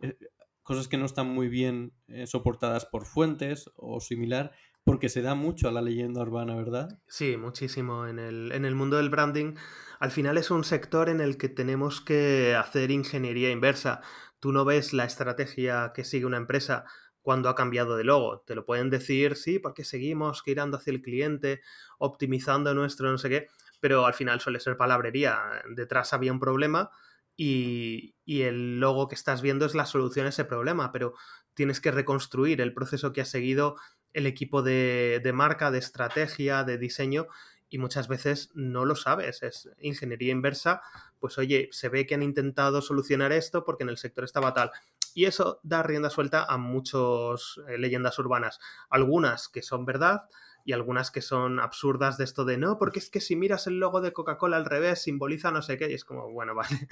eh, 0.00 0.18
cosas 0.62 0.88
que 0.88 0.98
no 0.98 1.06
están 1.06 1.28
muy 1.28 1.48
bien 1.48 1.92
eh, 2.08 2.26
soportadas 2.26 2.86
por 2.86 3.06
fuentes 3.06 3.70
o 3.76 4.00
similar, 4.00 4.52
porque 4.86 5.08
se 5.08 5.20
da 5.20 5.34
mucho 5.34 5.68
a 5.68 5.72
la 5.72 5.82
leyenda 5.82 6.22
urbana, 6.22 6.54
¿verdad? 6.54 7.00
Sí, 7.08 7.36
muchísimo. 7.36 8.06
En 8.06 8.20
el, 8.20 8.52
en 8.52 8.64
el 8.64 8.76
mundo 8.76 8.98
del 8.98 9.10
branding, 9.10 9.54
al 9.98 10.12
final 10.12 10.38
es 10.38 10.52
un 10.52 10.62
sector 10.62 11.08
en 11.08 11.20
el 11.20 11.36
que 11.38 11.48
tenemos 11.48 12.00
que 12.00 12.54
hacer 12.54 12.92
ingeniería 12.92 13.50
inversa. 13.50 14.00
Tú 14.38 14.52
no 14.52 14.64
ves 14.64 14.92
la 14.92 15.04
estrategia 15.04 15.90
que 15.92 16.04
sigue 16.04 16.24
una 16.24 16.36
empresa 16.36 16.84
cuando 17.20 17.48
ha 17.48 17.56
cambiado 17.56 17.96
de 17.96 18.04
logo. 18.04 18.44
Te 18.46 18.54
lo 18.54 18.64
pueden 18.64 18.88
decir, 18.88 19.34
sí, 19.34 19.58
porque 19.58 19.82
seguimos 19.82 20.40
girando 20.44 20.76
hacia 20.76 20.92
el 20.92 21.02
cliente, 21.02 21.62
optimizando 21.98 22.72
nuestro 22.72 23.10
no 23.10 23.18
sé 23.18 23.28
qué, 23.28 23.48
pero 23.80 24.06
al 24.06 24.14
final 24.14 24.38
suele 24.38 24.60
ser 24.60 24.76
palabrería. 24.76 25.36
Detrás 25.68 26.12
había 26.12 26.30
un 26.30 26.38
problema 26.38 26.92
y, 27.36 28.14
el 28.26 28.80
logo 28.80 29.08
que 29.08 29.14
estás 29.14 29.42
viendo 29.42 29.66
es 29.66 29.74
la 29.74 29.86
solución 29.86 30.26
a 30.26 30.30
ese 30.30 30.44
problema, 30.44 30.90
pero 30.90 31.14
tienes 31.54 31.80
que 31.80 31.90
reconstruir 31.90 32.60
el 32.60 32.72
proceso 32.72 33.12
que 33.12 33.20
ha 33.20 33.26
seguido 33.26 33.76
el 34.16 34.26
equipo 34.26 34.62
de, 34.62 35.20
de 35.22 35.32
marca, 35.34 35.70
de 35.70 35.78
estrategia, 35.78 36.64
de 36.64 36.78
diseño 36.78 37.28
y 37.68 37.76
muchas 37.78 38.08
veces 38.08 38.50
no 38.54 38.86
lo 38.86 38.96
sabes. 38.96 39.42
Es 39.42 39.68
ingeniería 39.78 40.32
inversa, 40.32 40.80
pues 41.18 41.36
oye, 41.36 41.68
se 41.70 41.90
ve 41.90 42.06
que 42.06 42.14
han 42.14 42.22
intentado 42.22 42.80
solucionar 42.80 43.32
esto 43.32 43.62
porque 43.62 43.84
en 43.84 43.90
el 43.90 43.98
sector 43.98 44.24
estaba 44.24 44.54
tal. 44.54 44.70
Y 45.14 45.26
eso 45.26 45.60
da 45.62 45.82
rienda 45.82 46.08
suelta 46.08 46.44
a 46.44 46.56
muchas 46.56 47.60
eh, 47.68 47.76
leyendas 47.76 48.18
urbanas. 48.18 48.58
Algunas 48.88 49.48
que 49.48 49.62
son 49.62 49.84
verdad 49.84 50.22
y 50.64 50.72
algunas 50.72 51.10
que 51.10 51.20
son 51.22 51.60
absurdas 51.60 52.16
de 52.16 52.24
esto 52.24 52.46
de 52.46 52.56
no, 52.56 52.78
porque 52.78 52.98
es 52.98 53.10
que 53.10 53.20
si 53.20 53.36
miras 53.36 53.66
el 53.66 53.78
logo 53.78 54.00
de 54.00 54.12
Coca-Cola 54.12 54.56
al 54.56 54.64
revés 54.64 55.02
simboliza 55.02 55.50
no 55.50 55.60
sé 55.60 55.76
qué. 55.76 55.90
Y 55.90 55.94
es 55.94 56.04
como, 56.04 56.30
bueno, 56.30 56.54
vale, 56.54 56.88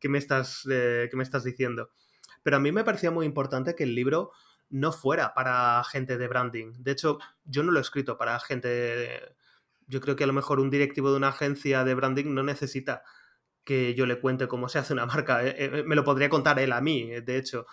¿qué 0.00 0.08
me 0.08 0.18
estás, 0.18 0.66
eh, 0.70 1.08
¿qué 1.10 1.16
me 1.16 1.22
estás 1.22 1.44
diciendo? 1.44 1.90
Pero 2.42 2.56
a 2.56 2.60
mí 2.60 2.72
me 2.72 2.84
parecía 2.84 3.10
muy 3.10 3.26
importante 3.26 3.74
que 3.74 3.84
el 3.84 3.94
libro 3.94 4.32
no 4.74 4.90
fuera 4.90 5.34
para 5.34 5.84
gente 5.84 6.18
de 6.18 6.26
branding. 6.26 6.72
De 6.78 6.90
hecho, 6.90 7.18
yo 7.44 7.62
no 7.62 7.70
lo 7.70 7.78
he 7.78 7.82
escrito 7.82 8.18
para 8.18 8.40
gente... 8.40 9.20
Yo 9.86 10.00
creo 10.00 10.16
que 10.16 10.24
a 10.24 10.26
lo 10.26 10.32
mejor 10.32 10.58
un 10.58 10.70
directivo 10.70 11.10
de 11.10 11.16
una 11.18 11.28
agencia 11.28 11.84
de 11.84 11.94
branding 11.94 12.34
no 12.34 12.42
necesita 12.42 13.04
que 13.62 13.94
yo 13.94 14.04
le 14.04 14.18
cuente 14.18 14.48
cómo 14.48 14.68
se 14.68 14.80
hace 14.80 14.92
una 14.92 15.06
marca. 15.06 15.46
Eh, 15.46 15.54
eh, 15.58 15.82
me 15.86 15.94
lo 15.94 16.02
podría 16.02 16.28
contar 16.28 16.58
él 16.58 16.72
a 16.72 16.80
mí, 16.80 17.12
eh, 17.12 17.20
de 17.20 17.36
hecho. 17.36 17.66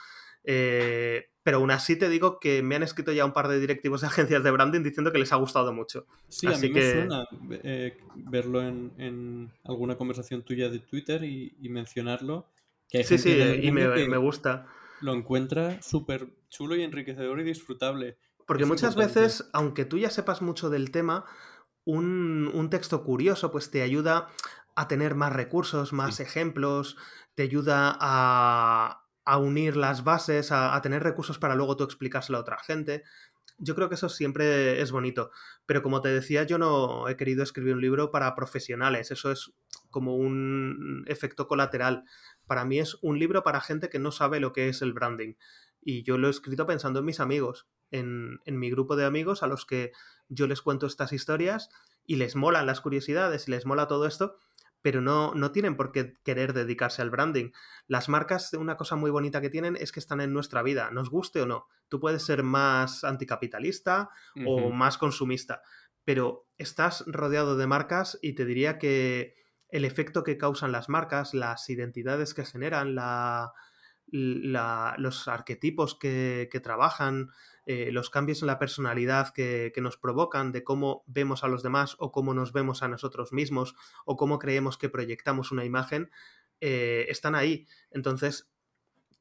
pero 0.44 1.58
aún 1.58 1.72
así 1.72 1.96
te 1.96 2.08
digo 2.08 2.40
que 2.40 2.62
me 2.62 2.76
han 2.76 2.84
escrito 2.84 3.12
ya 3.12 3.26
un 3.26 3.34
par 3.34 3.48
de 3.48 3.60
directivos 3.60 4.02
de 4.02 4.08
agencias 4.08 4.44
de 4.44 4.52
branding 4.52 4.84
diciendo 4.84 5.12
que 5.12 5.18
les 5.18 5.34
ha 5.34 5.38
gustado 5.38 5.74
mucho. 5.74 6.06
Sí, 6.28 6.46
a 6.46 6.58
mí 6.58 6.70
me 6.70 6.92
suena 6.92 7.26
verlo 8.14 8.62
en, 8.62 9.52
alguna 9.64 9.96
conversación 9.96 10.44
tuya 10.44 10.70
de 10.70 10.80
Twitter 10.80 11.24
y, 11.24 11.68
mencionarlo. 11.68 12.46
Que 12.88 13.04
sí, 13.04 13.18
sí, 13.18 13.32
y 13.32 13.72
me, 13.72 14.18
gusta. 14.18 14.68
Lo 15.02 15.14
encuentra 15.14 15.82
súper 15.82 16.30
chulo 16.50 16.76
y 16.76 16.84
enriquecedor 16.84 17.40
y 17.40 17.44
disfrutable. 17.44 18.18
Porque 18.46 18.66
muchas 18.66 18.96
veces, 18.96 19.50
aunque 19.54 19.86
tú 19.86 19.98
ya 19.98 20.10
sepas 20.10 20.42
mucho 20.42 20.70
del 20.70 20.92
tema, 20.92 21.26
un, 21.86 22.52
un, 22.54 22.70
texto 22.70 23.04
curioso 23.04 23.52
pues 23.52 23.72
te 23.72 23.82
ayuda 23.82 24.28
a 24.76 24.88
tener 24.88 25.16
más 25.16 25.34
recursos, 25.34 25.94
más 25.94 26.20
ejemplos, 26.20 26.98
te 27.36 27.44
ayuda 27.44 27.98
a, 28.00 28.98
unir 29.40 29.78
las 29.78 30.04
bases, 30.04 30.52
a, 30.52 30.80
tener 30.82 31.04
recursos 31.04 31.40
para 31.40 31.56
luego 31.56 31.78
tú 31.78 31.84
explicárselo 31.84 32.38
a 32.38 32.42
otra 32.42 32.58
gente. 32.60 33.04
Yo 33.58 33.76
creo 33.76 33.90
que 33.90 33.96
eso 33.96 34.10
siempre 34.10 34.82
es 34.82 34.92
bonito. 34.92 35.32
Pero 35.66 35.82
como 35.82 36.02
te 36.02 36.10
decía, 36.10 36.44
yo 36.44 36.58
no 36.58 37.08
he 37.08 37.16
querido 37.16 37.44
escribir 37.44 37.76
un 37.76 37.82
libro 37.82 38.12
para 38.12 38.36
profesionales. 38.36 39.12
Eso 39.12 39.32
es 39.32 39.54
como 39.90 40.16
un 40.16 41.06
efecto 41.08 41.48
colateral. 41.48 42.04
Para 42.52 42.66
mí 42.66 42.80
es 42.80 42.98
un 43.02 43.18
libro 43.18 43.44
para 43.44 43.62
gente 43.62 43.88
que 43.88 43.98
no 43.98 44.12
sabe 44.12 44.42
lo 44.42 44.52
que 44.52 44.68
es 44.68 44.82
el 44.82 44.92
branding. 44.92 45.36
Y 45.80 46.04
yo 46.04 46.18
lo 46.18 46.28
he 46.28 46.32
escrito 46.32 46.66
pensando 46.66 47.00
en 47.00 47.06
mis 47.06 47.22
amigos, 47.22 47.70
en, 47.92 48.42
en 48.44 48.60
mi 48.60 48.70
grupo 48.70 48.98
de 48.98 49.06
amigos 49.06 49.42
a 49.42 49.48
los 49.48 49.66
que 49.66 49.94
yo 50.28 50.48
les 50.48 50.62
cuento 50.62 50.86
estas 50.86 51.14
historias 51.14 51.70
y 52.06 52.18
les 52.18 52.36
molan 52.36 52.66
las 52.66 52.82
curiosidades 52.82 53.48
y 53.48 53.52
les 53.52 53.66
mola 53.66 53.88
todo 53.88 54.06
esto 54.06 54.36
pero 54.82 55.00
no, 55.00 55.34
no 55.34 55.54
tienen 55.54 55.78
por 55.78 55.94
qué 55.94 56.16
querer 56.26 56.52
dedicarse 56.52 57.02
al 57.02 57.10
branding. 57.10 57.52
Las 57.88 58.10
marcas, 58.10 58.52
una 58.52 58.76
cosa 58.76 58.98
muy 58.98 59.12
bonita 59.12 59.40
que 59.40 59.50
tienen 59.50 59.78
es 59.78 59.94
que 59.94 60.02
están 60.02 60.20
en 60.20 60.34
nuestra 60.34 60.62
vida, 60.62 60.92
nos 60.92 61.10
guste 61.10 61.42
o 61.42 61.46
no. 61.46 61.68
Tú 61.88 62.02
puedes 62.02 62.24
ser 62.24 62.44
más 62.44 63.06
anticapitalista 63.06 64.10
o 64.46 64.72
más 64.72 64.98
consumista, 64.98 65.62
pero 66.04 66.50
estás 66.58 67.06
rodeado 67.08 67.56
de 67.56 67.68
marcas 67.68 68.20
y 68.22 68.34
te 68.34 68.44
diría 68.44 68.78
que 68.78 69.36
el 69.72 69.86
efecto 69.86 70.24
que 70.24 70.38
causan 70.38 70.72
las 70.72 70.90
marcas, 70.90 71.34
las 71.34 71.70
identidades 71.70 72.34
que 72.34 72.46
generan, 72.46 72.96
los 74.06 75.28
arquetipos 75.28 75.96
que, 75.96 76.50
que 76.52 76.60
trabajan, 76.60 77.32
eh, 77.68 77.92
los 77.92 78.10
cambios 78.10 78.42
en 78.42 78.48
la 78.48 78.58
personalidad 78.58 79.32
que, 79.34 79.72
nos 79.78 79.98
provocan, 79.98 80.52
de 80.52 80.64
cómo 80.64 81.04
vemos 81.08 81.44
a 81.44 81.48
los 81.48 81.62
demás 81.62 81.96
o 82.00 82.12
cómo 82.12 82.34
nos 82.34 82.54
vemos 82.54 82.82
a 82.82 82.88
nosotros 82.88 83.34
mismos 83.34 83.76
o 84.06 84.18
cómo 84.18 84.40
creemos 84.40 84.78
que 84.78 84.90
proyectamos 84.90 85.52
una 85.52 85.64
imagen, 85.64 86.10
eh, 86.60 87.06
están 87.10 87.36
ahí. 87.36 87.68
Entonces, 87.92 88.52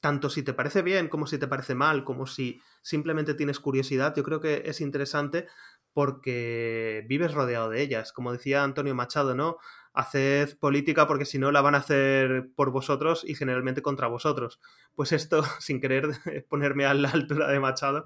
tanto 0.01 0.31
si 0.31 0.43
te 0.43 0.55
parece 0.55 0.81
bien 0.81 1.09
como 1.09 1.27
si 1.27 1.39
te 1.39 1.49
parece 1.49 1.75
mal, 1.75 2.03
como 2.05 2.27
si 2.27 2.63
simplemente 2.81 3.35
tienes 3.35 3.61
curiosidad, 3.61 4.15
yo 4.17 4.25
creo 4.25 4.41
que 4.41 4.63
es 4.65 4.81
interesante 4.81 5.47
porque 5.93 7.05
vives 7.07 7.35
rodeado 7.35 7.69
de 7.69 7.83
ellas. 7.83 8.13
Como 8.13 8.33
decía 8.33 8.65
Antonio 8.65 8.95
Machado, 8.95 9.35
¿no? 9.35 9.59
Haced 9.93 10.59
política 10.59 11.07
porque 11.07 11.25
si 11.25 11.39
no 11.39 11.51
la 11.53 11.61
van 11.61 11.75
a 11.75 11.79
hacer 11.79 12.51
por 12.55 12.71
vosotros 12.71 13.25
y 13.27 13.35
generalmente 13.35 13.83
contra 13.83 14.09
vosotros. 14.09 14.61
Pues 14.95 15.13
esto, 15.13 15.43
sin 15.61 15.81
querer 15.81 16.09
ponerme 16.49 16.87
a 16.87 16.95
la 16.95 17.11
altura 17.11 17.49
de 17.49 17.61
Machado, 17.61 18.05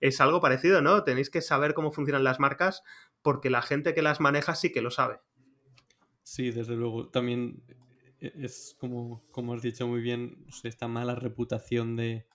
es 0.00 0.20
algo 0.20 0.40
parecido, 0.40 0.82
¿no? 0.82 1.04
Tenéis 1.04 1.30
que 1.30 1.40
saber 1.40 1.74
cómo 1.74 1.92
funcionan 1.92 2.24
las 2.24 2.40
marcas 2.40 2.82
porque 3.22 3.50
la 3.50 3.62
gente 3.62 3.94
que 3.94 4.02
las 4.02 4.20
maneja 4.20 4.54
sí 4.54 4.72
que 4.72 4.82
lo 4.82 4.90
sabe. 4.90 5.20
Sí, 6.22 6.50
desde 6.50 6.76
luego. 6.76 7.08
También 7.08 7.62
es 8.20 8.76
como, 8.78 9.24
como 9.30 9.54
has 9.54 9.62
dicho 9.62 9.86
muy 9.86 10.00
bien, 10.00 10.46
esta 10.62 10.86
mala 10.86 11.14
reputación 11.14 11.96
de, 11.96 12.26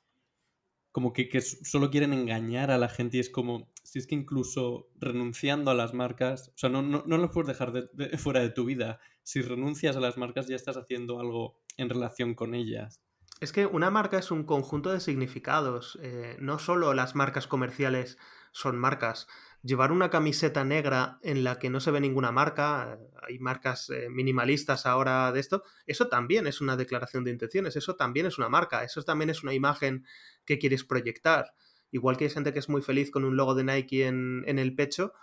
como 0.92 1.14
que, 1.14 1.30
solo 1.42 1.90
quieren 1.90 2.12
engañar 2.12 2.72
a 2.72 2.78
la 2.78 2.90
gente 2.90 3.18
y 3.18 3.20
es 3.20 3.30
como, 3.30 3.70
si 3.88 4.00
es 4.00 4.08
que 4.08 4.16
incluso 4.16 4.90
renunciando 5.00 5.72
a 5.72 5.74
las 5.74 5.94
marcas, 5.94 6.50
o 6.50 6.58
sea, 6.58 6.70
no, 6.70 6.82
no, 6.82 7.04
no 7.06 7.32
puedes 7.32 7.48
dejar 7.48 7.72
de, 7.72 7.88
fuera 8.18 8.42
de 8.42 8.50
tu 8.50 8.66
vida. 8.66 9.00
Si 9.24 9.42
renuncias 9.42 9.96
a 9.96 10.02
las 10.02 10.18
marcas 10.18 10.48
ya 10.48 10.58
estás 10.58 10.76
haciendo 10.76 11.22
algo 11.22 11.62
en 11.78 11.88
relación 11.88 12.36
con 12.36 12.54
ellas. 12.54 13.02
Es 13.40 13.54
que 13.54 13.66
una 13.66 13.90
marca 13.90 14.20
es 14.20 14.30
un 14.30 14.44
conjunto 14.44 14.92
de 14.92 15.00
significados. 15.00 15.98
Eh, 16.02 16.36
no 16.42 16.60
solo 16.60 16.94
las 16.94 17.16
marcas 17.16 17.48
comerciales 17.48 18.18
son 18.52 18.78
marcas, 18.78 19.28
llevar 19.64 19.94
una 19.94 20.10
camiseta 20.10 20.66
negra 20.66 21.20
en 21.22 21.46
la 21.46 21.58
que 21.58 21.70
no 21.70 21.80
se 21.80 21.92
ve 21.92 22.02
ninguna 22.02 22.34
marca, 22.34 23.00
hay 23.26 23.40
marcas 23.40 23.90
eh, 23.90 24.10
minimalistas 24.10 24.86
ahora 24.86 25.32
de 25.32 25.40
esto, 25.40 25.64
eso 25.86 26.08
también 26.10 26.48
es 26.48 26.60
una 26.60 26.76
declaración 26.76 27.24
de 27.24 27.32
intenciones, 27.32 27.76
eso 27.78 27.96
también 27.96 28.26
es 28.26 28.38
una 28.38 28.50
marca, 28.50 28.84
eso 28.84 29.02
también 29.04 29.30
es 29.30 29.44
una 29.44 29.54
imagen 29.54 30.06
que 30.46 30.58
quieres 30.58 30.84
proyectar. 30.84 31.54
Igual 31.92 32.18
que 32.18 32.26
hay 32.26 32.30
gente 32.30 32.54
que 32.54 32.60
es 32.60 32.70
muy 32.70 32.82
feliz 32.82 33.12
con 33.12 33.24
un 33.24 33.38
logo 33.38 33.56
de 33.56 33.64
Nike 33.64 34.08
en, 34.08 34.44
el 34.46 34.76
pecho, 34.76 35.14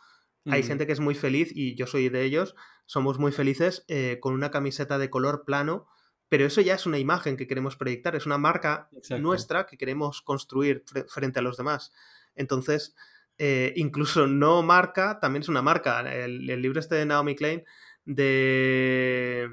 hay 0.47 0.63
gente 0.63 0.87
que 0.87 0.93
es 0.93 1.01
muy 1.01 1.15
feliz, 1.15 1.51
y 1.55 1.75
yo 1.75 1.87
soy 1.87 2.11
de 2.11 2.23
ellos, 2.23 2.55
somos 2.85 3.19
muy 3.19 3.33
felices 3.33 3.85
eh, 3.89 4.19
con 4.21 4.35
una 4.35 4.51
camiseta 4.51 4.99
de 4.99 5.09
color 5.09 5.45
plano, 5.47 5.87
pero 6.29 6.47
eso 6.47 6.61
ya 6.61 6.75
es 6.75 6.85
una 6.87 6.99
imagen 6.99 7.37
que 7.37 7.47
queremos 7.47 7.77
proyectar, 7.77 8.15
es 8.17 8.27
una 8.27 8.39
marca 8.39 8.89
nuestra 9.21 9.67
que 9.67 9.79
queremos 9.79 10.21
construir 10.21 10.85
frente 11.09 11.39
a 11.39 11.43
los 11.43 11.57
demás. 11.57 11.93
Entonces, 12.35 12.95
eh, 13.39 13.73
incluso 13.77 14.27
no 14.27 14.63
marca, 14.63 15.19
también 15.21 15.43
es 15.43 15.49
una 15.49 15.63
marca. 15.63 16.01
El, 16.01 16.47
libro 16.47 16.81
este 16.81 16.97
de 16.97 17.07
Naomi 17.07 17.35
Klein 17.35 17.65
de 18.05 19.49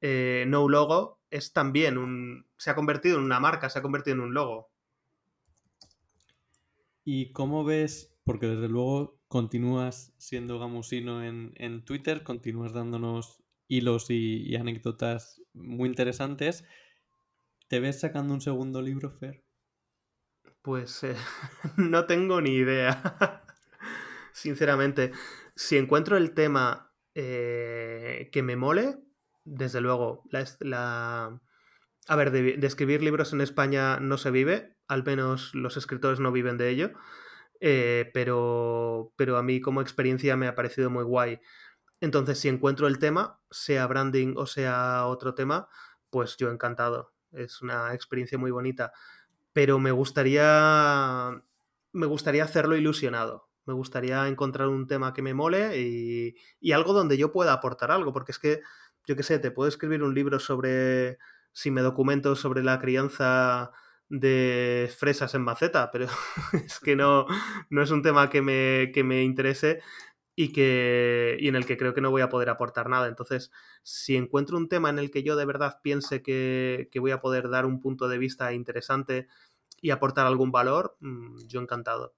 eh, 0.00 0.44
No 0.48 0.68
Logo 0.68 1.20
es 1.30 1.52
también 1.52 1.98
un. 1.98 2.46
se 2.56 2.70
ha 2.70 2.74
convertido 2.74 3.18
en 3.18 3.24
una 3.24 3.40
marca, 3.40 3.70
se 3.70 3.78
ha 3.78 3.82
convertido 3.82 4.14
en 4.14 4.20
un 4.20 4.34
logo. 4.34 4.69
¿Y 7.04 7.32
cómo 7.32 7.64
ves? 7.64 8.16
Porque 8.24 8.46
desde 8.46 8.68
luego 8.68 9.20
continúas 9.28 10.14
siendo 10.18 10.58
gamusino 10.58 11.24
en, 11.24 11.84
Twitter, 11.84 12.22
continúas 12.22 12.72
dándonos 12.72 13.42
hilos 13.68 14.06
y, 14.10 14.54
anécdotas 14.56 15.42
muy 15.52 15.88
interesantes. 15.88 16.64
¿Te 17.68 17.80
ves 17.80 18.00
sacando 18.00 18.34
un 18.34 18.40
segundo 18.40 18.82
libro, 18.82 19.10
Fer? 19.10 19.44
Pues 20.62 21.04
eh, 21.04 21.16
no 21.76 22.06
tengo 22.06 22.40
ni 22.40 22.50
idea. 22.50 23.44
Sinceramente, 24.32 25.12
si 25.54 25.76
encuentro 25.76 26.16
el 26.16 26.34
tema 26.34 26.92
eh, 27.14 28.28
que 28.32 28.42
me 28.42 28.56
mole, 28.56 28.98
desde 29.44 29.80
luego, 29.80 30.24
la, 30.60 31.40
a 32.06 32.16
ver, 32.16 32.30
de, 32.30 32.66
escribir 32.66 33.02
libros 33.02 33.32
en 33.32 33.40
España 33.40 33.98
no 34.00 34.18
se 34.18 34.30
vive, 34.30 34.76
al 34.90 35.04
menos 35.04 35.54
los 35.54 35.76
escritores 35.76 36.18
no 36.18 36.32
viven 36.32 36.58
de 36.58 36.68
ello, 36.68 36.92
eh, 37.60 38.10
pero, 38.12 39.12
pero 39.16 39.36
a 39.36 39.42
mí 39.42 39.60
como 39.60 39.80
experiencia 39.80 40.36
me 40.36 40.48
ha 40.48 40.54
parecido 40.56 40.90
muy 40.90 41.04
guay. 41.04 41.40
Entonces, 42.00 42.40
si 42.40 42.48
encuentro 42.48 42.88
el 42.88 42.98
tema, 42.98 43.40
sea 43.50 43.86
branding 43.86 44.34
o 44.36 44.46
sea 44.46 45.06
otro 45.06 45.34
tema, 45.34 45.68
pues 46.10 46.36
yo 46.38 46.50
encantado. 46.50 47.12
Es 47.32 47.62
una 47.62 47.94
experiencia 47.94 48.36
muy 48.38 48.50
bonita. 48.50 48.92
Pero 49.52 49.78
me 49.78 49.92
gustaría. 49.92 51.30
Me 51.92 52.06
gustaría 52.06 52.44
hacerlo 52.44 52.76
ilusionado. 52.76 53.48
Me 53.66 53.74
gustaría 53.74 54.26
encontrar 54.28 54.68
un 54.68 54.86
tema 54.88 55.12
que 55.12 55.22
me 55.22 55.34
mole 55.34 55.78
y, 55.78 56.36
y 56.60 56.72
algo 56.72 56.92
donde 56.92 57.16
yo 57.18 57.32
pueda 57.32 57.52
aportar 57.52 57.90
algo. 57.92 58.12
Porque 58.12 58.32
es 58.32 58.38
que 58.38 58.62
yo 59.06 59.16
qué 59.16 59.22
sé, 59.22 59.38
te 59.38 59.50
puedo 59.50 59.68
escribir 59.68 60.02
un 60.02 60.14
libro 60.14 60.40
sobre, 60.40 61.18
si 61.52 61.70
me 61.70 61.82
documento 61.82 62.34
sobre 62.36 62.64
la 62.64 62.78
crianza 62.80 63.72
de 64.10 64.90
fresas 64.94 65.34
en 65.34 65.42
maceta, 65.42 65.90
pero 65.90 66.06
es 66.52 66.80
que 66.80 66.96
no, 66.96 67.26
no 67.70 67.82
es 67.82 67.90
un 67.90 68.02
tema 68.02 68.28
que 68.28 68.42
me, 68.42 68.90
que 68.92 69.04
me 69.04 69.22
interese 69.22 69.80
y, 70.34 70.52
que, 70.52 71.36
y 71.40 71.48
en 71.48 71.56
el 71.56 71.64
que 71.64 71.76
creo 71.76 71.94
que 71.94 72.00
no 72.00 72.10
voy 72.10 72.22
a 72.22 72.28
poder 72.28 72.50
aportar 72.50 72.88
nada. 72.88 73.08
Entonces, 73.08 73.52
si 73.82 74.16
encuentro 74.16 74.56
un 74.56 74.68
tema 74.68 74.90
en 74.90 74.98
el 74.98 75.10
que 75.10 75.22
yo 75.22 75.36
de 75.36 75.46
verdad 75.46 75.80
piense 75.82 76.22
que, 76.22 76.88
que 76.90 77.00
voy 77.00 77.12
a 77.12 77.20
poder 77.20 77.48
dar 77.48 77.66
un 77.66 77.80
punto 77.80 78.08
de 78.08 78.18
vista 78.18 78.52
interesante 78.52 79.28
y 79.80 79.90
aportar 79.90 80.26
algún 80.26 80.50
valor, 80.50 80.96
mm, 81.00 81.46
yo 81.46 81.60
encantado. 81.60 82.14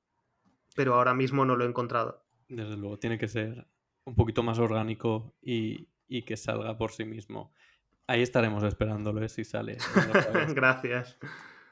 Pero 0.75 0.95
ahora 0.95 1.15
mismo 1.15 1.45
no 1.45 1.57
lo 1.57 1.65
he 1.65 1.69
encontrado. 1.69 2.25
Desde 2.49 2.77
luego, 2.77 2.99
tiene 2.99 3.19
que 3.19 3.29
ser 3.29 3.67
un 4.05 4.15
poquito 4.15 4.43
más 4.43 4.59
orgánico 4.59 5.35
y, 5.43 5.89
y 6.09 6.23
que 6.23 6.37
salga 6.37 6.77
por 6.79 6.93
sí 6.93 7.05
mismo. 7.05 7.53
Ahí 8.07 8.23
estaremos 8.23 8.65
esperándolo, 8.65 9.23
¿eh? 9.23 9.29
si 9.29 9.45
sale. 9.45 9.77
Gracias. 10.55 11.19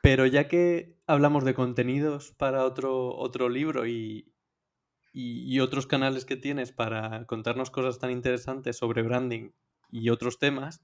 Pero 0.03 0.27
ya 0.27 0.49
que 0.49 0.97
hablamos 1.07 1.45
de 1.45 1.55
contenidos 1.55 2.33
para 2.33 2.65
otro, 2.65 3.15
otro 3.17 3.49
libro 3.49 3.87
y, 3.87 4.33
y, 5.13 5.61
otros 5.61 5.87
canales 5.87 6.25
que 6.25 6.37
tienes 6.37 6.73
para 6.73 7.27
contarnos 7.27 7.71
cosas 7.71 7.99
tan 7.99 8.11
interesantes 8.11 8.77
sobre 8.77 9.03
branding 9.03 9.51
y 9.91 10.11
otros 10.11 10.39
temas, 10.39 10.83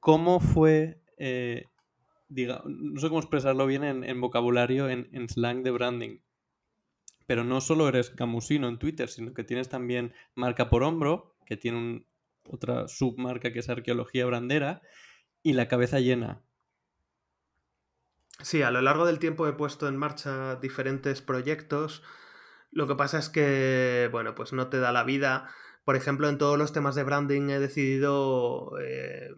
¿cómo 0.00 0.38
fue, 0.38 1.02
eh, 1.16 1.64
diga, 2.28 2.62
no 2.66 3.00
sé 3.00 3.08
cómo 3.08 3.20
expresarlo 3.20 3.66
bien 3.66 3.84
en, 3.84 4.20
vocabulario, 4.20 4.88
en, 4.88 5.08
en, 5.12 5.28
slang 5.28 5.62
de 5.62 5.70
branding, 5.70 6.18
pero 7.26 7.44
no 7.44 7.60
solo 7.60 7.88
eres 7.88 8.10
camusino 8.10 8.68
en 8.68 8.78
Twitter, 8.78 9.08
sino 9.08 9.34
que 9.34 9.44
tienes 9.44 9.68
también 9.68 10.12
marca 10.34 10.68
por 10.68 10.82
hombro, 10.82 11.36
que 11.46 11.56
tiene 11.56 12.06
otra 12.50 12.88
submarca 12.88 13.52
que 13.52 13.60
es 13.60 13.68
Arqueología 13.68 14.26
Brandera, 14.26 14.82
y 15.42 15.54
La 15.54 15.68
Cabeza 15.68 16.00
Llena. 16.00 16.42
Sí, 18.40 18.62
a 18.62 18.70
lo 18.70 18.80
largo 18.80 19.04
del 19.04 19.18
tiempo 19.18 19.48
he 19.48 19.52
puesto 19.52 19.88
en 19.88 19.96
marcha 19.96 20.56
diferentes 20.56 21.22
proyectos. 21.22 22.02
Lo 22.70 22.86
que 22.86 22.94
pasa 22.94 23.18
es 23.18 23.28
que, 23.28 24.08
bueno, 24.12 24.34
pues 24.34 24.52
no 24.52 24.68
te 24.68 24.78
da 24.78 24.92
la 24.92 25.04
vida. 25.04 25.48
Por 25.84 25.96
ejemplo, 25.96 26.28
en 26.28 26.38
todos 26.38 26.58
los 26.58 26.72
temas 26.72 26.94
de 26.94 27.02
branding 27.02 27.50
he 27.50 27.58
decidido. 27.58 28.78
Eh, 28.80 29.30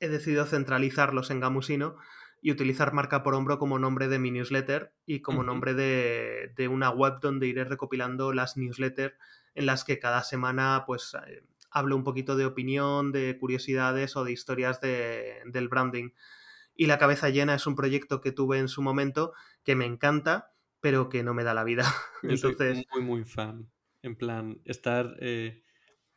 he 0.00 0.08
decidido 0.08 0.44
centralizarlos 0.46 1.30
en 1.30 1.40
Gamusino 1.40 1.96
y 2.40 2.52
utilizar 2.52 2.92
marca 2.92 3.22
por 3.22 3.34
hombro 3.34 3.58
como 3.58 3.78
nombre 3.78 4.08
de 4.08 4.18
mi 4.18 4.30
newsletter 4.30 4.92
y 5.06 5.22
como 5.22 5.42
nombre 5.42 5.74
de, 5.74 6.52
de, 6.56 6.68
una 6.68 6.90
web 6.90 7.18
donde 7.20 7.48
iré 7.48 7.64
recopilando 7.64 8.32
las 8.32 8.56
newsletters 8.56 9.16
en 9.56 9.66
las 9.66 9.84
que 9.84 9.98
cada 9.98 10.22
semana 10.22 10.84
pues 10.86 11.16
eh, 11.26 11.42
hablo 11.70 11.96
un 11.96 12.04
poquito 12.04 12.36
de 12.36 12.46
opinión, 12.46 13.10
de 13.12 13.36
curiosidades 13.38 14.16
o 14.16 14.24
de 14.24 14.32
historias 14.32 14.80
del 14.80 15.68
branding. 15.68 16.10
Y 16.78 16.86
La 16.86 16.96
Cabeza 16.96 17.28
Llena 17.28 17.56
es 17.56 17.66
un 17.66 17.74
proyecto 17.74 18.20
que 18.20 18.30
tuve 18.30 18.58
en 18.58 18.68
su 18.68 18.82
momento 18.82 19.32
que 19.64 19.74
me 19.74 19.84
encanta, 19.84 20.54
pero 20.80 21.08
que 21.08 21.24
no 21.24 21.34
me 21.34 21.42
da 21.42 21.52
la 21.52 21.64
vida. 21.64 21.84
Entonces... 22.22 22.86
muy, 22.94 23.02
muy 23.02 23.24
fan. 23.24 23.68
En 24.00 24.14
plan, 24.14 24.62
estar... 24.64 25.16
Eh, 25.20 25.64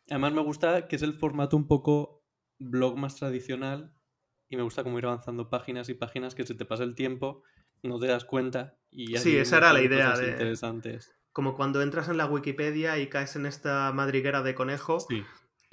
además 0.07 0.33
me 0.33 0.41
gusta 0.43 0.87
que 0.87 0.97
es 0.97 1.01
el 1.01 1.15
formato 1.15 1.57
un 1.57 1.67
poco 1.67 2.23
blog 2.59 2.95
más 2.95 3.15
tradicional 3.15 3.95
y 4.49 4.55
me 4.55 4.61
gusta 4.61 4.83
como 4.83 4.99
ir 4.99 5.05
avanzando 5.07 5.49
páginas 5.49 5.89
y 5.89 5.95
páginas 5.95 6.35
que 6.35 6.45
se 6.45 6.53
te 6.53 6.65
pasa 6.65 6.83
el 6.83 6.93
tiempo, 6.93 7.41
no 7.81 7.97
te 7.97 8.05
das 8.05 8.23
cuenta 8.23 8.77
y... 8.91 9.17
Sí, 9.17 9.35
esa 9.35 9.57
era 9.57 9.73
la 9.73 9.81
idea 9.81 10.15
de... 10.15 10.29
Interesantes 10.29 11.11
como 11.33 11.55
cuando 11.55 11.81
entras 11.81 12.09
en 12.09 12.17
la 12.17 12.25
Wikipedia 12.25 12.97
y 12.99 13.07
caes 13.07 13.35
en 13.35 13.45
esta 13.45 13.91
madriguera 13.93 14.41
de 14.41 14.53
conejo 14.53 15.05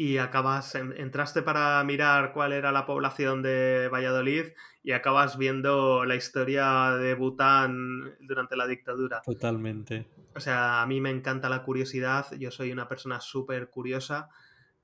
y 0.00 0.18
acabas, 0.18 0.76
entraste 0.76 1.42
para 1.42 1.82
mirar 1.82 2.32
cuál 2.32 2.52
era 2.52 2.70
la 2.70 2.86
población 2.86 3.42
de 3.42 3.88
Valladolid 3.92 4.44
y 4.84 4.92
acabas 4.92 5.36
viendo 5.36 6.04
la 6.04 6.14
historia 6.14 6.92
de 6.92 7.14
Bután 7.14 8.14
durante 8.20 8.56
la 8.56 8.68
dictadura. 8.68 9.22
Totalmente. 9.22 10.06
O 10.36 10.40
sea, 10.40 10.82
a 10.82 10.86
mí 10.86 11.00
me 11.00 11.10
encanta 11.10 11.48
la 11.48 11.64
curiosidad, 11.64 12.26
yo 12.38 12.52
soy 12.52 12.70
una 12.70 12.86
persona 12.86 13.20
súper 13.20 13.70
curiosa 13.70 14.28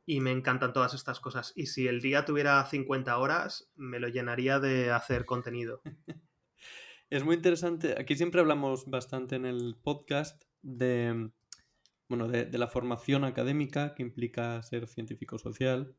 y 0.04 0.18
me 0.18 0.32
encantan 0.32 0.72
todas 0.72 0.94
estas 0.94 1.20
cosas. 1.20 1.52
Y 1.54 1.66
si 1.66 1.86
el 1.86 2.00
día 2.00 2.24
tuviera 2.24 2.66
50 2.66 3.16
horas, 3.16 3.70
me 3.76 4.00
lo 4.00 4.08
llenaría 4.08 4.58
de 4.58 4.90
hacer 4.90 5.26
contenido. 5.26 5.80
es 7.08 7.22
muy 7.22 7.36
interesante. 7.36 7.94
Aquí 8.00 8.16
siempre 8.16 8.40
hablamos 8.40 8.90
bastante 8.90 9.36
en 9.36 9.46
el 9.46 9.76
podcast 9.80 10.42
de, 10.60 11.30
bueno, 12.08 12.28
de, 12.28 12.46
la 12.58 12.68
formación 12.68 13.24
académica 13.24 13.94
que 13.94 14.02
implica 14.02 14.62
ser 14.62 14.86
científico 14.86 15.38
social. 15.38 15.94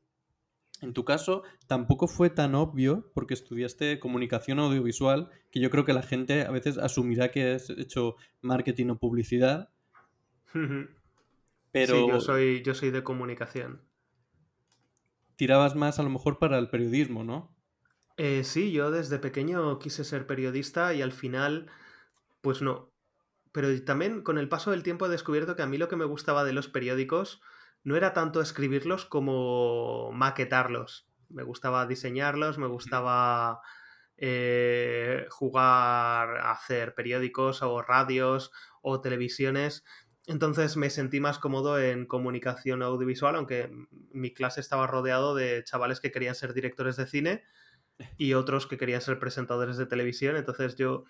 En 0.82 0.94
tu 0.94 1.06
caso, 1.06 1.44
tampoco 1.68 2.08
fue 2.08 2.30
tan 2.30 2.54
obvio 2.54 3.12
porque 3.14 3.34
estudiaste 3.34 4.00
comunicación 4.00 4.60
audiovisual, 4.60 5.30
que 5.52 5.60
yo 5.60 5.70
creo 5.70 5.86
que 5.86 5.94
la 5.94 6.04
gente 6.04 6.42
a 6.42 6.52
veces 6.52 6.78
asumirá 6.78 7.32
que 7.32 7.54
has 7.54 7.70
hecho 7.70 8.16
marketing 8.42 8.90
o 8.90 9.00
publicidad. 9.00 9.70
Pero 11.72 11.96
sí, 11.96 12.08
yo 12.08 12.22
soy, 12.22 12.62
yo 12.62 12.74
soy 12.74 12.92
de 12.92 13.04
comunicación. 13.04 13.82
Tirabas 15.36 15.76
más 15.76 16.00
a 16.00 16.04
lo 16.04 16.10
mejor 16.10 16.40
para 16.40 16.58
el 16.58 16.70
periodismo, 16.70 17.24
¿no? 17.24 17.54
Eh, 18.18 18.46
sí, 18.46 18.72
yo 18.72 18.92
desde 18.92 19.20
pequeño 19.20 19.78
quise 19.80 20.06
ser 20.06 20.26
periodista 20.26 20.94
y 20.94 21.02
al 21.02 21.12
final, 21.12 21.68
pues 22.40 22.62
no, 22.62 22.95
pero 23.56 23.70
también 23.86 24.22
con 24.22 24.38
el 24.38 24.50
paso 24.50 24.72
del 24.72 24.84
tiempo 24.84 25.06
he 25.06 25.10
descubierto 25.10 25.56
que 25.56 25.62
a 25.62 25.66
mí 25.66 25.78
lo 25.78 25.88
que 25.88 25.96
me 25.96 26.04
gustaba 26.04 26.44
de 26.44 26.52
los 26.52 26.68
periódicos 26.68 27.42
no 27.86 27.96
era 27.96 28.12
tanto 28.12 28.42
escribirlos 28.42 29.06
como 29.06 30.12
maquetarlos. 30.12 31.08
Me 31.30 31.44
gustaba 31.44 31.86
diseñarlos, 31.88 32.58
me 32.58 32.68
gustaba 32.68 33.62
eh, 34.18 35.26
jugar 35.30 36.36
a 36.36 36.52
hacer 36.52 36.96
periódicos 36.96 37.62
o 37.62 37.82
radios 37.82 38.52
o 38.82 39.00
televisiones. 39.00 39.86
Entonces 40.28 40.76
me 40.76 40.90
sentí 40.90 41.22
más 41.22 41.40
cómodo 41.40 41.80
en 41.80 42.08
comunicación 42.08 42.84
audiovisual, 42.84 43.38
aunque 43.38 43.72
mi 44.12 44.34
clase 44.34 44.60
estaba 44.60 44.86
rodeado 44.86 45.34
de 45.34 45.64
chavales 45.64 46.02
que 46.02 46.12
querían 46.12 46.36
ser 46.36 46.54
directores 46.54 46.98
de 46.98 47.08
cine 47.08 47.44
y 48.18 48.34
otros 48.34 48.68
que 48.68 48.78
querían 48.78 49.00
ser 49.00 49.18
presentadores 49.18 49.78
de 49.78 49.86
televisión. 49.86 50.36
Entonces 50.36 50.76
yo 50.76 51.06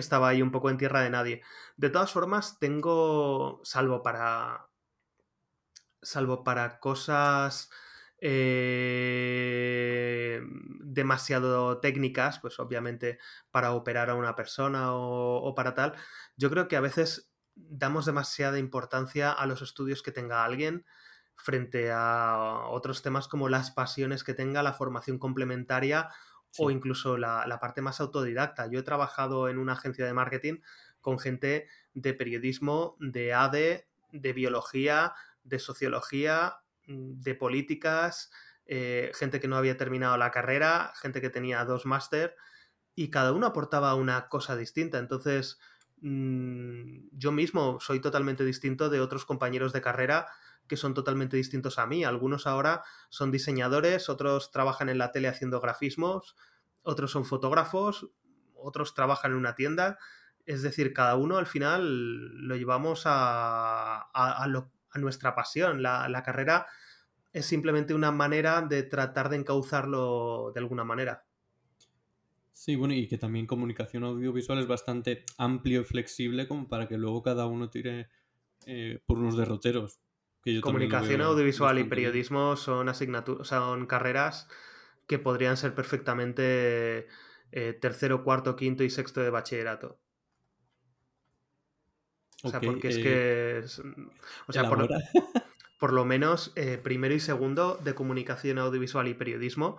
estaba 0.00 0.28
ahí 0.28 0.42
un 0.42 0.50
poco 0.50 0.70
en 0.70 0.78
tierra 0.78 1.02
de 1.02 1.10
nadie. 1.10 1.42
De 1.76 1.90
todas 1.90 2.12
formas, 2.12 2.58
tengo, 2.58 3.60
salvo 3.64 4.02
para, 4.02 4.68
salvo 6.02 6.44
para 6.44 6.80
cosas 6.80 7.70
eh, 8.24 10.40
demasiado 10.80 11.80
técnicas, 11.80 12.38
pues 12.38 12.60
obviamente 12.60 13.18
para 13.50 13.72
operar 13.72 14.10
a 14.10 14.14
una 14.14 14.36
persona 14.36 14.94
o, 14.94 15.52
para 15.56 15.74
tal, 15.74 15.94
yo 16.36 16.48
creo 16.48 16.68
que 16.68 16.76
a 16.76 16.80
veces 16.80 17.32
damos 17.56 18.06
demasiada 18.06 18.60
importancia 18.60 19.32
a 19.32 19.44
los 19.46 19.60
estudios 19.60 20.02
que 20.02 20.12
tenga 20.12 20.44
alguien 20.44 20.86
frente 21.34 21.90
a 21.92 22.66
otros 22.68 23.02
temas 23.02 23.26
como 23.26 23.48
las 23.48 23.72
pasiones 23.72 24.22
que 24.22 24.34
tenga, 24.34 24.62
la 24.62 24.74
formación 24.74 25.18
complementaria 25.18 26.08
o 26.58 26.70
incluso 26.70 27.16
la, 27.16 27.58
parte 27.60 27.82
más 27.82 28.00
autodidacta. 28.00 28.66
Yo 28.70 28.80
he 28.80 28.82
trabajado 28.82 29.48
en 29.48 29.58
una 29.58 29.72
agencia 29.72 30.04
de 30.04 30.12
marketing 30.12 30.60
con 31.00 31.18
gente 31.18 31.68
de 31.94 32.14
periodismo, 32.14 32.96
de 33.00 33.34
ADE, 33.34 33.88
de 34.12 34.32
biología, 34.32 35.14
de 35.42 35.58
sociología, 35.58 36.56
mm, 36.86 37.20
de 37.20 37.34
políticas, 37.34 38.30
eh, 38.66 39.10
gente 39.14 39.40
que 39.40 39.48
no 39.48 39.56
había 39.56 39.76
terminado 39.76 40.16
la 40.16 40.30
carrera, 40.30 40.92
gente 41.00 41.20
que 41.20 41.30
tenía 41.30 41.64
dos 41.64 41.86
máster 41.86 42.36
y 42.94 43.10
cada 43.10 43.32
uno 43.32 43.46
aportaba 43.46 43.94
una 43.94 44.28
cosa 44.28 44.56
distinta. 44.56 44.98
Entonces, 44.98 45.58
mm, 46.00 47.08
yo 47.12 47.32
mismo 47.32 47.80
soy 47.80 48.00
totalmente 48.00 48.44
distinto 48.44 48.90
de 48.90 49.00
otros 49.00 49.24
compañeros 49.24 49.72
de 49.72 49.80
carrera 49.80 50.28
que 50.68 50.76
son 50.76 50.94
totalmente 50.94 51.36
distintos 51.36 51.78
a 51.78 51.86
mí. 51.86 52.04
Algunos 52.04 52.46
ahora 52.46 52.82
son 53.10 53.30
diseñadores, 53.30 54.08
otros 54.08 54.50
trabajan 54.50 54.88
en 54.88 54.98
la 54.98 55.12
tele 55.12 55.28
haciendo 55.28 55.60
grafismos, 55.60 56.36
otros 56.82 57.10
son 57.10 57.24
fotógrafos, 57.24 58.08
otros 58.54 58.94
trabajan 58.94 59.32
en 59.32 59.38
una 59.38 59.54
tienda. 59.54 59.98
Es 60.46 60.62
decir, 60.62 60.92
cada 60.92 61.16
uno 61.16 61.36
al 61.36 61.46
final 61.46 62.46
lo 62.46 62.56
llevamos 62.56 63.02
a, 63.06 64.08
nuestra 64.94 65.34
pasión. 65.34 65.82
La, 65.82 66.22
carrera 66.24 66.66
es 67.32 67.46
simplemente 67.46 67.94
una 67.94 68.10
manera 68.10 68.62
de 68.62 68.82
tratar 68.82 69.28
de 69.28 69.36
encauzarlo 69.36 70.52
de 70.54 70.60
alguna 70.60 70.84
manera. 70.84 71.24
Sí, 72.52 72.76
bueno, 72.76 72.94
y 72.94 73.08
que 73.08 73.18
también 73.18 73.46
comunicación 73.46 74.04
audiovisual 74.04 74.58
es 74.58 74.68
bastante 74.68 75.24
amplio 75.38 75.80
y 75.80 75.84
flexible 75.84 76.46
como 76.46 76.68
para 76.68 76.86
que 76.86 76.96
luego 76.96 77.22
cada 77.22 77.46
uno 77.46 77.70
tire 77.70 78.08
eh, 78.66 79.00
por 79.06 79.18
unos 79.18 79.36
derroteros. 79.36 80.00
Comunicación 80.60 81.20
audiovisual 81.20 81.78
y 81.78 81.84
periodismo 81.84 82.56
son 82.56 82.88
asignaturas, 82.88 83.46
son 83.46 83.86
carreras 83.86 84.48
que 85.06 85.18
podrían 85.18 85.56
ser 85.56 85.74
perfectamente 85.74 87.06
eh, 87.52 87.72
tercero, 87.74 88.24
cuarto, 88.24 88.56
quinto 88.56 88.82
y 88.82 88.90
sexto 88.90 89.20
de 89.20 89.30
bachillerato. 89.30 90.00
O 92.42 92.48
sea, 92.48 92.60
porque 92.60 92.88
es 92.88 92.98
que. 92.98 93.62
o 94.48 94.52
sea, 94.52 94.64
por, 95.78 95.92
lo 95.92 96.04
menos 96.04 96.52
eh, 96.56 96.78
primero 96.82 97.14
y 97.14 97.20
segundo 97.20 97.78
de 97.84 97.94
comunicación 97.94 98.58
audiovisual 98.58 99.06
y 99.06 99.14
periodismo, 99.14 99.78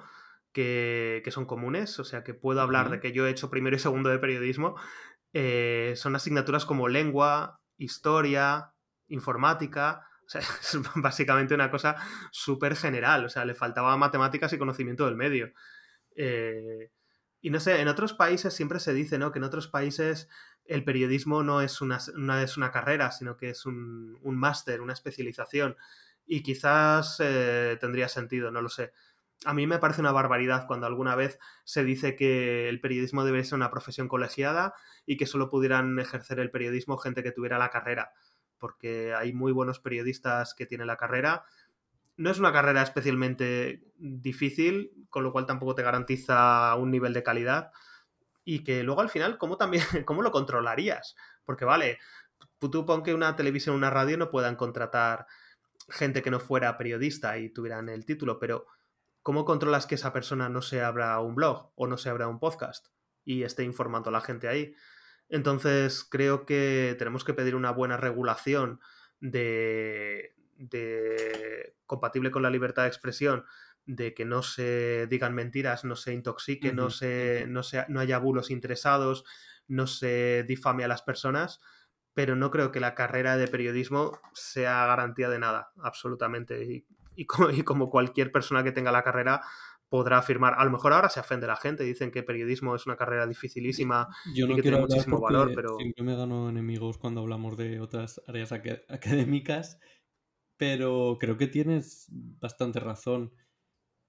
que, 0.53 1.23
son 1.29 1.45
comunes. 1.45 1.99
O 1.99 2.05
sea, 2.05 2.23
que 2.23 2.33
puedo 2.33 2.61
hablar 2.61 2.89
de 2.89 2.99
que 2.99 3.11
yo 3.11 3.27
he 3.27 3.31
hecho 3.31 3.49
primero 3.49 3.75
y 3.75 3.79
segundo 3.79 4.09
de 4.09 4.19
periodismo. 4.19 4.75
Eh, 5.33 5.93
son 5.97 6.15
asignaturas 6.15 6.65
como 6.65 6.87
lengua, 6.87 7.59
historia, 7.77 8.73
informática. 9.07 10.07
Sea, 10.33 10.41
es 10.61 10.79
básicamente 10.95 11.53
una 11.53 11.69
cosa 11.71 11.95
súper 12.31 12.75
general. 12.75 13.25
O 13.25 13.29
sea, 13.29 13.45
le 13.45 13.55
faltaba 13.55 13.95
matemáticas 13.97 14.51
y 14.53 14.57
conocimiento 14.57 15.05
del 15.05 15.15
medio. 15.15 15.53
Eh, 16.15 16.91
y 17.41 17.49
no 17.49 17.59
sé, 17.59 17.81
en 17.81 17.87
otros 17.87 18.13
países 18.13 18.53
siempre 18.53 18.79
se 18.79 18.93
dice, 18.93 19.17
¿no? 19.17 19.31
Que 19.31 19.39
en 19.39 19.43
otros 19.43 19.67
países 19.67 20.29
el 20.65 20.83
periodismo 20.85 21.43
no 21.43 21.61
es 21.61 21.81
una, 21.81 21.97
es 21.97 22.57
una 22.57 22.71
carrera, 22.71 23.11
sino 23.11 23.35
que 23.37 23.49
es 23.49 23.65
un, 23.65 24.17
máster, 24.23 24.81
una 24.81 24.93
especialización. 24.93 25.75
Y 26.25 26.41
quizás 26.41 27.17
eh, 27.19 27.77
tendría 27.81 28.07
sentido, 28.07 28.49
no 28.49 28.61
lo 28.61 28.69
sé. 28.69 28.93
A 29.45 29.53
mí 29.53 29.67
me 29.67 29.79
parece 29.79 29.99
una 29.99 30.13
barbaridad 30.13 30.67
cuando 30.67 30.87
alguna 30.87 31.15
vez 31.15 31.37
se 31.65 31.83
dice 31.83 32.15
que 32.15 32.69
el 32.69 32.79
periodismo 32.79 33.25
debe 33.25 33.43
ser 33.43 33.55
una 33.55 33.71
profesión 33.71 34.07
colegiada 34.07 34.73
y 35.05 35.17
que 35.17 35.25
solo 35.25 35.49
pudieran 35.49 35.99
ejercer 35.99 36.39
el 36.39 36.49
periodismo 36.49 36.97
gente 36.97 37.23
que 37.23 37.33
tuviera 37.33 37.57
la 37.57 37.69
carrera 37.69 38.13
porque 38.63 39.13
hay 39.13 39.33
muy 39.33 39.51
buenos 39.51 39.81
periodistas 39.81 40.53
que 40.53 40.65
tienen 40.65 40.87
la 40.87 40.95
carrera. 40.95 41.43
No 42.15 42.31
es 42.31 42.39
una 42.39 42.53
carrera 42.53 42.81
especialmente 42.81 43.83
difícil, 43.97 44.93
con 45.09 45.25
lo 45.25 45.33
cual 45.33 45.45
tampoco 45.45 45.75
te 45.75 45.83
garantiza 45.83 46.73
un 46.77 46.89
nivel 46.89 47.11
de 47.11 47.23
calidad. 47.23 47.73
Y 48.45 48.63
que 48.63 48.83
luego 48.83 49.01
al 49.01 49.09
final, 49.09 49.37
¿cómo 49.37 49.57
también, 49.57 49.83
cómo 50.05 50.21
lo 50.21 50.31
controlarías? 50.31 51.17
Porque 51.43 51.65
vale, 51.65 51.99
tú 52.57 52.85
pon 52.85 53.03
que 53.03 53.13
una 53.13 53.35
televisión 53.35 53.75
una 53.75 53.89
radio 53.89 54.17
no 54.17 54.29
puedan 54.31 54.55
contratar 54.55 55.27
gente 55.89 56.21
que 56.21 56.31
no 56.31 56.39
fuera 56.39 56.77
periodista 56.77 57.37
y 57.37 57.49
tuvieran 57.49 57.89
el 57.89 58.05
título, 58.05 58.39
pero 58.39 58.67
¿cómo 59.23 59.43
controlas 59.43 59.87
que 59.87 59.95
esa 59.95 60.13
persona 60.13 60.47
no 60.47 60.61
se 60.61 60.81
abra 60.81 61.19
un 61.19 61.35
blog 61.35 61.73
o 61.75 61.85
no 61.85 61.97
se 61.97 62.07
abra 62.07 62.29
un 62.29 62.39
podcast 62.39 62.87
y 63.25 63.43
esté 63.43 63.65
informando 63.65 64.07
a 64.07 64.13
la 64.13 64.21
gente 64.21 64.47
ahí? 64.47 64.73
Entonces 65.33 66.05
creo 66.07 66.45
que 66.45 66.95
tenemos 66.99 67.23
que 67.23 67.33
pedir 67.33 67.55
una 67.55 67.71
buena 67.71 67.97
regulación 67.97 68.79
de, 69.19 70.35
compatible 71.87 72.29
con 72.29 72.43
la 72.43 72.51
libertad 72.51 72.83
de 72.83 72.89
expresión, 72.89 73.43
de 73.87 74.13
que 74.13 74.25
no 74.25 74.43
se 74.43 75.07
digan 75.07 75.33
mentiras, 75.33 75.85
no 75.85 75.95
se 75.95 76.13
intoxique, 76.13 76.71
no, 76.71 76.91
se, 76.91 77.47
no, 77.47 77.61
no 77.87 77.99
haya 77.99 78.19
bulos 78.19 78.51
interesados, 78.51 79.25
no 79.67 79.87
se 79.87 80.45
difame 80.47 80.83
a 80.83 80.87
las 80.87 81.01
personas, 81.01 81.59
pero 82.13 82.35
no 82.35 82.51
creo 82.51 82.71
que 82.71 82.79
la 82.79 82.93
carrera 82.93 83.35
de 83.35 83.47
periodismo 83.47 84.21
sea 84.35 84.85
garantía 84.85 85.29
de 85.29 85.39
nada, 85.39 85.71
absolutamente. 85.81 86.85
y 87.15 87.25
como 87.25 87.89
cualquier 87.89 88.31
persona 88.31 88.63
que 88.63 88.71
tenga 88.71 88.91
la 88.91 89.03
carrera, 89.03 89.41
podrá 89.93 90.17
afirmar. 90.17 90.55
A 90.57 90.65
lo 90.65 90.71
mejor 90.71 90.91
ahora 90.91 91.07
se 91.07 91.19
ofende 91.19 91.45
la 91.45 91.55
gente, 91.55 91.83
dicen 91.83 92.09
que 92.09 92.23
periodismo 92.23 92.75
es 92.75 92.87
una 92.87 92.95
carrera 92.95 93.27
dificilísima 93.27 94.07
Yo 94.33 94.47
no 94.47 94.53
y 94.53 94.55
que 94.55 94.63
tiene 94.63 94.79
muchísimo 94.79 95.21
valor, 95.21 95.51
pero. 95.53 95.77
Siempre 95.77 96.03
me 96.03 96.15
gano 96.15 96.49
enemigos 96.49 96.97
cuando 96.97 97.21
hablamos 97.21 97.57
de 97.57 97.79
otras 97.79 98.19
áreas 98.25 98.51
académicas, 98.51 99.79
pero 100.57 101.17
creo 101.19 101.37
que 101.37 101.45
tienes 101.45 102.07
bastante 102.09 102.79
razón. 102.79 103.33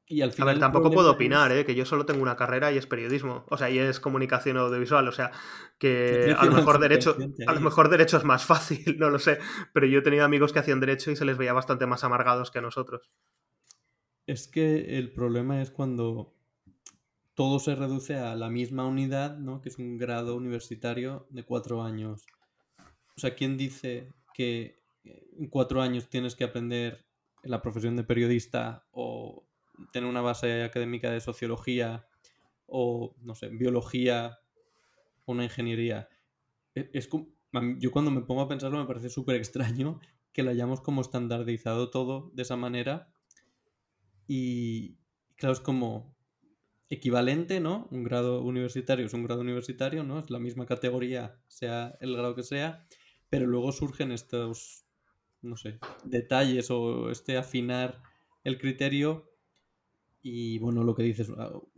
Y 0.06 0.22
al 0.22 0.32
final 0.32 0.48
a 0.48 0.52
ver, 0.52 0.60
tampoco 0.60 0.90
puedo 0.90 1.10
opinar, 1.10 1.52
¿eh? 1.52 1.66
que 1.66 1.74
yo 1.74 1.84
solo 1.84 2.06
tengo 2.06 2.22
una 2.22 2.36
carrera 2.36 2.72
y 2.72 2.78
es 2.78 2.86
periodismo, 2.86 3.44
o 3.50 3.58
sea, 3.58 3.68
y 3.68 3.78
es 3.78 4.00
comunicación 4.00 4.56
audiovisual, 4.56 5.06
o 5.06 5.12
sea, 5.12 5.32
que 5.78 6.34
a 6.34 6.46
lo 6.46 6.52
mejor 6.52 6.78
derecho, 6.78 7.14
a 7.46 7.52
lo 7.52 7.60
mejor 7.60 7.90
derecho 7.90 8.16
es 8.16 8.24
más 8.24 8.46
fácil, 8.46 8.96
no 8.98 9.10
lo 9.10 9.18
sé, 9.18 9.38
pero 9.74 9.86
yo 9.86 9.98
he 9.98 10.02
tenido 10.02 10.24
amigos 10.24 10.54
que 10.54 10.60
hacían 10.60 10.80
derecho 10.80 11.10
y 11.10 11.16
se 11.16 11.26
les 11.26 11.36
veía 11.36 11.52
bastante 11.52 11.86
más 11.86 12.04
amargados 12.04 12.50
que 12.50 12.60
a 12.60 12.62
nosotros. 12.62 13.10
Es 14.26 14.48
que 14.48 14.98
el 14.98 15.12
problema 15.12 15.60
es 15.60 15.70
cuando 15.70 16.34
todo 17.34 17.58
se 17.58 17.74
reduce 17.74 18.16
a 18.16 18.34
la 18.36 18.48
misma 18.48 18.86
unidad, 18.86 19.36
¿no? 19.38 19.60
Que 19.60 19.68
es 19.68 19.78
un 19.78 19.98
grado 19.98 20.36
universitario 20.36 21.26
de 21.30 21.42
cuatro 21.44 21.82
años. 21.82 22.24
O 23.16 23.20
sea, 23.20 23.34
¿quién 23.34 23.56
dice 23.56 24.12
que 24.32 24.82
en 25.04 25.48
cuatro 25.48 25.82
años 25.82 26.08
tienes 26.08 26.34
que 26.34 26.44
aprender 26.44 27.04
la 27.42 27.60
profesión 27.60 27.96
de 27.96 28.04
periodista 28.04 28.86
o 28.92 29.44
tener 29.92 30.08
una 30.08 30.22
base 30.22 30.62
académica 30.62 31.10
de 31.10 31.20
sociología 31.20 32.06
o, 32.66 33.14
no 33.20 33.34
sé, 33.34 33.48
biología 33.48 34.38
o 35.26 35.32
una 35.32 35.44
ingeniería? 35.44 36.08
E, 36.74 36.90
es, 36.94 37.10
yo 37.10 37.90
cuando 37.90 38.10
me 38.10 38.22
pongo 38.22 38.40
a 38.40 38.48
pensarlo 38.48 38.78
me 38.78 38.86
parece 38.86 39.10
súper 39.10 39.36
extraño 39.36 40.00
que 40.32 40.42
lo 40.42 40.50
hayamos 40.50 40.80
como 40.80 41.02
estandarizado 41.02 41.90
todo 41.90 42.30
de 42.34 42.42
esa 42.42 42.56
manera 42.56 43.13
y 44.26 44.96
claro, 45.36 45.52
es 45.52 45.60
como 45.60 46.14
equivalente, 46.88 47.60
¿no? 47.60 47.88
Un 47.90 48.04
grado 48.04 48.42
universitario 48.42 49.06
es 49.06 49.14
un 49.14 49.24
grado 49.24 49.40
universitario, 49.40 50.04
¿no? 50.04 50.18
Es 50.18 50.30
la 50.30 50.38
misma 50.38 50.66
categoría, 50.66 51.38
sea 51.48 51.96
el 52.00 52.16
grado 52.16 52.34
que 52.34 52.42
sea, 52.42 52.86
pero 53.28 53.46
luego 53.46 53.72
surgen 53.72 54.12
estos, 54.12 54.86
no 55.42 55.56
sé, 55.56 55.78
detalles 56.04 56.70
o 56.70 57.10
este 57.10 57.36
afinar 57.36 58.02
el 58.44 58.58
criterio 58.58 59.30
y 60.22 60.58
bueno, 60.58 60.84
lo 60.84 60.94
que 60.94 61.02
dices, 61.02 61.30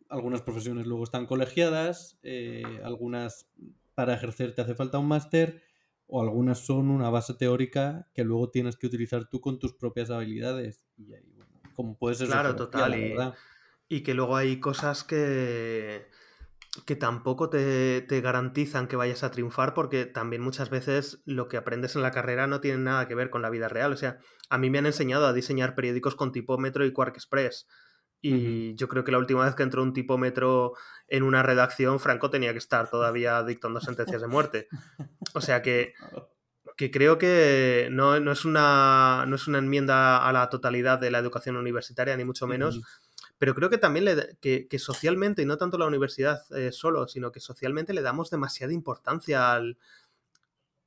algunas 0.08 0.42
profesiones 0.42 0.86
luego 0.86 1.04
están 1.04 1.26
colegiadas, 1.26 2.18
eh, 2.22 2.62
algunas 2.84 3.48
para 3.94 4.14
ejercer 4.14 4.54
te 4.54 4.62
hace 4.62 4.74
falta 4.74 4.98
un 4.98 5.08
máster 5.08 5.62
o 6.06 6.22
algunas 6.22 6.58
son 6.58 6.90
una 6.90 7.10
base 7.10 7.34
teórica 7.34 8.08
que 8.14 8.22
luego 8.22 8.50
tienes 8.50 8.76
que 8.76 8.86
utilizar 8.86 9.28
tú 9.28 9.40
con 9.40 9.58
tus 9.58 9.72
propias 9.72 10.10
habilidades. 10.10 10.84
Y 10.96 11.12
ahí, 11.14 11.32
como 11.76 11.96
puede 11.96 12.16
ser. 12.16 12.28
Claro, 12.28 12.56
total. 12.56 13.34
Y, 13.88 14.02
que 14.02 14.14
luego 14.14 14.36
hay 14.36 14.58
cosas 14.58 15.04
que, 15.04 16.08
que 16.84 16.96
tampoco 16.96 17.48
te, 17.48 18.04
garantizan 18.20 18.88
que 18.88 18.96
vayas 18.96 19.22
a 19.22 19.30
triunfar 19.30 19.74
porque 19.74 20.06
también 20.06 20.42
muchas 20.42 20.70
veces 20.70 21.22
lo 21.24 21.48
que 21.48 21.56
aprendes 21.56 21.94
en 21.94 22.02
la 22.02 22.10
carrera 22.10 22.46
no 22.48 22.60
tiene 22.60 22.78
nada 22.78 23.06
que 23.06 23.14
ver 23.14 23.30
con 23.30 23.42
la 23.42 23.50
vida 23.50 23.68
real. 23.68 23.92
O 23.92 23.96
sea, 23.96 24.18
a 24.50 24.58
mí 24.58 24.70
me 24.70 24.78
han 24.78 24.86
enseñado 24.86 25.26
a 25.26 25.32
diseñar 25.32 25.74
periódicos 25.74 26.16
con 26.16 26.32
tipómetro 26.32 26.84
y 26.84 26.92
Quark 26.92 27.14
Express. 27.14 27.68
Y 28.20 28.74
yo 28.74 28.88
creo 28.88 29.04
que 29.04 29.12
la 29.12 29.18
última 29.18 29.44
vez 29.44 29.54
que 29.54 29.62
entró 29.62 29.82
un 29.82 29.92
tipómetro 29.92 30.72
en 31.06 31.22
una 31.22 31.44
redacción, 31.44 32.00
Franco 32.00 32.30
tenía 32.30 32.52
que 32.52 32.58
estar 32.58 32.90
todavía 32.90 33.42
dictando 33.44 33.80
sentencias 33.80 34.20
de 34.20 34.26
muerte. 34.26 34.68
O 35.34 35.40
sea 35.40 35.62
que 35.62 35.92
que 36.76 36.90
creo 36.90 37.16
que 37.16 37.88
no, 37.90 38.14
es 38.14 38.44
una, 38.44 39.24
no 39.26 39.36
es 39.36 39.48
una 39.48 39.58
enmienda 39.58 40.26
a 40.26 40.32
la 40.32 40.48
totalidad 40.50 41.00
de 41.00 41.10
la 41.10 41.18
educación 41.18 41.56
universitaria, 41.56 42.16
ni 42.16 42.24
mucho 42.24 42.46
menos, 42.46 42.80
pero 43.38 43.54
creo 43.54 43.70
que 43.70 43.78
también 43.78 44.04
le, 44.04 44.36
que, 44.40 44.78
socialmente, 44.78 45.42
y 45.42 45.46
no 45.46 45.56
tanto 45.56 45.78
la 45.78 45.86
universidad 45.86 46.40
eh, 46.54 46.72
solo, 46.72 47.08
sino 47.08 47.32
que 47.32 47.40
socialmente 47.40 47.94
le 47.94 48.02
damos 48.02 48.30
demasiada 48.30 48.72
importancia 48.74 49.52
al, 49.52 49.78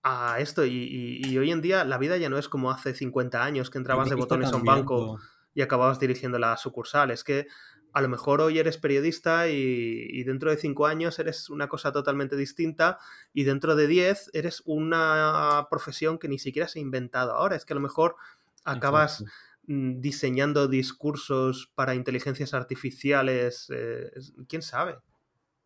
a 0.04 0.40
esto. 0.40 0.64
Y, 0.66 1.38
hoy 1.38 1.52
en 1.52 1.62
día 1.62 1.84
la 1.84 1.98
vida 1.98 2.18
ya 2.18 2.30
no 2.30 2.38
es 2.38 2.48
como 2.48 2.72
hace 2.72 2.94
50 2.94 3.44
años 3.44 3.70
que 3.70 3.80
entrabas 3.80 4.10
de 4.10 4.16
botones 4.16 4.52
a 4.52 4.56
un 4.56 4.64
banco 4.64 5.20
y 5.54 5.62
acababas 5.62 6.00
dirigiendo 6.00 6.40
la 6.40 6.56
sucursal. 6.58 7.12
Es 7.12 7.24
que 7.24 7.48
a 7.94 8.02
lo 8.02 8.10
mejor 8.10 8.42
hoy 8.42 8.60
eres 8.60 8.78
periodista 8.78 9.48
y, 9.50 10.24
dentro 10.24 10.52
de 10.52 10.58
cinco 10.58 10.88
años 10.88 11.20
eres 11.20 11.50
una 11.50 11.68
cosa 11.68 11.92
totalmente 11.92 12.36
distinta 12.36 13.00
y 13.34 13.44
dentro 13.44 13.76
de 13.76 13.88
diez 13.88 14.30
eres 14.34 14.62
una 14.66 15.68
profesión 15.70 16.20
que 16.20 16.28
ni 16.28 16.40
siquiera 16.40 16.68
se 16.68 16.80
ha 16.80 16.82
inventado 16.82 17.34
ahora. 17.34 17.56
Es 17.56 17.66
que 17.66 17.74
a 17.74 17.76
lo 17.76 17.82
mejor 17.82 18.16
acabas 18.64 19.24
mm, 19.68 20.00
diseñando 20.02 20.68
discursos 20.68 21.72
para 21.76 21.96
inteligencias 21.96 22.54
artificiales. 22.54 23.68
Eh, 23.74 24.12
¿Quién 24.48 24.62
sabe? 24.62 24.98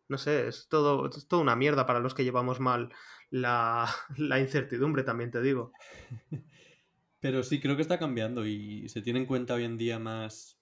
No 0.08 0.18
sé, 0.18 0.48
es 0.48 0.68
todo, 0.68 1.08
es 1.08 1.26
todo 1.26 1.40
una 1.40 1.56
mierda 1.56 1.86
para 1.86 2.00
los 2.00 2.14
que 2.14 2.24
llevamos 2.24 2.60
mal 2.60 2.90
la, 3.30 3.88
la 4.16 4.40
incertidumbre, 4.40 5.02
también 5.02 5.30
te 5.30 5.42
digo. 5.42 5.72
Pero 7.20 7.42
sí, 7.42 7.58
creo 7.58 7.74
que 7.74 7.80
está 7.80 7.98
cambiando 7.98 8.44
y 8.46 8.86
se 8.90 9.00
tiene 9.00 9.20
en 9.20 9.24
cuenta 9.24 9.54
hoy 9.54 9.64
en 9.64 9.78
día 9.78 9.98
más, 9.98 10.53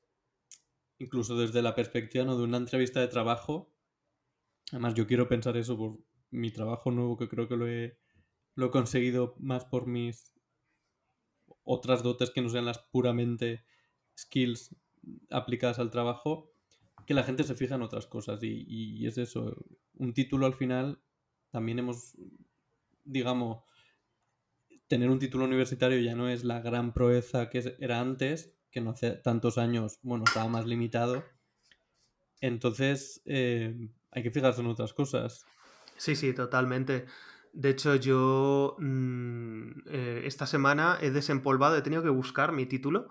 incluso 1.02 1.36
desde 1.36 1.62
la 1.62 1.74
perspectiva 1.74 2.24
¿no? 2.24 2.36
de 2.36 2.44
una 2.44 2.56
entrevista 2.56 3.00
de 3.00 3.08
trabajo. 3.08 3.74
Además, 4.70 4.94
yo 4.94 5.06
quiero 5.06 5.28
pensar 5.28 5.56
eso 5.56 5.76
por 5.76 5.98
mi 6.30 6.50
trabajo 6.50 6.90
nuevo, 6.90 7.16
que 7.16 7.28
creo 7.28 7.48
que 7.48 7.56
lo 7.56 7.68
he, 7.68 7.98
lo 8.54 8.66
he 8.66 8.70
conseguido 8.70 9.34
más 9.38 9.64
por 9.64 9.86
mis 9.86 10.32
otras 11.64 12.02
dotes 12.02 12.30
que 12.30 12.40
no 12.40 12.48
sean 12.48 12.64
las 12.64 12.78
puramente 12.78 13.64
skills 14.16 14.74
aplicadas 15.30 15.78
al 15.78 15.90
trabajo, 15.90 16.52
que 17.06 17.14
la 17.14 17.24
gente 17.24 17.44
se 17.44 17.54
fija 17.54 17.74
en 17.74 17.82
otras 17.82 18.06
cosas. 18.06 18.42
Y, 18.42 18.64
y 18.66 19.06
es 19.06 19.18
eso, 19.18 19.56
un 19.94 20.14
título 20.14 20.46
al 20.46 20.54
final 20.54 21.02
también 21.50 21.80
hemos, 21.80 22.16
digamos, 23.04 23.64
tener 24.86 25.10
un 25.10 25.18
título 25.18 25.44
universitario 25.44 26.00
ya 26.00 26.14
no 26.14 26.28
es 26.28 26.44
la 26.44 26.60
gran 26.60 26.92
proeza 26.92 27.50
que 27.50 27.76
era 27.80 28.00
antes, 28.00 28.54
que 28.72 28.80
no 28.80 28.90
hace 28.90 29.12
tantos 29.12 29.58
años, 29.58 29.98
bueno, 30.02 30.24
estaba 30.26 30.48
más 30.48 30.66
limitado. 30.66 31.22
Entonces, 32.40 33.22
eh, 33.26 33.90
hay 34.10 34.22
que 34.22 34.30
fijarse 34.30 34.62
en 34.62 34.66
otras 34.66 34.92
cosas. 34.94 35.44
Sí, 35.96 36.16
sí, 36.16 36.32
totalmente. 36.32 37.06
De 37.52 37.70
hecho, 37.70 37.94
yo 37.94 38.76
mm, 38.78 39.70
eh, 39.86 40.22
esta 40.24 40.46
semana 40.46 40.98
he 41.00 41.10
desempolvado, 41.10 41.76
he 41.76 41.82
tenido 41.82 42.02
que 42.02 42.08
buscar 42.08 42.52
mi 42.52 42.66
título 42.66 43.08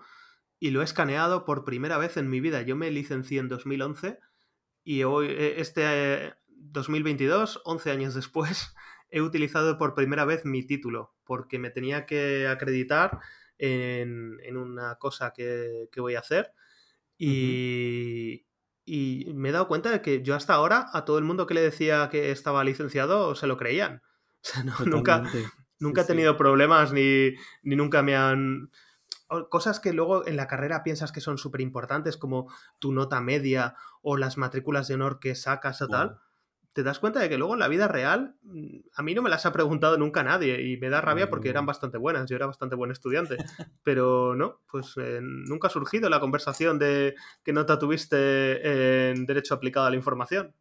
y 0.58 0.70
lo 0.70 0.80
he 0.80 0.84
escaneado 0.84 1.44
por 1.44 1.64
primera 1.64 1.96
vez 1.96 2.16
en 2.16 2.28
mi 2.28 2.40
vida. 2.40 2.62
Yo 2.62 2.76
me 2.76 2.90
licencié 2.90 3.38
en 3.38 3.48
2011 3.48 4.18
y 4.84 5.04
hoy, 5.04 5.28
eh, 5.28 5.54
este 5.58 6.34
2022, 6.48 7.62
11 7.64 7.90
años 7.92 8.14
después, 8.14 8.74
he 9.10 9.22
utilizado 9.22 9.78
por 9.78 9.94
primera 9.94 10.24
vez 10.24 10.44
mi 10.44 10.66
título, 10.66 11.14
porque 11.24 11.60
me 11.60 11.70
tenía 11.70 12.04
que 12.04 12.48
acreditar 12.48 13.20
en, 13.58 14.56
una 14.56 14.96
cosa 14.96 15.32
que, 15.32 15.88
voy 15.96 16.14
a 16.14 16.20
hacer. 16.20 16.52
Y, 17.18 18.44
me 19.34 19.48
he 19.48 19.52
dado 19.52 19.68
cuenta 19.68 19.90
de 19.90 20.02
que 20.02 20.22
yo 20.22 20.34
hasta 20.34 20.54
ahora 20.54 20.88
a 20.92 21.04
todo 21.04 21.18
el 21.18 21.24
mundo 21.24 21.46
que 21.46 21.54
le 21.54 21.60
decía 21.60 22.08
que 22.10 22.30
estaba 22.30 22.64
licenciado 22.64 23.34
se 23.34 23.46
lo 23.46 23.56
creían. 23.56 24.02
O 24.44 24.44
sea, 24.44 24.64
nunca, 24.86 25.22
nunca 25.78 26.00
he 26.00 26.04
tenido 26.04 26.36
problemas 26.36 26.92
ni, 26.92 27.34
nunca 27.62 28.02
me 28.02 28.16
han... 28.16 28.72
Cosas 29.50 29.78
que 29.78 29.92
luego 29.92 30.26
en 30.26 30.36
la 30.36 30.48
carrera 30.48 30.82
piensas 30.82 31.12
que 31.12 31.20
son 31.20 31.38
súper 31.38 31.60
importantes, 31.60 32.16
como 32.16 32.52
tu 32.80 32.92
nota 32.92 33.20
media 33.20 33.76
o 34.02 34.16
las 34.16 34.36
matrículas 34.36 34.88
de 34.88 34.94
honor 34.94 35.20
que 35.20 35.36
sacas 35.36 35.80
o 35.80 35.86
tal 35.86 36.20
te 36.72 36.82
das 36.82 36.98
cuenta 36.98 37.20
de 37.20 37.28
que 37.28 37.38
luego 37.38 37.54
en 37.54 37.60
la 37.60 37.68
vida 37.68 37.88
real 37.88 38.36
mm, 38.42 38.78
a 38.94 39.02
mí 39.02 39.14
no 39.14 39.22
me 39.22 39.30
las 39.30 39.46
ha 39.46 39.52
preguntado 39.52 39.98
nunca 39.98 40.22
nadie 40.22 40.62
y 40.62 40.76
me 40.78 40.88
da 40.88 41.00
rabia 41.00 41.28
porque 41.28 41.48
eran 41.48 41.66
bastante 41.66 41.98
buenas, 41.98 42.28
yo 42.28 42.36
era 42.36 42.46
bastante 42.46 42.76
buen 42.76 42.90
estudiante, 42.90 43.36
pero 43.82 44.34
no, 44.34 44.60
pues 44.70 44.94
eh, 44.96 45.20
nunca 45.20 45.68
ha 45.68 45.70
surgido 45.70 46.08
la 46.08 46.20
conversación 46.20 46.78
de 46.78 47.14
qué 47.42 47.52
nota 47.52 47.78
tuviste 47.78 49.10
en 49.10 49.26
derecho 49.26 49.54
aplicado 49.54 49.86
a 49.86 49.90
la 49.90 49.96
información. 49.96 50.54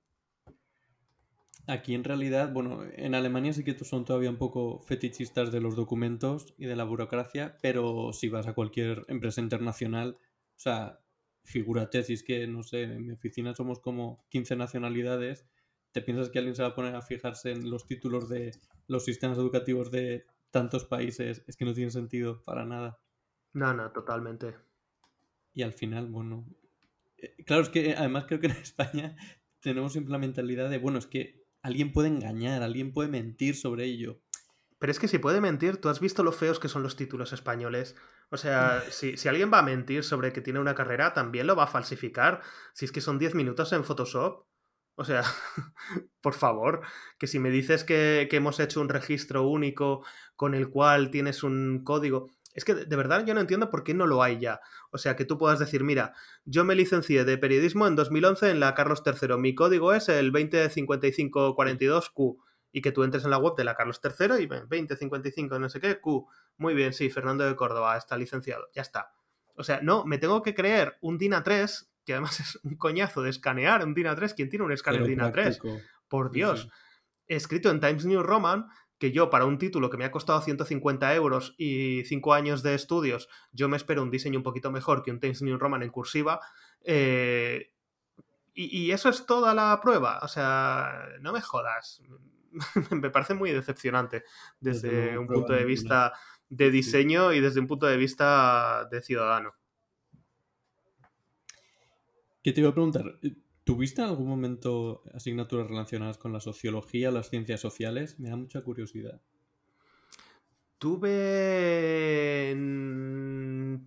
Aquí 1.67 1.93
en 1.93 2.03
realidad, 2.03 2.51
bueno, 2.51 2.83
en 2.95 3.15
Alemania 3.15 3.53
sí 3.53 3.63
que 3.63 3.77
son 3.85 4.03
todavía 4.03 4.29
un 4.29 4.37
poco 4.37 4.79
fetichistas 4.79 5.51
de 5.51 5.61
los 5.61 5.75
documentos 5.75 6.53
y 6.57 6.65
de 6.65 6.75
la 6.75 6.83
burocracia, 6.83 7.57
pero 7.61 8.11
si 8.13 8.29
vas 8.29 8.47
a 8.47 8.53
cualquier 8.53 9.05
empresa 9.07 9.41
internacional, 9.41 10.17
o 10.19 10.59
sea, 10.59 10.99
figúrate, 11.43 12.03
si 12.03 12.13
es 12.13 12.23
que, 12.23 12.47
no 12.47 12.63
sé, 12.63 12.83
en 12.83 13.05
mi 13.05 13.13
oficina 13.13 13.53
somos 13.53 13.79
como 13.79 14.25
15 14.29 14.55
nacionalidades 14.55 15.45
¿Te 15.91 16.01
piensas 16.01 16.29
que 16.29 16.39
alguien 16.39 16.55
se 16.55 16.61
va 16.61 16.69
a 16.69 16.75
poner 16.75 16.95
a 16.95 17.01
fijarse 17.01 17.51
en 17.51 17.69
los 17.69 17.85
títulos 17.85 18.29
de 18.29 18.51
los 18.87 19.03
sistemas 19.03 19.37
educativos 19.37 19.91
de 19.91 20.25
tantos 20.49 20.85
países? 20.85 21.43
Es 21.47 21.57
que 21.57 21.65
no 21.65 21.73
tiene 21.73 21.91
sentido 21.91 22.43
para 22.43 22.65
nada. 22.65 22.99
No, 23.53 23.73
no, 23.73 23.91
totalmente. 23.91 24.55
Y 25.53 25.63
al 25.63 25.73
final, 25.73 26.07
bueno. 26.07 26.45
Eh, 27.17 27.35
claro, 27.45 27.63
es 27.63 27.69
que 27.69 27.93
además 27.95 28.25
creo 28.25 28.39
que 28.39 28.47
en 28.47 28.53
España 28.61 29.15
tenemos 29.59 29.91
siempre 29.91 30.11
la 30.11 30.17
mentalidad 30.17 30.69
de, 30.69 30.77
bueno, 30.77 30.97
es 30.97 31.07
que 31.07 31.45
alguien 31.61 31.91
puede 31.91 32.07
engañar, 32.07 32.63
alguien 32.63 32.93
puede 32.93 33.09
mentir 33.09 33.55
sobre 33.55 33.85
ello. 33.85 34.21
Pero 34.79 34.91
es 34.91 34.99
que 34.99 35.07
si 35.07 35.19
puede 35.19 35.41
mentir, 35.41 35.77
tú 35.77 35.89
has 35.89 35.99
visto 35.99 36.23
lo 36.23 36.31
feos 36.31 36.59
que 36.59 36.67
son 36.67 36.81
los 36.81 36.95
títulos 36.95 37.33
españoles. 37.33 37.95
O 38.29 38.37
sea, 38.37 38.81
si, 38.89 39.17
si, 39.17 39.27
alguien 39.27 39.51
va 39.53 39.59
a 39.59 39.63
mentir 39.63 40.03
sobre 40.03 40.33
que 40.33 40.41
tiene 40.41 40.59
una 40.59 40.73
carrera, 40.73 41.13
también 41.13 41.47
lo 41.47 41.55
va 41.55 41.65
a 41.65 41.67
falsificar. 41.67 42.41
Si 42.73 42.85
es 42.85 42.91
que 42.91 43.01
son 43.01 43.19
10 43.19 43.35
minutos 43.35 43.73
en 43.73 43.83
Photoshop. 43.83 44.45
O 44.95 45.05
sea, 45.05 45.23
por 46.21 46.33
favor, 46.33 46.81
que 47.17 47.27
si 47.27 47.39
me 47.39 47.49
dices 47.49 47.83
que, 47.83 48.27
hemos 48.31 48.59
hecho 48.59 48.81
un 48.81 48.89
registro 48.89 49.47
único 49.47 50.05
con 50.35 50.53
el 50.53 50.69
cual 50.69 51.11
tienes 51.11 51.43
un 51.43 51.83
código, 51.83 52.29
es 52.53 52.65
que 52.65 52.75
de 52.75 52.95
verdad 52.95 53.25
yo 53.25 53.33
no 53.33 53.39
entiendo 53.39 53.69
por 53.69 53.83
qué 53.83 53.93
no 53.93 54.07
lo 54.07 54.21
hay 54.21 54.39
ya. 54.39 54.59
O 54.91 54.97
sea, 54.97 55.15
que 55.15 55.25
tú 55.25 55.37
puedas 55.37 55.59
decir, 55.59 55.83
mira, 55.83 56.13
yo 56.43 56.65
me 56.65 56.75
licencié 56.75 57.23
de 57.23 57.37
periodismo 57.37 57.87
en 57.87 57.95
2011 57.95 58.51
en 58.51 58.59
la 58.59 58.75
Carlos 58.75 59.03
III, 59.05 59.37
mi 59.37 59.55
código 59.55 59.93
es 59.93 60.09
el 60.09 60.33
205542Q 60.33 62.37
y 62.73 62.81
que 62.81 62.91
tú 62.91 63.03
entres 63.03 63.23
en 63.23 63.31
la 63.31 63.37
web 63.37 63.55
de 63.55 63.63
la 63.63 63.75
Carlos 63.75 64.01
III 64.03 64.43
y 64.43 64.47
2055 64.47 65.59
no 65.59 65.69
sé 65.69 65.79
qué, 65.79 65.99
Q. 65.99 66.27
Muy 66.57 66.73
bien, 66.73 66.93
sí, 66.93 67.09
Fernando 67.09 67.45
de 67.45 67.55
Córdoba 67.55 67.97
está 67.97 68.17
licenciado, 68.17 68.67
ya 68.73 68.81
está. 68.81 69.13
O 69.55 69.63
sea, 69.63 69.81
no, 69.81 70.05
me 70.05 70.17
tengo 70.17 70.41
que 70.41 70.53
creer 70.53 70.97
un 71.01 71.17
DIN 71.17 71.33
A3 71.33 71.87
que 72.05 72.13
además 72.13 72.39
es 72.39 72.59
un 72.63 72.75
coñazo 72.75 73.21
de 73.21 73.29
escanear 73.29 73.85
un 73.85 73.93
DIN 73.93 74.07
A3. 74.07 74.33
¿Quién 74.35 74.49
tiene 74.49 74.65
un 74.65 74.71
escáner 74.71 75.05
DIN 75.05 75.19
A3? 75.19 75.59
Por 76.07 76.31
Dios. 76.31 76.69
Escrito 77.27 77.69
en 77.69 77.79
Times 77.79 78.05
New 78.05 78.23
Roman, 78.23 78.67
que 78.97 79.11
yo 79.11 79.29
para 79.29 79.45
un 79.45 79.57
título 79.57 79.89
que 79.89 79.97
me 79.97 80.05
ha 80.05 80.11
costado 80.11 80.41
150 80.41 81.15
euros 81.15 81.55
y 81.57 82.03
5 82.05 82.33
años 82.33 82.61
de 82.61 82.75
estudios, 82.75 83.29
yo 83.51 83.67
me 83.67 83.77
espero 83.77 84.03
un 84.03 84.11
diseño 84.11 84.37
un 84.37 84.43
poquito 84.43 84.71
mejor 84.71 85.01
que 85.01 85.11
un 85.11 85.19
Times 85.19 85.41
New 85.41 85.57
Roman 85.57 85.83
en 85.83 85.89
cursiva. 85.89 86.39
Eh, 86.83 87.73
y, 88.53 88.91
eso 88.91 89.09
es 89.09 89.25
toda 89.25 89.53
la 89.53 89.79
prueba. 89.81 90.19
O 90.21 90.27
sea, 90.27 91.07
no 91.21 91.31
me 91.31 91.41
jodas. 91.41 92.01
me 92.91 93.09
parece 93.09 93.33
muy 93.33 93.51
decepcionante 93.51 94.23
desde 94.59 95.17
un 95.17 95.25
punto 95.25 95.53
de 95.53 95.63
vista 95.63 96.13
de 96.49 96.69
diseño 96.69 97.31
y 97.31 97.39
desde 97.39 97.61
un 97.61 97.67
punto 97.67 97.85
de 97.85 97.97
vista 97.97 98.87
de 98.91 99.01
ciudadano. 99.01 99.55
¿Qué 102.43 102.53
te 102.53 102.61
iba 102.61 102.69
a 102.69 102.73
preguntar? 102.73 103.19
¿Tuviste 103.63 104.01
en 104.01 104.07
algún 104.07 104.27
momento 104.27 105.03
asignaturas 105.13 105.67
relacionadas 105.67 106.17
con 106.17 106.33
la 106.33 106.39
sociología, 106.39 107.11
las 107.11 107.29
ciencias 107.29 107.59
sociales? 107.59 108.19
Me 108.19 108.29
da 108.29 108.35
mucha 108.35 108.61
curiosidad. 108.61 109.21
Tuve 110.79 112.55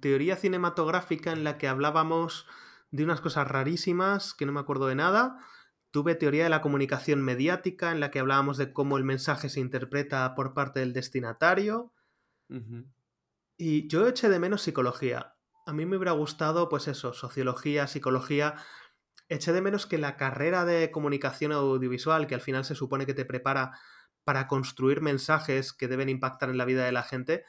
teoría 0.00 0.36
cinematográfica 0.36 1.32
en 1.32 1.42
la 1.42 1.58
que 1.58 1.66
hablábamos 1.66 2.46
de 2.92 3.02
unas 3.02 3.20
cosas 3.20 3.48
rarísimas 3.48 4.32
que 4.34 4.46
no 4.46 4.52
me 4.52 4.60
acuerdo 4.60 4.86
de 4.86 4.94
nada. 4.94 5.38
Tuve 5.90 6.14
teoría 6.14 6.44
de 6.44 6.50
la 6.50 6.60
comunicación 6.60 7.20
mediática 7.22 7.90
en 7.90 7.98
la 7.98 8.12
que 8.12 8.20
hablábamos 8.20 8.56
de 8.56 8.72
cómo 8.72 8.96
el 8.96 9.02
mensaje 9.02 9.48
se 9.48 9.58
interpreta 9.58 10.36
por 10.36 10.54
parte 10.54 10.78
del 10.78 10.92
destinatario. 10.92 11.92
Y 13.56 13.88
yo 13.88 14.06
eché 14.06 14.28
de 14.28 14.38
menos 14.38 14.62
psicología 14.62 15.33
a 15.66 15.72
mí 15.72 15.86
me 15.86 15.96
hubiera 15.96 16.12
gustado, 16.12 16.68
pues 16.68 16.88
eso, 16.88 17.12
sociología, 17.12 17.86
psicología. 17.86 18.56
Eché 19.28 19.52
de 19.52 19.62
menos 19.62 19.86
que 19.86 19.98
la 19.98 20.16
carrera 20.16 20.64
de 20.64 20.90
comunicación 20.90 21.52
audiovisual, 21.52 22.26
que 22.26 22.34
al 22.34 22.40
final 22.40 22.64
se 22.64 22.74
supone 22.74 23.06
que 23.06 23.14
te 23.14 23.24
prepara 23.24 23.72
para 24.24 24.46
construir 24.46 25.00
mensajes 25.00 25.72
que 25.72 25.88
deben 25.88 26.08
impactar 26.08 26.50
en 26.50 26.58
la 26.58 26.64
vida 26.64 26.84
de 26.84 26.92
la 26.92 27.02
gente, 27.02 27.44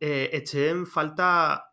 eh, 0.00 0.30
eché 0.32 0.70
en 0.70 0.86
falta 0.86 1.72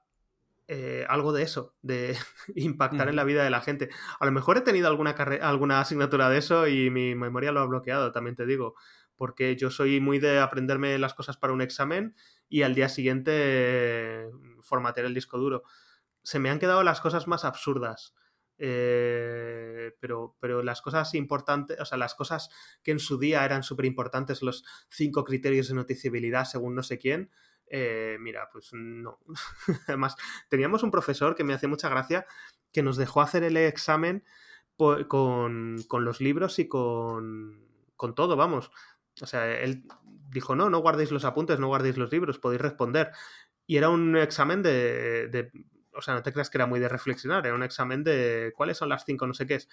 eh, 0.68 1.06
algo 1.10 1.34
de 1.34 1.44
eso, 1.44 1.76
de 1.82 2.16
impactar 2.56 3.10
en 3.10 3.16
la 3.16 3.24
vida 3.24 3.44
de 3.44 3.50
la 3.50 3.62
gente. 3.62 3.90
A 4.20 4.26
lo 4.26 4.32
mejor 4.32 4.58
he 4.58 4.62
tenido 4.62 4.88
alguna, 4.88 5.12
alguna 5.42 5.80
asignatura 5.80 6.30
de 6.30 6.38
eso 6.38 6.68
y 6.68 6.90
mi 6.90 7.16
memoria 7.16 7.52
lo 7.52 7.62
ha 7.62 7.66
bloqueado, 7.66 8.12
también 8.12 8.36
te 8.36 8.46
digo, 8.46 8.76
porque 9.16 9.56
yo 9.56 9.72
soy 9.72 10.00
muy 10.00 10.20
de 10.20 10.40
aprenderme 10.40 10.98
las 11.00 11.14
cosas 11.14 11.38
para 11.38 11.54
un 11.54 11.62
examen 11.62 12.16
y 12.50 12.64
al 12.64 12.76
día 12.76 12.90
siguiente 12.90 14.30
formatear 14.62 15.06
el 15.06 15.14
disco 15.14 15.38
duro. 15.38 15.64
Se 16.24 16.40
me 16.40 16.50
han 16.50 16.60
quedado 16.60 16.84
las 16.84 17.00
cosas 17.00 17.28
más 17.28 17.46
absurdas. 17.46 18.16
Eh, 18.62 19.96
pero, 20.02 20.36
pero 20.42 20.62
las 20.64 20.82
cosas 20.82 21.16
importantes, 21.16 21.80
o 21.80 21.86
sea, 21.86 21.98
las 21.98 22.14
cosas 22.14 22.50
que 22.84 22.92
en 22.92 23.00
su 23.00 23.18
día 23.18 23.46
eran 23.46 23.64
súper 23.64 23.86
importantes, 23.86 24.42
los 24.42 24.66
cinco 24.90 25.24
criterios 25.24 25.70
de 25.70 25.76
noticiabilidad 25.76 26.44
según 26.44 26.76
no 26.76 26.84
sé 26.84 26.98
quién, 26.98 27.32
eh, 27.70 28.18
mira, 28.20 28.50
pues 28.52 28.72
no. 28.74 29.20
Además, 29.88 30.16
teníamos 30.50 30.84
un 30.84 30.92
profesor 30.92 31.36
que 31.36 31.44
me 31.44 31.54
hace 31.54 31.68
mucha 31.68 31.88
gracia 31.88 32.26
que 32.72 32.84
nos 32.84 32.98
dejó 32.98 33.22
hacer 33.22 33.44
el 33.44 33.58
examen 33.58 34.24
con, 34.76 35.84
con 35.88 36.06
los 36.06 36.22
libros 36.22 36.60
y 36.60 36.68
con, 36.68 37.66
con 37.96 38.16
todo, 38.16 38.36
vamos. 38.36 38.72
O 39.22 39.26
sea, 39.26 39.60
él 39.60 39.84
dijo, 40.32 40.56
no, 40.56 40.70
no 40.70 40.80
guardéis 40.80 41.12
los 41.12 41.26
apuntes, 41.26 41.60
no 41.60 41.68
guardéis 41.68 41.98
los 41.98 42.12
libros, 42.12 42.40
podéis 42.40 42.62
responder. 42.62 43.12
Y 43.68 43.78
era 43.78 43.90
un 43.90 44.18
examen 44.18 44.64
de, 44.64 45.52
o 45.94 46.02
sea, 46.02 46.16
no 46.16 46.24
te 46.24 46.34
creas 46.34 46.50
que 46.50 46.58
era 46.58 46.66
muy 46.66 46.80
de 46.80 46.90
reflexionar, 46.90 47.46
era 47.46 47.56
un 47.56 47.64
examen 47.64 48.04
de 48.04 48.54
cuáles 48.56 48.78
son 48.78 48.90
las 48.90 49.06
cinco, 49.06 49.28
no 49.28 49.34
sé 49.34 49.46
qué 49.46 49.56
es. 49.56 49.70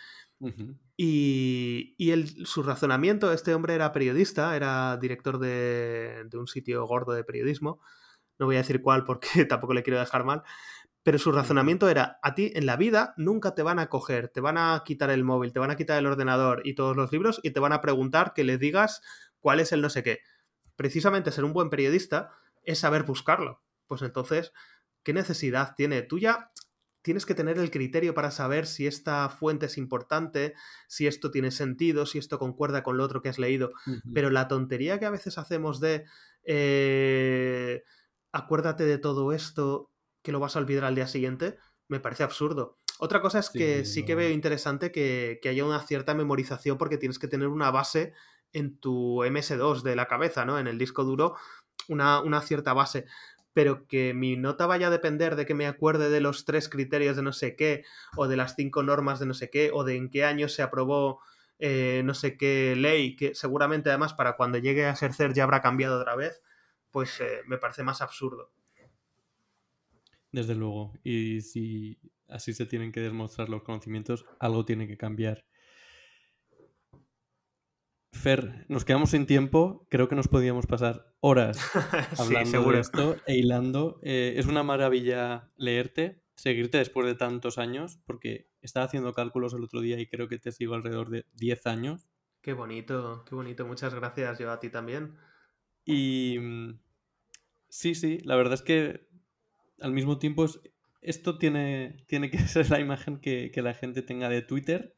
Y, 0.97 1.95
y 1.99 2.11
el, 2.11 2.47
su 2.47 2.63
razonamiento, 2.63 3.33
este 3.33 3.55
hombre 3.55 3.75
era 3.75 3.93
periodista, 3.93 4.57
era 4.57 4.97
director 4.97 5.39
de, 5.39 6.25
de 6.29 6.39
un 6.39 6.47
sitio 6.47 6.87
gordo 6.87 7.13
de 7.13 7.25
periodismo, 7.25 7.81
no 8.39 8.47
voy 8.47 8.57
a 8.57 8.59
decir 8.59 8.83
cuál 8.83 9.05
porque 9.05 9.29
tampoco 9.47 9.75
le 9.75 9.83
quiero 9.83 9.99
dejar 9.99 10.25
mal, 10.25 10.43
pero 11.03 11.19
su 11.19 11.31
razonamiento 11.31 11.89
era, 11.89 12.19
a 12.21 12.35
ti 12.35 12.51
en 12.55 12.67
la 12.67 12.77
vida 12.77 13.15
nunca 13.17 13.55
te 13.55 13.63
van 13.63 13.79
a 13.79 13.89
coger, 13.89 14.29
te 14.29 14.41
van 14.41 14.59
a 14.59 14.83
quitar 14.85 15.11
el 15.11 15.23
móvil, 15.23 15.53
te 15.53 15.61
van 15.61 15.71
a 15.71 15.77
quitar 15.77 15.99
el 15.99 16.07
ordenador 16.07 16.63
y 16.65 16.75
todos 16.75 16.97
los 16.97 17.13
libros 17.13 17.39
y 17.45 17.53
te 17.53 17.61
van 17.61 17.73
a 17.73 17.81
preguntar 17.81 18.33
que 18.35 18.43
le 18.43 18.59
digas 18.59 19.03
cuál 19.39 19.61
es 19.61 19.71
el 19.71 19.83
no 19.83 19.89
sé 19.89 20.03
qué. 20.03 20.19
Precisamente 20.77 21.33
ser 21.33 21.45
un 21.45 21.53
buen 21.53 21.71
periodista 21.71 22.31
es 22.63 22.79
saber 22.79 23.03
buscarlo. 23.03 23.63
Pues 23.87 24.03
entonces, 24.03 24.53
¿qué 25.03 25.13
necesidad 25.13 25.75
tiene? 25.77 26.03
Tú 26.03 26.19
ya 26.19 26.53
tienes 27.03 27.25
que 27.25 27.37
tener 27.37 27.59
el 27.59 27.71
criterio 27.71 28.15
para 28.15 28.33
saber 28.33 28.67
si 28.67 28.87
esta 28.87 29.29
fuente 29.29 29.67
es 29.67 29.79
importante, 29.79 30.55
si 30.89 31.07
esto 31.07 31.31
tiene 31.31 31.53
sentido, 31.53 32.05
si 32.05 32.19
esto 32.19 32.39
concuerda 32.39 32.83
con 32.83 32.97
lo 32.97 33.05
otro 33.05 33.23
que 33.23 33.29
has 33.29 33.39
leído. 33.39 33.73
Pero 34.13 34.31
la 34.31 34.49
tontería 34.49 34.99
que 34.99 35.07
a 35.07 35.11
veces 35.11 35.39
hacemos 35.39 35.79
de... 35.81 36.05
Eh, 36.43 37.85
acuérdate 38.33 38.85
de 38.85 38.99
todo 38.99 39.33
esto 39.33 39.93
que 40.23 40.33
lo 40.33 40.41
vas 40.41 40.57
a 40.57 40.59
olvidar 40.59 40.85
al 40.85 40.97
día 40.97 41.07
siguiente, 41.07 41.59
me 41.87 42.01
parece 42.01 42.25
absurdo. 42.25 42.77
Otra 42.99 43.21
cosa 43.21 43.39
es 43.39 43.51
que 43.51 43.85
sí, 43.85 44.05
que 44.05 44.15
veo 44.15 44.31
interesante 44.31 44.91
que, 44.91 45.39
haya 45.49 45.65
una 45.65 45.81
cierta 45.83 46.15
memorización 46.15 46.79
porque 46.79 46.99
tienes 46.99 47.21
que 47.21 47.29
tener 47.29 47.47
una 47.47 47.71
base 47.71 48.15
en 48.57 48.79
tu 48.79 49.23
MS2 49.25 49.83
de 49.83 49.97
la 49.97 50.07
cabeza, 50.07 50.45
¿no? 50.45 50.59
En 50.59 50.67
el 50.67 50.79
disco 50.79 51.05
duro, 51.05 51.37
una, 51.89 52.21
una 52.21 52.41
cierta 52.41 52.73
base. 52.73 53.07
Pero 53.53 53.87
que 53.87 54.15
mi 54.15 54.37
nota 54.37 54.67
vaya 54.67 54.89
a 54.89 54.91
depender 54.91 55.37
de 55.37 55.47
que 55.47 55.55
me 55.55 55.67
acuerde 55.67 56.11
de 56.11 56.21
los 56.21 56.45
tres 56.45 56.69
criterios 56.69 57.17
de 57.17 57.23
no 57.23 57.33
sé 57.33 57.57
qué, 57.57 57.85
o 58.17 58.29
de 58.29 58.37
las 58.37 58.55
cinco 58.57 58.83
normas 58.83 59.19
de 59.19 59.27
no 59.27 59.35
sé 59.35 59.51
qué, 59.51 59.71
o 59.73 59.85
de 59.85 59.97
en 59.97 60.11
qué 60.11 60.25
año 60.25 60.49
se 60.49 60.63
aprobó 60.63 61.21
eh, 61.59 62.03
no 62.05 62.13
sé 62.13 62.37
qué 62.37 62.75
ley, 62.77 63.17
que 63.17 63.35
seguramente 63.35 63.89
además 63.89 64.13
para 64.13 64.37
cuando 64.37 64.59
llegue 64.59 64.85
a 64.85 64.95
ser 64.95 65.15
CER 65.15 65.33
ya 65.33 65.45
habrá 65.45 65.63
cambiado 65.63 65.99
otra 65.99 66.15
vez, 66.15 66.43
pues 66.91 67.21
eh, 67.21 67.41
me 67.47 67.59
parece 67.59 67.83
más 67.83 68.03
absurdo. 68.03 68.51
Desde 70.33 70.55
luego. 70.55 70.93
Y 71.03 71.41
si 71.41 71.99
así 72.29 72.53
se 72.53 72.67
tienen 72.67 72.93
que 72.93 73.01
demostrar 73.01 73.49
los 73.49 73.63
conocimientos, 73.63 74.27
algo 74.39 74.65
tiene 74.65 74.87
que 74.87 74.99
cambiar. 74.99 75.45
Fer, 78.17 78.67
nos 78.69 78.85
quedamos 78.85 79.11
sin 79.11 79.27
tiempo. 79.27 79.87
Creo 79.91 80.09
que 80.09 80.17
nos 80.17 80.29
podíamos 80.29 80.67
pasar 80.67 81.15
horas 81.21 81.59
hablando 82.19 82.73
de 82.73 82.81
esto 82.81 83.17
e 83.27 83.37
hilando. 83.37 84.01
Eh, 84.03 84.35
es 84.37 84.47
una 84.47 84.63
maravilla 84.63 85.51
leerte, 85.57 86.23
seguirte 86.35 86.79
después 86.79 87.07
de 87.07 87.15
tantos 87.15 87.59
años, 87.59 88.01
porque 88.07 88.49
estaba 88.63 88.87
haciendo 88.87 89.13
cálculos 89.13 89.55
el 89.55 89.63
otro 89.63 89.81
día 89.81 90.01
y 90.01 90.07
creo 90.07 90.29
que 90.29 90.39
te 90.39 90.53
sigo 90.53 90.75
alrededor 90.75 91.11
de 91.11 91.27
10 91.35 91.67
años. 91.67 92.09
Qué 92.41 92.53
bonito, 92.53 93.25
qué 93.29 93.35
bonito. 93.35 93.67
Muchas 93.67 93.95
gracias, 93.95 94.39
yo 94.39 94.51
a 94.51 94.61
ti 94.61 94.71
también. 94.71 95.17
Y 95.85 96.39
mm, 96.41 96.81
sí, 97.69 97.95
sí, 97.95 98.19
la 98.25 98.37
verdad 98.37 98.55
es 98.55 98.63
que 98.63 99.07
al 99.81 99.93
mismo 99.93 100.19
tiempo 100.19 100.47
esto 101.01 101.39
tiene, 101.39 102.05
tiene 102.09 102.31
que 102.31 102.39
ser 102.49 102.71
la 102.71 102.81
imagen 102.81 103.19
que, 103.19 103.51
la 103.57 103.75
gente 103.75 104.03
tenga 104.03 104.29
de 104.29 104.43
Twitter. 104.43 104.96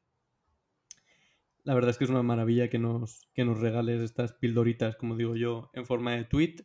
La 1.69 1.75
verdad 1.75 1.91
es 1.91 1.99
que 1.99 2.05
es 2.05 2.11
una 2.11 2.23
maravilla 2.23 2.71
que 2.71 2.79
nos, 2.79 3.29
que 3.35 3.45
nos 3.45 3.61
regales 3.61 4.01
estas 4.01 4.33
pildoritas, 4.33 4.97
como 4.97 5.17
digo 5.17 5.37
yo, 5.37 5.71
en 5.75 5.85
forma 5.85 6.13
de 6.13 6.25
tweet. 6.25 6.65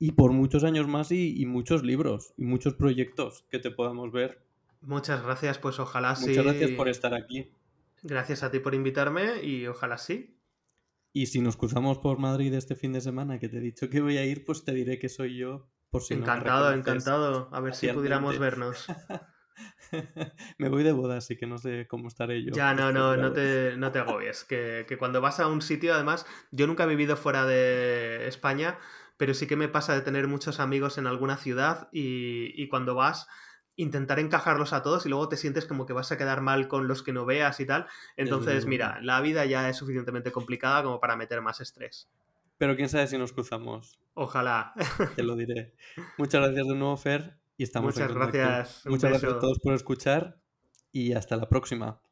Y 0.00 0.10
por 0.10 0.32
muchos 0.32 0.64
años 0.64 0.88
más 0.88 1.12
y, 1.12 1.46
muchos 1.46 1.84
libros 1.84 2.34
y 2.36 2.44
muchos 2.44 2.74
proyectos 2.74 3.46
que 3.50 3.60
te 3.60 3.70
podamos 3.70 4.10
ver. 4.10 4.44
Muchas 4.80 5.22
gracias, 5.22 5.58
pues 5.58 5.78
ojalá 5.78 6.16
sí. 6.16 6.30
Muchas 6.30 6.44
gracias 6.44 6.70
por 6.72 6.88
estar 6.88 7.14
aquí. 7.14 7.52
Gracias 8.02 8.42
a 8.42 8.50
ti 8.50 8.58
por 8.58 8.74
invitarme 8.74 9.44
y 9.44 9.68
ojalá 9.68 9.96
sí. 9.96 10.36
Y 11.12 11.26
si 11.26 11.40
nos 11.40 11.56
cruzamos 11.56 11.98
por 11.98 12.18
Madrid 12.18 12.52
este 12.54 12.74
fin 12.74 12.92
de 12.92 13.00
semana, 13.00 13.38
que 13.38 13.48
te 13.48 13.58
he 13.58 13.60
dicho 13.60 13.88
que 13.90 14.00
voy 14.00 14.16
a 14.16 14.24
ir, 14.24 14.44
pues 14.44 14.64
te 14.64 14.72
diré 14.72 14.98
que 14.98 15.08
soy 15.08 15.36
yo 15.36 15.68
encantado, 16.10 16.72
encantado. 16.72 17.48
A 17.52 17.60
ver 17.60 17.76
si 17.76 17.86
pudiéramos 17.92 18.40
vernos. 18.40 18.86
Me 20.58 20.68
voy 20.68 20.82
de 20.82 20.92
boda, 20.92 21.18
así 21.18 21.36
que 21.36 21.46
no 21.46 21.58
sé 21.58 21.86
cómo 21.88 22.08
estaré 22.08 22.42
yo. 22.42 22.52
Ya, 22.52 22.74
no, 22.74 22.92
no, 22.92 23.16
no 23.16 23.32
te, 23.32 23.76
no 23.76 23.92
te 23.92 23.98
agobies. 23.98 24.44
Que, 24.44 24.86
cuando 24.98 25.20
vas 25.20 25.40
a 25.40 25.46
un 25.46 25.62
sitio, 25.62 25.94
además, 25.94 26.26
yo 26.50 26.66
nunca 26.66 26.84
he 26.84 26.88
vivido 26.88 27.16
fuera 27.16 27.44
de 27.46 28.26
España, 28.26 28.78
pero 29.16 29.34
sí 29.34 29.46
que 29.46 29.56
me 29.56 29.68
pasa 29.68 29.94
de 29.94 30.00
tener 30.00 30.28
muchos 30.28 30.60
amigos 30.60 30.98
en 30.98 31.06
alguna 31.06 31.36
ciudad 31.36 31.88
y, 31.92 32.68
cuando 32.68 32.94
vas, 32.94 33.28
intentar 33.76 34.18
encajarlos 34.18 34.72
a 34.72 34.82
todos 34.82 35.06
y 35.06 35.08
luego 35.08 35.28
te 35.28 35.36
sientes 35.36 35.66
como 35.66 35.86
que 35.86 35.92
vas 35.92 36.12
a 36.12 36.18
quedar 36.18 36.40
mal 36.40 36.68
con 36.68 36.88
los 36.88 37.02
que 37.02 37.12
no 37.12 37.24
veas 37.24 37.60
y 37.60 37.66
tal. 37.66 37.86
Entonces, 38.16 38.66
mira, 38.66 38.98
la 39.02 39.20
vida 39.20 39.44
ya 39.44 39.68
es 39.68 39.76
suficientemente 39.76 40.32
complicada 40.32 40.82
como 40.82 41.00
para 41.00 41.16
meter 41.16 41.40
más 41.40 41.60
estrés. 41.60 42.08
Pero 42.58 42.76
quién 42.76 42.88
sabe 42.88 43.08
si 43.08 43.18
nos 43.18 43.32
cruzamos. 43.32 43.98
Ojalá. 44.14 44.72
Te 45.16 45.22
lo 45.24 45.34
diré. 45.34 45.74
Muchas 46.18 46.42
gracias 46.42 46.68
de 46.68 46.74
nuevo, 46.74 46.96
Fer. 46.96 47.41
Y 47.62 47.64
estamos 47.64 47.94
Muchas 47.94 48.12
gracias. 48.12 48.82
Muchas 48.86 49.10
gracias 49.10 49.34
a 49.34 49.38
todos 49.38 49.60
por 49.60 49.72
escuchar 49.74 50.42
y 50.90 51.12
hasta 51.12 51.36
la 51.36 51.48
próxima. 51.48 52.02